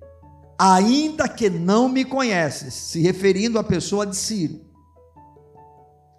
ainda 0.58 1.28
que 1.28 1.48
não 1.48 1.88
me 1.88 2.04
conheces, 2.04 2.74
se 2.74 3.00
referindo 3.00 3.58
à 3.58 3.64
pessoa 3.64 4.06
de 4.06 4.16
Ciro, 4.16 4.60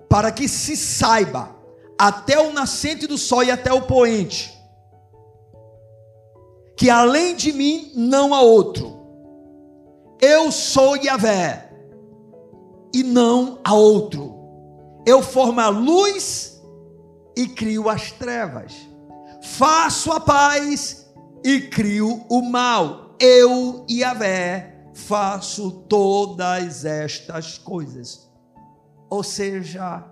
para 0.10 0.32
que 0.32 0.48
se 0.48 0.76
saiba 0.76 1.56
até 1.98 2.40
o 2.40 2.54
nascente 2.54 3.08
do 3.08 3.18
sol 3.18 3.44
e 3.44 3.52
até 3.52 3.72
o 3.74 3.82
poente, 3.82 4.54
que 6.78 6.90
além 6.90 7.36
de 7.36 7.52
mim 7.52 7.92
não 7.96 8.34
há 8.34 8.42
outro. 8.42 8.98
Eu 10.22 10.52
sou 10.52 10.96
Yahvé, 10.96 11.70
e 12.94 13.04
não 13.04 13.60
há 13.64 13.74
outro. 13.74 14.36
Eu 15.06 15.22
formo 15.22 15.60
a 15.60 15.70
luz 15.70 16.62
e 17.36 17.48
crio 17.48 17.90
as 17.90 18.12
trevas. 18.12 18.89
Faço 19.58 20.12
a 20.12 20.20
paz 20.20 21.06
e 21.44 21.60
crio 21.60 22.26
o 22.30 22.42
mal. 22.42 23.16
Eu, 23.20 23.86
Yahvé, 23.90 24.86
faço 24.94 25.72
todas 25.90 26.86
estas 26.86 27.58
coisas. 27.58 28.30
Ou 29.10 29.22
seja, 29.22 30.06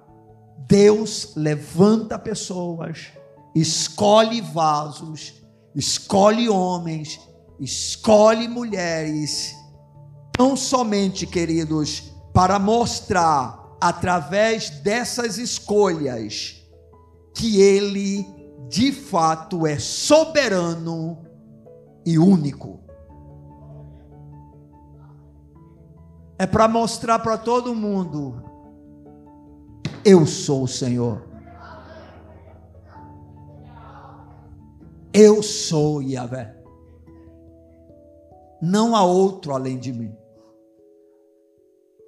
Deus 0.67 1.33
levanta 1.35 2.19
pessoas, 2.19 3.07
escolhe 3.55 4.41
vasos, 4.41 5.33
escolhe 5.73 6.49
homens, 6.49 7.19
escolhe 7.59 8.49
mulheres, 8.49 9.55
não 10.37 10.57
somente, 10.57 11.25
queridos, 11.25 12.11
para 12.33 12.59
mostrar 12.59 13.77
através 13.79 14.69
dessas 14.81 15.37
escolhas 15.37 16.55
que 17.33 17.61
Ele 17.61 18.36
de 18.69 18.91
fato 18.91 19.65
é 19.65 19.79
soberano 19.79 21.17
e 22.05 22.17
único. 22.17 22.79
É 26.39 26.45
para 26.45 26.67
mostrar 26.67 27.19
para 27.19 27.37
todo 27.37 27.73
mundo: 27.73 28.43
eu 30.09 30.25
sou 30.25 30.63
o 30.63 30.67
Senhor. 30.69 31.27
Eu 35.11 35.43
sou 35.43 36.01
Yahvé. 36.01 36.55
Não 38.61 38.95
há 38.95 39.03
outro 39.03 39.53
além 39.53 39.77
de 39.77 39.91
mim. 39.91 40.15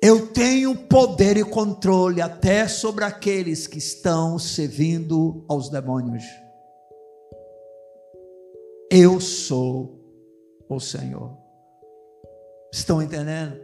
Eu 0.01 0.27
tenho 0.27 0.73
poder 0.87 1.35
e 1.35 1.43
controle 1.43 2.21
até 2.21 2.69
sobre 2.69 3.03
aqueles 3.03 3.67
que 3.67 3.79
estão 3.79 4.39
servindo 4.39 5.43
aos 5.49 5.69
demônios. 5.69 6.23
Eu 8.91 9.19
sou 9.19 9.99
o 10.67 10.79
Senhor. 10.79 11.37
Estão 12.73 12.99
entendendo? 12.99 13.55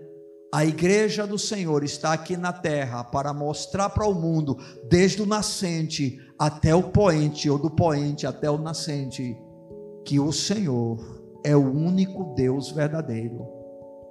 A 0.54 0.64
igreja 0.64 1.26
do 1.26 1.40
Senhor 1.40 1.84
está 1.84 2.14
aqui 2.14 2.38
na 2.38 2.54
terra 2.54 3.04
para 3.04 3.34
mostrar 3.34 3.90
para 3.90 4.06
o 4.06 4.14
mundo, 4.14 4.56
desde 4.88 5.24
o 5.24 5.26
nascente 5.26 6.20
até 6.38 6.76
o 6.76 6.92
poente, 6.92 7.50
ou 7.50 7.58
do 7.58 7.72
poente 7.72 8.28
até 8.28 8.52
o 8.52 8.60
nascente, 8.60 9.36
que 10.06 10.20
o 10.20 10.32
Senhor 10.32 11.00
é 11.44 11.56
o 11.56 11.74
único 11.74 12.36
Deus 12.36 12.70
verdadeiro, 12.70 13.48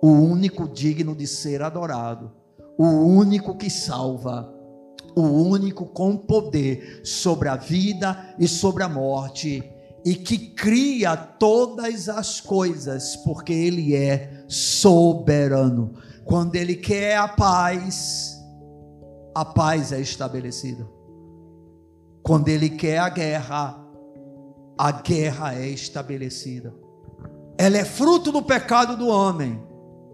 o 0.02 0.10
único 0.10 0.66
digno 0.68 1.14
de 1.14 1.28
ser 1.28 1.62
adorado, 1.62 2.32
o 2.76 2.88
único 2.88 3.56
que 3.56 3.70
salva, 3.70 4.52
o 5.14 5.22
único 5.22 5.86
com 5.86 6.16
poder 6.16 7.02
sobre 7.04 7.48
a 7.48 7.54
vida 7.54 8.34
e 8.36 8.48
sobre 8.48 8.82
a 8.82 8.88
morte 8.88 9.73
e 10.04 10.14
que 10.14 10.36
cria 10.36 11.16
todas 11.16 12.08
as 12.08 12.40
coisas, 12.40 13.16
porque 13.16 13.52
Ele 13.52 13.94
é 13.94 14.44
soberano. 14.46 15.94
Quando 16.24 16.56
Ele 16.56 16.74
quer 16.74 17.16
a 17.16 17.26
paz, 17.26 18.38
a 19.34 19.44
paz 19.44 19.92
é 19.92 20.00
estabelecida. 20.00 20.86
Quando 22.22 22.48
Ele 22.48 22.68
quer 22.68 22.98
a 22.98 23.08
guerra, 23.08 23.82
a 24.76 24.92
guerra 24.92 25.54
é 25.54 25.68
estabelecida. 25.68 26.74
Ela 27.56 27.78
é 27.78 27.84
fruto 27.84 28.30
do 28.30 28.42
pecado 28.42 28.96
do 28.96 29.08
homem, 29.08 29.62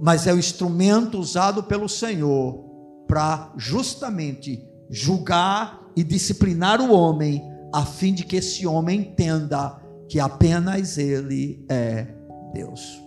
mas 0.00 0.26
é 0.26 0.32
o 0.32 0.38
instrumento 0.38 1.18
usado 1.18 1.64
pelo 1.64 1.88
Senhor 1.88 2.64
para 3.08 3.52
justamente 3.56 4.64
julgar 4.88 5.80
e 5.96 6.04
disciplinar 6.04 6.80
o 6.80 6.92
homem, 6.92 7.42
a 7.72 7.84
fim 7.84 8.14
de 8.14 8.24
que 8.24 8.36
esse 8.36 8.66
homem 8.66 9.00
entenda 9.00 9.79
que 10.10 10.18
apenas 10.18 10.98
Ele 10.98 11.64
é 11.68 12.04
Deus. 12.52 13.00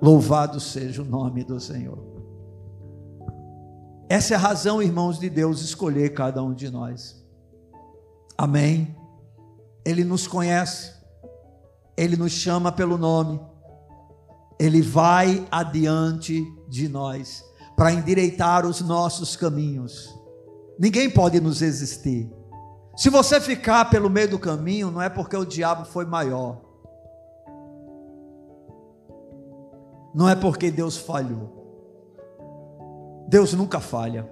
Louvado 0.00 0.58
seja 0.58 1.02
o 1.02 1.04
nome 1.04 1.44
do 1.44 1.60
Senhor. 1.60 1.98
Essa 4.08 4.32
é 4.32 4.36
a 4.36 4.40
razão, 4.40 4.82
irmãos, 4.82 5.18
de 5.18 5.28
Deus 5.28 5.60
escolher 5.60 6.14
cada 6.14 6.42
um 6.42 6.54
de 6.54 6.70
nós. 6.70 7.22
Amém. 8.38 8.96
Ele 9.84 10.02
nos 10.02 10.26
conhece, 10.26 10.94
Ele 11.94 12.16
nos 12.16 12.32
chama 12.32 12.72
pelo 12.72 12.96
nome, 12.96 13.38
Ele 14.58 14.80
vai 14.80 15.46
adiante 15.50 16.42
de 16.70 16.88
nós 16.88 17.44
para 17.76 17.92
endireitar 17.92 18.64
os 18.64 18.80
nossos 18.80 19.36
caminhos. 19.36 20.08
Ninguém 20.78 21.10
pode 21.10 21.38
nos 21.38 21.60
existir. 21.60 22.37
Se 22.98 23.10
você 23.10 23.40
ficar 23.40 23.84
pelo 23.84 24.10
meio 24.10 24.30
do 24.30 24.40
caminho, 24.40 24.90
não 24.90 25.00
é 25.00 25.08
porque 25.08 25.36
o 25.36 25.44
diabo 25.44 25.84
foi 25.84 26.04
maior. 26.04 26.60
Não 30.12 30.28
é 30.28 30.34
porque 30.34 30.68
Deus 30.68 30.96
falhou. 30.96 31.54
Deus 33.28 33.52
nunca 33.52 33.78
falha. 33.78 34.28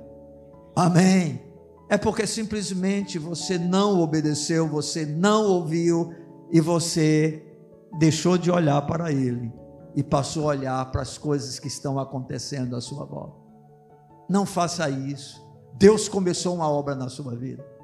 Amém. 0.74 1.40
É 1.88 1.96
porque 1.96 2.26
simplesmente 2.26 3.20
você 3.20 3.56
não 3.56 4.00
obedeceu, 4.00 4.66
você 4.66 5.06
não 5.06 5.44
ouviu 5.44 6.12
e 6.50 6.60
você 6.60 7.40
deixou 8.00 8.36
de 8.36 8.50
olhar 8.50 8.84
para 8.84 9.12
Ele 9.12 9.52
e 9.94 10.02
passou 10.02 10.42
a 10.42 10.56
olhar 10.56 10.90
para 10.90 11.02
as 11.02 11.16
coisas 11.16 11.60
que 11.60 11.68
estão 11.68 12.00
acontecendo 12.00 12.74
à 12.74 12.80
sua 12.80 13.04
volta. 13.04 13.38
Não 14.28 14.44
faça 14.44 14.90
isso. 14.90 15.40
Deus 15.74 16.08
começou 16.08 16.56
uma 16.56 16.68
obra 16.68 16.96
na 16.96 17.08
sua 17.08 17.36
vida 17.36 17.75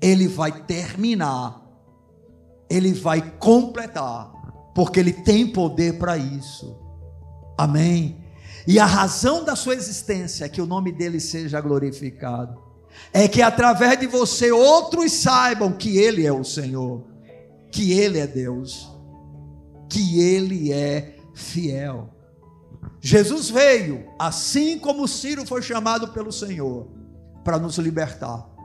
ele 0.00 0.28
vai 0.28 0.52
terminar, 0.64 1.62
ele 2.68 2.92
vai 2.92 3.30
completar, 3.38 4.32
porque 4.74 5.00
ele 5.00 5.12
tem 5.12 5.46
poder 5.46 5.98
para 5.98 6.16
isso. 6.16 6.76
Amém. 7.56 8.24
E 8.66 8.78
a 8.78 8.84
razão 8.84 9.44
da 9.44 9.56
sua 9.56 9.74
existência, 9.74 10.44
é 10.44 10.48
que 10.48 10.60
o 10.60 10.66
nome 10.66 10.92
dele 10.92 11.20
seja 11.20 11.60
glorificado, 11.60 12.60
é 13.12 13.28
que 13.28 13.40
através 13.40 13.98
de 13.98 14.06
você 14.06 14.50
outros 14.50 15.12
saibam 15.12 15.72
que 15.72 15.98
ele 15.98 16.26
é 16.26 16.32
o 16.32 16.44
Senhor, 16.44 17.04
que 17.70 17.92
ele 17.92 18.18
é 18.18 18.26
Deus, 18.26 18.90
que 19.88 20.20
ele 20.20 20.72
é 20.72 21.16
fiel. 21.34 22.10
Jesus 23.00 23.48
veio, 23.50 24.04
assim 24.18 24.78
como 24.78 25.06
Ciro 25.06 25.46
foi 25.46 25.62
chamado 25.62 26.08
pelo 26.08 26.32
Senhor, 26.32 26.88
para 27.44 27.58
nos 27.58 27.78
libertar 27.78 28.55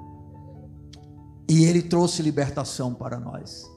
e 1.52 1.66
ele 1.66 1.82
trouxe 1.82 2.22
libertação 2.22 2.94
para 2.94 3.20
nós. 3.20 3.70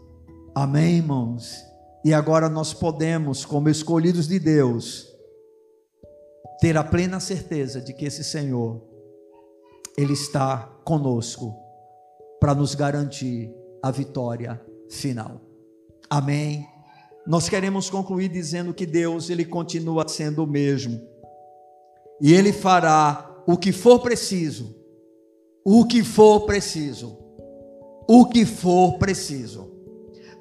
Amém, 0.54 0.98
irmãos? 0.98 1.56
E 2.04 2.14
agora 2.14 2.48
nós 2.48 2.72
podemos, 2.72 3.44
como 3.44 3.68
escolhidos 3.68 4.28
de 4.28 4.38
Deus, 4.38 5.08
ter 6.60 6.76
a 6.76 6.84
plena 6.84 7.18
certeza 7.18 7.80
de 7.80 7.92
que 7.92 8.04
esse 8.04 8.22
Senhor, 8.22 8.80
Ele 9.98 10.12
está 10.12 10.72
conosco 10.84 11.52
para 12.38 12.54
nos 12.54 12.76
garantir 12.76 13.52
a 13.82 13.90
vitória 13.90 14.64
final. 14.88 15.40
Amém. 16.08 16.68
Nós 17.26 17.48
queremos 17.48 17.90
concluir 17.90 18.28
dizendo 18.28 18.72
que 18.72 18.86
Deus, 18.86 19.30
ele 19.30 19.44
continua 19.44 20.06
sendo 20.06 20.44
o 20.44 20.46
mesmo. 20.46 21.00
E 22.20 22.34
ele 22.34 22.52
fará 22.52 23.34
o 23.48 23.56
que 23.56 23.72
for 23.72 23.98
preciso. 23.98 24.76
O 25.64 25.84
que 25.84 26.04
for 26.04 26.46
preciso. 26.46 27.23
O 28.06 28.26
que 28.26 28.44
for 28.44 28.98
preciso. 28.98 29.70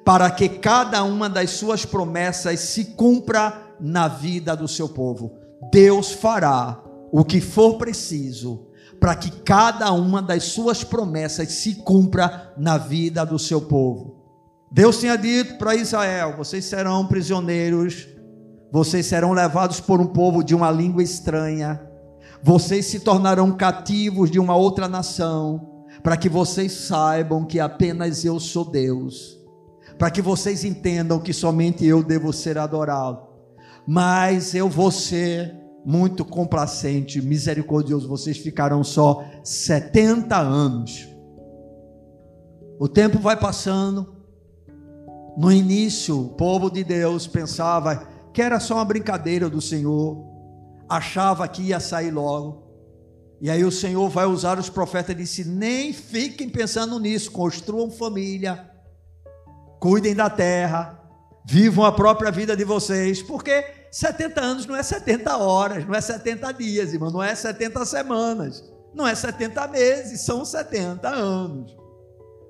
Para 0.04 0.30
que 0.30 0.48
cada 0.48 1.02
uma 1.02 1.28
das 1.28 1.50
suas 1.50 1.84
promessas 1.84 2.60
se 2.60 2.84
cumpra 2.84 3.74
na 3.80 4.08
vida 4.08 4.54
do 4.54 4.68
seu 4.68 4.88
povo. 4.88 5.32
Deus 5.70 6.12
fará 6.12 6.82
o 7.10 7.24
que 7.24 7.40
for 7.40 7.78
preciso 7.78 8.66
para 9.04 9.14
que 9.14 9.30
cada 9.30 9.92
uma 9.92 10.22
das 10.22 10.44
suas 10.44 10.82
promessas 10.82 11.52
se 11.52 11.74
cumpra 11.74 12.54
na 12.56 12.78
vida 12.78 13.24
do 13.24 13.38
seu 13.38 13.60
povo. 13.60 14.16
Deus 14.70 14.98
tinha 14.98 15.16
dito 15.16 15.58
para 15.58 15.74
Israel: 15.74 16.34
vocês 16.36 16.64
serão 16.64 17.06
prisioneiros, 17.06 18.08
vocês 18.72 19.06
serão 19.06 19.32
levados 19.32 19.78
por 19.78 20.00
um 20.00 20.06
povo 20.06 20.42
de 20.42 20.54
uma 20.54 20.70
língua 20.70 21.02
estranha, 21.02 21.80
vocês 22.42 22.86
se 22.86 23.00
tornarão 23.00 23.52
cativos 23.52 24.30
de 24.30 24.40
uma 24.40 24.56
outra 24.56 24.88
nação, 24.88 25.73
para 26.04 26.18
que 26.18 26.28
vocês 26.28 26.70
saibam 26.70 27.46
que 27.46 27.58
apenas 27.58 28.26
eu 28.26 28.38
sou 28.38 28.62
Deus, 28.62 29.40
para 29.96 30.10
que 30.10 30.20
vocês 30.20 30.62
entendam 30.62 31.18
que 31.18 31.32
somente 31.32 31.82
eu 31.82 32.02
devo 32.02 32.30
ser 32.30 32.58
adorado. 32.58 33.26
Mas 33.88 34.54
eu 34.54 34.68
vou 34.68 34.90
ser 34.90 35.56
muito 35.82 36.22
complacente, 36.22 37.22
misericordioso, 37.22 38.06
vocês 38.06 38.36
ficarão 38.36 38.84
só 38.84 39.24
70 39.42 40.36
anos. 40.36 41.08
O 42.78 42.86
tempo 42.86 43.18
vai 43.18 43.38
passando, 43.38 44.14
no 45.38 45.50
início, 45.50 46.20
o 46.20 46.28
povo 46.34 46.70
de 46.70 46.84
Deus 46.84 47.26
pensava 47.26 48.06
que 48.30 48.42
era 48.42 48.60
só 48.60 48.74
uma 48.74 48.84
brincadeira 48.84 49.48
do 49.48 49.60
Senhor, 49.62 50.22
achava 50.86 51.48
que 51.48 51.62
ia 51.62 51.80
sair 51.80 52.10
logo. 52.10 52.63
E 53.40 53.50
aí 53.50 53.64
o 53.64 53.70
Senhor 53.70 54.08
vai 54.08 54.26
usar 54.26 54.58
os 54.58 54.70
profetas 54.70 55.14
e 55.14 55.18
disse: 55.18 55.44
nem 55.44 55.92
fiquem 55.92 56.48
pensando 56.48 56.98
nisso, 56.98 57.30
construam 57.30 57.90
família, 57.90 58.70
cuidem 59.80 60.14
da 60.14 60.30
terra, 60.30 61.00
vivam 61.44 61.84
a 61.84 61.92
própria 61.92 62.30
vida 62.30 62.56
de 62.56 62.64
vocês, 62.64 63.22
porque 63.22 63.64
70 63.90 64.40
anos 64.40 64.66
não 64.66 64.74
é 64.74 64.82
70 64.82 65.36
horas, 65.36 65.86
não 65.86 65.94
é 65.94 66.00
70 66.00 66.52
dias, 66.52 66.92
irmão, 66.92 67.10
não 67.10 67.22
é 67.22 67.34
70 67.34 67.84
semanas, 67.84 68.64
não 68.94 69.06
é 69.06 69.14
70 69.14 69.68
meses, 69.68 70.20
são 70.22 70.44
70 70.44 71.08
anos. 71.08 71.84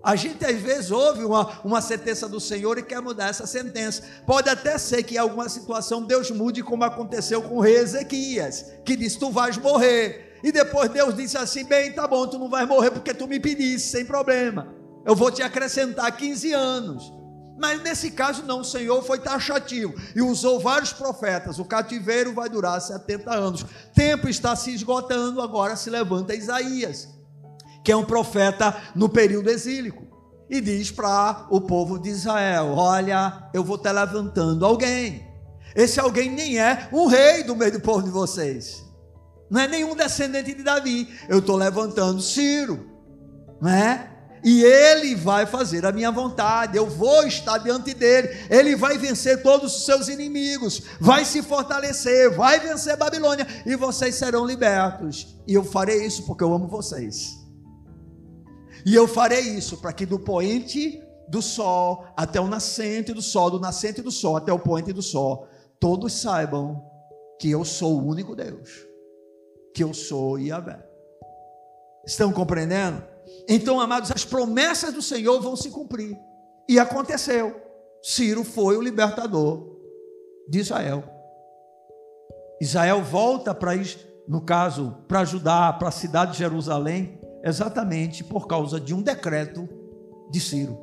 A 0.05 0.17
gente 0.17 0.45
às 0.45 0.61
vezes 0.61 0.91
ouve 0.91 1.25
uma, 1.25 1.61
uma 1.65 1.81
sentença 1.81 2.29
do 2.29 2.39
Senhor 2.39 2.77
e 2.77 2.83
quer 2.83 3.01
mudar 3.01 3.31
essa 3.31 3.47
sentença. 3.47 4.03
Pode 4.27 4.51
até 4.51 4.77
ser 4.77 5.03
que 5.03 5.15
em 5.15 5.19
alguma 5.19 5.49
situação 5.49 6.03
Deus 6.03 6.31
mude, 6.31 6.63
como 6.63 6.85
aconteceu 6.85 7.41
com 7.43 7.57
o 7.57 7.61
rei 7.61 7.77
Ezequias, 7.77 8.67
que 8.85 8.97
disse: 8.97 9.19
Tu 9.19 9.31
vais 9.31 9.57
morrer. 9.57 10.34
E 10.45 10.53
depois 10.53 10.89
Deus 10.91 11.17
disse 11.17 11.37
assim: 11.37 11.65
Bem, 11.65 11.93
tá 11.93 12.07
bom, 12.07 12.27
tu 12.29 12.39
não 12.39 12.49
vais 12.49 12.69
morrer 12.69 12.93
porque 12.93 13.13
tu 13.13 13.27
me 13.27 13.41
pediste, 13.41 13.89
sem 13.89 14.05
problema. 14.05 14.73
Eu 15.05 15.17
vou 15.17 15.33
te 15.33 15.43
acrescentar 15.43 16.17
15 16.17 16.53
anos. 16.53 17.13
Mas 17.59 17.83
nesse 17.83 18.11
caso, 18.13 18.45
não, 18.45 18.61
o 18.61 18.65
Senhor 18.65 19.03
foi 19.03 19.19
taxativo 19.19 19.95
e 20.15 20.23
usou 20.23 20.61
vários 20.61 20.93
profetas. 20.93 21.59
O 21.59 21.65
cativeiro 21.65 22.33
vai 22.33 22.49
durar 22.49 22.81
70 22.81 23.35
anos. 23.35 23.67
Tempo 23.95 24.29
está 24.29 24.55
se 24.55 24.73
esgotando, 24.73 25.41
agora 25.41 25.75
se 25.75 25.91
levanta 25.91 26.35
Isaías 26.35 27.15
que 27.85 27.93
é 27.93 27.97
um 27.97 28.05
profeta 28.05 28.75
no 28.97 29.11
período 29.11 29.51
exílico, 29.51 30.03
e 30.49 30.61
diz 30.61 30.91
para 30.91 31.47
o 31.51 31.61
povo 31.61 31.99
de 31.99 32.09
Israel: 32.09 32.73
Olha, 32.75 33.51
eu 33.53 33.63
vou 33.63 33.77
estar 33.77 33.93
levantando 33.93 34.65
alguém. 34.65 35.27
Esse 35.77 36.01
alguém 36.01 36.31
nem 36.31 36.59
é 36.59 36.89
um 36.93 37.07
rei 37.07 37.43
do 37.43 37.55
meio 37.55 37.73
do 37.73 37.81
povo 37.81 38.03
de 38.03 38.11
vocês, 38.11 38.84
não 39.51 39.61
é 39.61 39.69
nenhum 39.69 39.95
descendente 39.95 40.55
de 40.55 40.63
Davi. 40.63 41.09
Eu 41.29 41.39
estou 41.39 41.57
levantando 41.57 42.21
Ciro, 42.21 42.89
não 43.61 43.71
é? 43.71 44.11
E 44.45 44.63
ele 44.63 45.15
vai 45.15 45.47
fazer 45.47 45.87
a 45.87 45.93
minha 45.93 46.11
vontade, 46.11 46.77
eu 46.77 46.87
vou 46.87 47.27
estar 47.27 47.57
diante 47.57 47.95
dele, 47.95 48.29
ele 48.51 48.77
vai 48.77 48.99
vencer 48.99 49.43
todos 49.43 49.75
os 49.75 49.87
seus 49.87 50.09
inimigos, 50.09 50.83
vai 51.01 51.25
se 51.25 51.43
fortalecer, 51.43 52.31
vai 52.37 52.61
vencer 52.61 52.95
Babilônia, 52.99 53.47
e 53.65 53.75
vocês 53.75 54.17
serão 54.17 54.45
libertos. 54.45 55.35
E 55.47 55.55
eu 55.55 55.65
farei 55.65 56.05
isso 56.05 56.27
porque 56.27 56.45
eu 56.45 56.53
amo 56.53 56.69
vocês. 56.69 57.43
E 58.85 58.95
eu 58.95 59.09
farei 59.09 59.41
isso 59.41 59.79
para 59.79 59.95
que 59.95 60.05
do 60.05 60.19
poente 60.19 61.03
do 61.27 61.41
sol 61.41 62.05
até 62.15 62.39
o 62.39 62.47
nascente 62.47 63.15
do 63.15 63.23
sol, 63.23 63.51
do 63.51 63.59
nascente 63.59 64.03
do 64.03 64.11
sol 64.11 64.37
até 64.37 64.53
o 64.53 64.59
poente 64.59 64.93
do 64.93 65.01
sol, 65.01 65.49
todos 65.81 66.13
saibam 66.13 66.85
que 67.41 67.51
eu 67.51 67.65
sou 67.65 67.99
o 67.99 68.07
único 68.07 68.37
Deus, 68.37 68.87
que 69.75 69.83
eu 69.83 69.93
sou 69.93 70.39
Yahvé. 70.39 70.79
Estão 72.07 72.33
compreendendo? 72.33 73.03
Então, 73.49 73.81
amados, 73.81 74.13
as 74.13 74.25
promessas 74.25 74.95
do 74.95 75.03
Senhor 75.03 75.41
vão 75.41 75.57
se 75.57 75.71
cumprir. 75.71 76.17
E 76.69 76.79
aconteceu. 76.79 77.61
Ciro 78.03 78.45
foi 78.45 78.77
o 78.77 78.83
libertador 78.83 79.77
de 80.49 80.61
Israel. 80.61 81.03
Israel 82.61 83.03
volta 83.03 83.55
para, 83.55 83.73
no 84.29 84.43
caso, 84.43 84.97
para 85.09 85.21
ajudar 85.21 85.79
para 85.79 85.89
a 85.89 85.93
cidade 85.93 86.33
de 86.33 86.39
Jerusalém, 86.39 87.21
exatamente 87.43 88.23
por 88.23 88.47
causa 88.47 88.79
de 88.79 88.95
um 88.95 89.03
decreto 89.03 89.69
de 90.31 90.41
Ciro, 90.41 90.79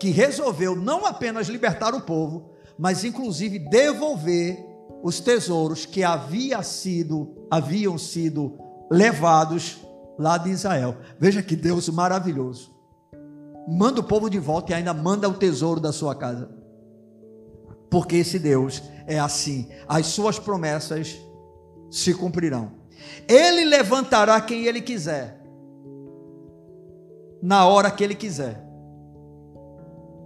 que 0.00 0.10
resolveu 0.10 0.74
não 0.74 1.06
apenas 1.06 1.48
libertar 1.48 1.94
o 1.94 2.02
povo, 2.02 2.50
mas 2.78 3.04
inclusive 3.04 3.58
devolver 3.58 4.73
os 5.04 5.20
tesouros 5.20 5.84
que 5.84 6.02
havia 6.02 6.62
sido, 6.62 7.46
haviam 7.50 7.98
sido 7.98 8.58
levados 8.90 9.76
lá 10.18 10.38
de 10.38 10.48
Israel. 10.48 10.96
Veja 11.18 11.42
que 11.42 11.54
Deus 11.54 11.90
maravilhoso. 11.90 12.74
Manda 13.68 14.00
o 14.00 14.04
povo 14.04 14.30
de 14.30 14.38
volta 14.38 14.72
e 14.72 14.74
ainda 14.74 14.94
manda 14.94 15.28
o 15.28 15.34
tesouro 15.34 15.78
da 15.78 15.92
sua 15.92 16.14
casa. 16.14 16.50
Porque 17.90 18.16
esse 18.16 18.38
Deus 18.38 18.82
é 19.06 19.18
assim. 19.18 19.68
As 19.86 20.06
suas 20.06 20.38
promessas 20.38 21.18
se 21.90 22.14
cumprirão. 22.14 22.72
Ele 23.28 23.62
levantará 23.66 24.40
quem 24.40 24.64
ele 24.64 24.80
quiser, 24.80 25.38
na 27.42 27.66
hora 27.66 27.90
que 27.90 28.02
ele 28.02 28.14
quiser, 28.14 28.64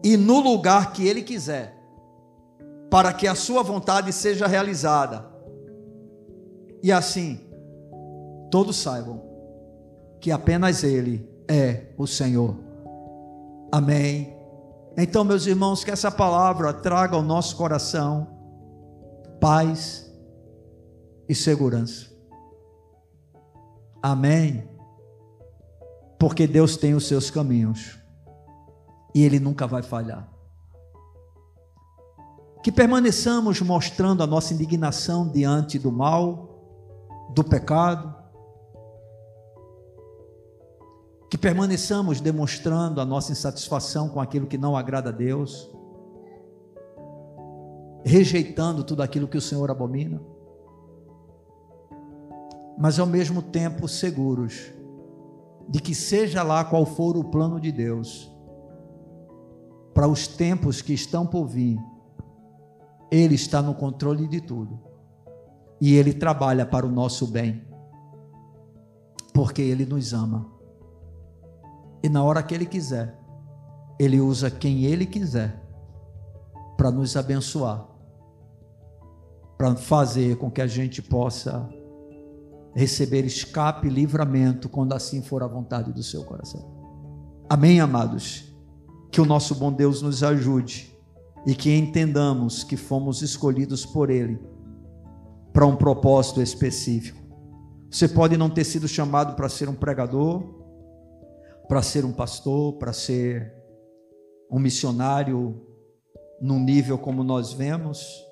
e 0.04 0.16
no 0.16 0.38
lugar 0.38 0.92
que 0.92 1.04
ele 1.04 1.22
quiser, 1.22 1.77
para 2.90 3.12
que 3.12 3.26
a 3.26 3.34
sua 3.34 3.62
vontade 3.62 4.12
seja 4.12 4.46
realizada. 4.46 5.24
E 6.82 6.92
assim, 6.92 7.40
todos 8.50 8.76
saibam 8.76 9.22
que 10.20 10.30
apenas 10.30 10.82
Ele 10.82 11.28
é 11.48 11.92
o 11.96 12.06
Senhor. 12.06 12.56
Amém. 13.70 14.36
Então, 14.96 15.24
meus 15.24 15.46
irmãos, 15.46 15.84
que 15.84 15.90
essa 15.90 16.10
palavra 16.10 16.72
traga 16.72 17.14
ao 17.14 17.22
nosso 17.22 17.56
coração 17.56 18.26
paz 19.40 20.10
e 21.28 21.34
segurança. 21.34 22.08
Amém. 24.02 24.68
Porque 26.18 26.46
Deus 26.46 26.76
tem 26.76 26.94
os 26.94 27.06
seus 27.06 27.30
caminhos 27.30 27.98
e 29.14 29.24
Ele 29.24 29.38
nunca 29.38 29.66
vai 29.66 29.82
falhar. 29.82 30.28
Que 32.68 32.72
permaneçamos 32.72 33.62
mostrando 33.62 34.22
a 34.22 34.26
nossa 34.26 34.52
indignação 34.52 35.26
diante 35.26 35.78
do 35.78 35.90
mal, 35.90 36.60
do 37.34 37.42
pecado. 37.42 38.14
Que 41.30 41.38
permaneçamos 41.38 42.20
demonstrando 42.20 43.00
a 43.00 43.06
nossa 43.06 43.32
insatisfação 43.32 44.10
com 44.10 44.20
aquilo 44.20 44.46
que 44.46 44.58
não 44.58 44.76
agrada 44.76 45.08
a 45.08 45.12
Deus, 45.12 45.70
rejeitando 48.04 48.84
tudo 48.84 49.02
aquilo 49.02 49.26
que 49.26 49.38
o 49.38 49.40
Senhor 49.40 49.70
abomina 49.70 50.20
mas 52.76 52.98
ao 52.98 53.06
mesmo 53.06 53.40
tempo 53.40 53.88
seguros 53.88 54.72
de 55.68 55.80
que, 55.80 55.94
seja 55.94 56.42
lá 56.42 56.62
qual 56.64 56.84
for 56.84 57.16
o 57.16 57.24
plano 57.24 57.58
de 57.58 57.72
Deus, 57.72 58.30
para 59.94 60.06
os 60.06 60.28
tempos 60.28 60.82
que 60.82 60.92
estão 60.92 61.26
por 61.26 61.46
vir, 61.46 61.78
Ele 63.10 63.34
está 63.34 63.62
no 63.62 63.74
controle 63.74 64.26
de 64.26 64.40
tudo 64.40 64.78
e 65.80 65.94
Ele 65.94 66.12
trabalha 66.12 66.66
para 66.66 66.86
o 66.86 66.90
nosso 66.90 67.26
bem, 67.26 67.62
porque 69.32 69.62
Ele 69.62 69.86
nos 69.86 70.12
ama. 70.12 70.46
E 72.02 72.08
na 72.08 72.22
hora 72.22 72.42
que 72.42 72.54
Ele 72.54 72.66
quiser, 72.66 73.18
Ele 73.98 74.20
usa 74.20 74.50
quem 74.50 74.84
Ele 74.84 75.06
quiser 75.06 75.62
para 76.76 76.90
nos 76.90 77.16
abençoar, 77.16 77.86
para 79.56 79.74
fazer 79.74 80.36
com 80.36 80.50
que 80.50 80.60
a 80.60 80.66
gente 80.66 81.02
possa 81.02 81.68
receber 82.74 83.24
escape 83.24 83.88
e 83.88 83.90
livramento 83.90 84.68
quando 84.68 84.92
assim 84.92 85.22
for 85.22 85.42
a 85.42 85.48
vontade 85.48 85.92
do 85.92 86.02
seu 86.02 86.24
coração. 86.24 86.78
Amém, 87.48 87.80
amados? 87.80 88.52
Que 89.10 89.20
o 89.20 89.24
nosso 89.24 89.54
bom 89.54 89.72
Deus 89.72 90.02
nos 90.02 90.22
ajude 90.22 90.97
e 91.46 91.54
que 91.54 91.74
entendamos 91.74 92.64
que 92.64 92.76
fomos 92.76 93.22
escolhidos 93.22 93.86
por 93.86 94.10
Ele 94.10 94.38
para 95.52 95.66
um 95.66 95.76
propósito 95.76 96.40
específico. 96.40 97.18
Você 97.90 98.06
pode 98.06 98.36
não 98.36 98.50
ter 98.50 98.64
sido 98.64 98.86
chamado 98.86 99.34
para 99.34 99.48
ser 99.48 99.68
um 99.68 99.74
pregador, 99.74 100.42
para 101.66 101.82
ser 101.82 102.04
um 102.04 102.12
pastor, 102.12 102.74
para 102.74 102.92
ser 102.92 103.54
um 104.50 104.58
missionário 104.58 105.60
num 106.40 106.60
nível 106.60 106.98
como 106.98 107.24
nós 107.24 107.52
vemos, 107.52 108.24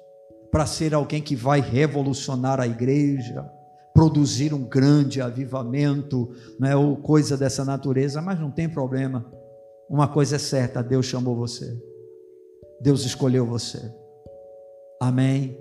para 0.51 0.67
ser 0.67 0.95
alguém 0.95 1.21
que 1.21 1.35
vai 1.35 1.61
revolucionar 1.61 2.61
a 2.61 2.67
igreja, 2.67 3.45
produzir 3.93 4.55
um 4.55 4.63
grande 4.63 5.21
avivamento, 5.21 6.31
né, 6.61 6.77
ou 6.77 6.97
coisa 6.97 7.37
dessa 7.37 7.65
natureza, 7.65 8.23
mas 8.23 8.39
não 8.39 8.51
tem 8.51 8.69
problema. 8.69 9.27
Uma 9.89 10.07
coisa 10.07 10.37
é 10.37 10.39
certa, 10.39 10.83
Deus 10.83 11.07
chamou 11.07 11.35
você. 11.35 11.77
Deus 12.81 13.05
escolheu 13.05 13.47
você. 13.47 13.93
Amém? 15.01 15.59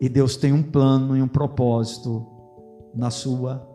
E 0.00 0.08
Deus 0.08 0.36
tem 0.36 0.52
um 0.52 0.62
plano 0.62 1.16
e 1.16 1.22
um 1.22 1.28
propósito 1.28 2.26
na 2.94 3.10
sua 3.10 3.66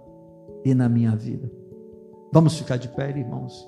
e 0.64 0.74
na 0.74 0.88
minha 0.88 1.16
vida. 1.16 1.52
Vamos 2.32 2.58
ficar 2.58 2.78
de 2.78 2.88
pé, 2.88 3.10
irmãos. 3.10 3.68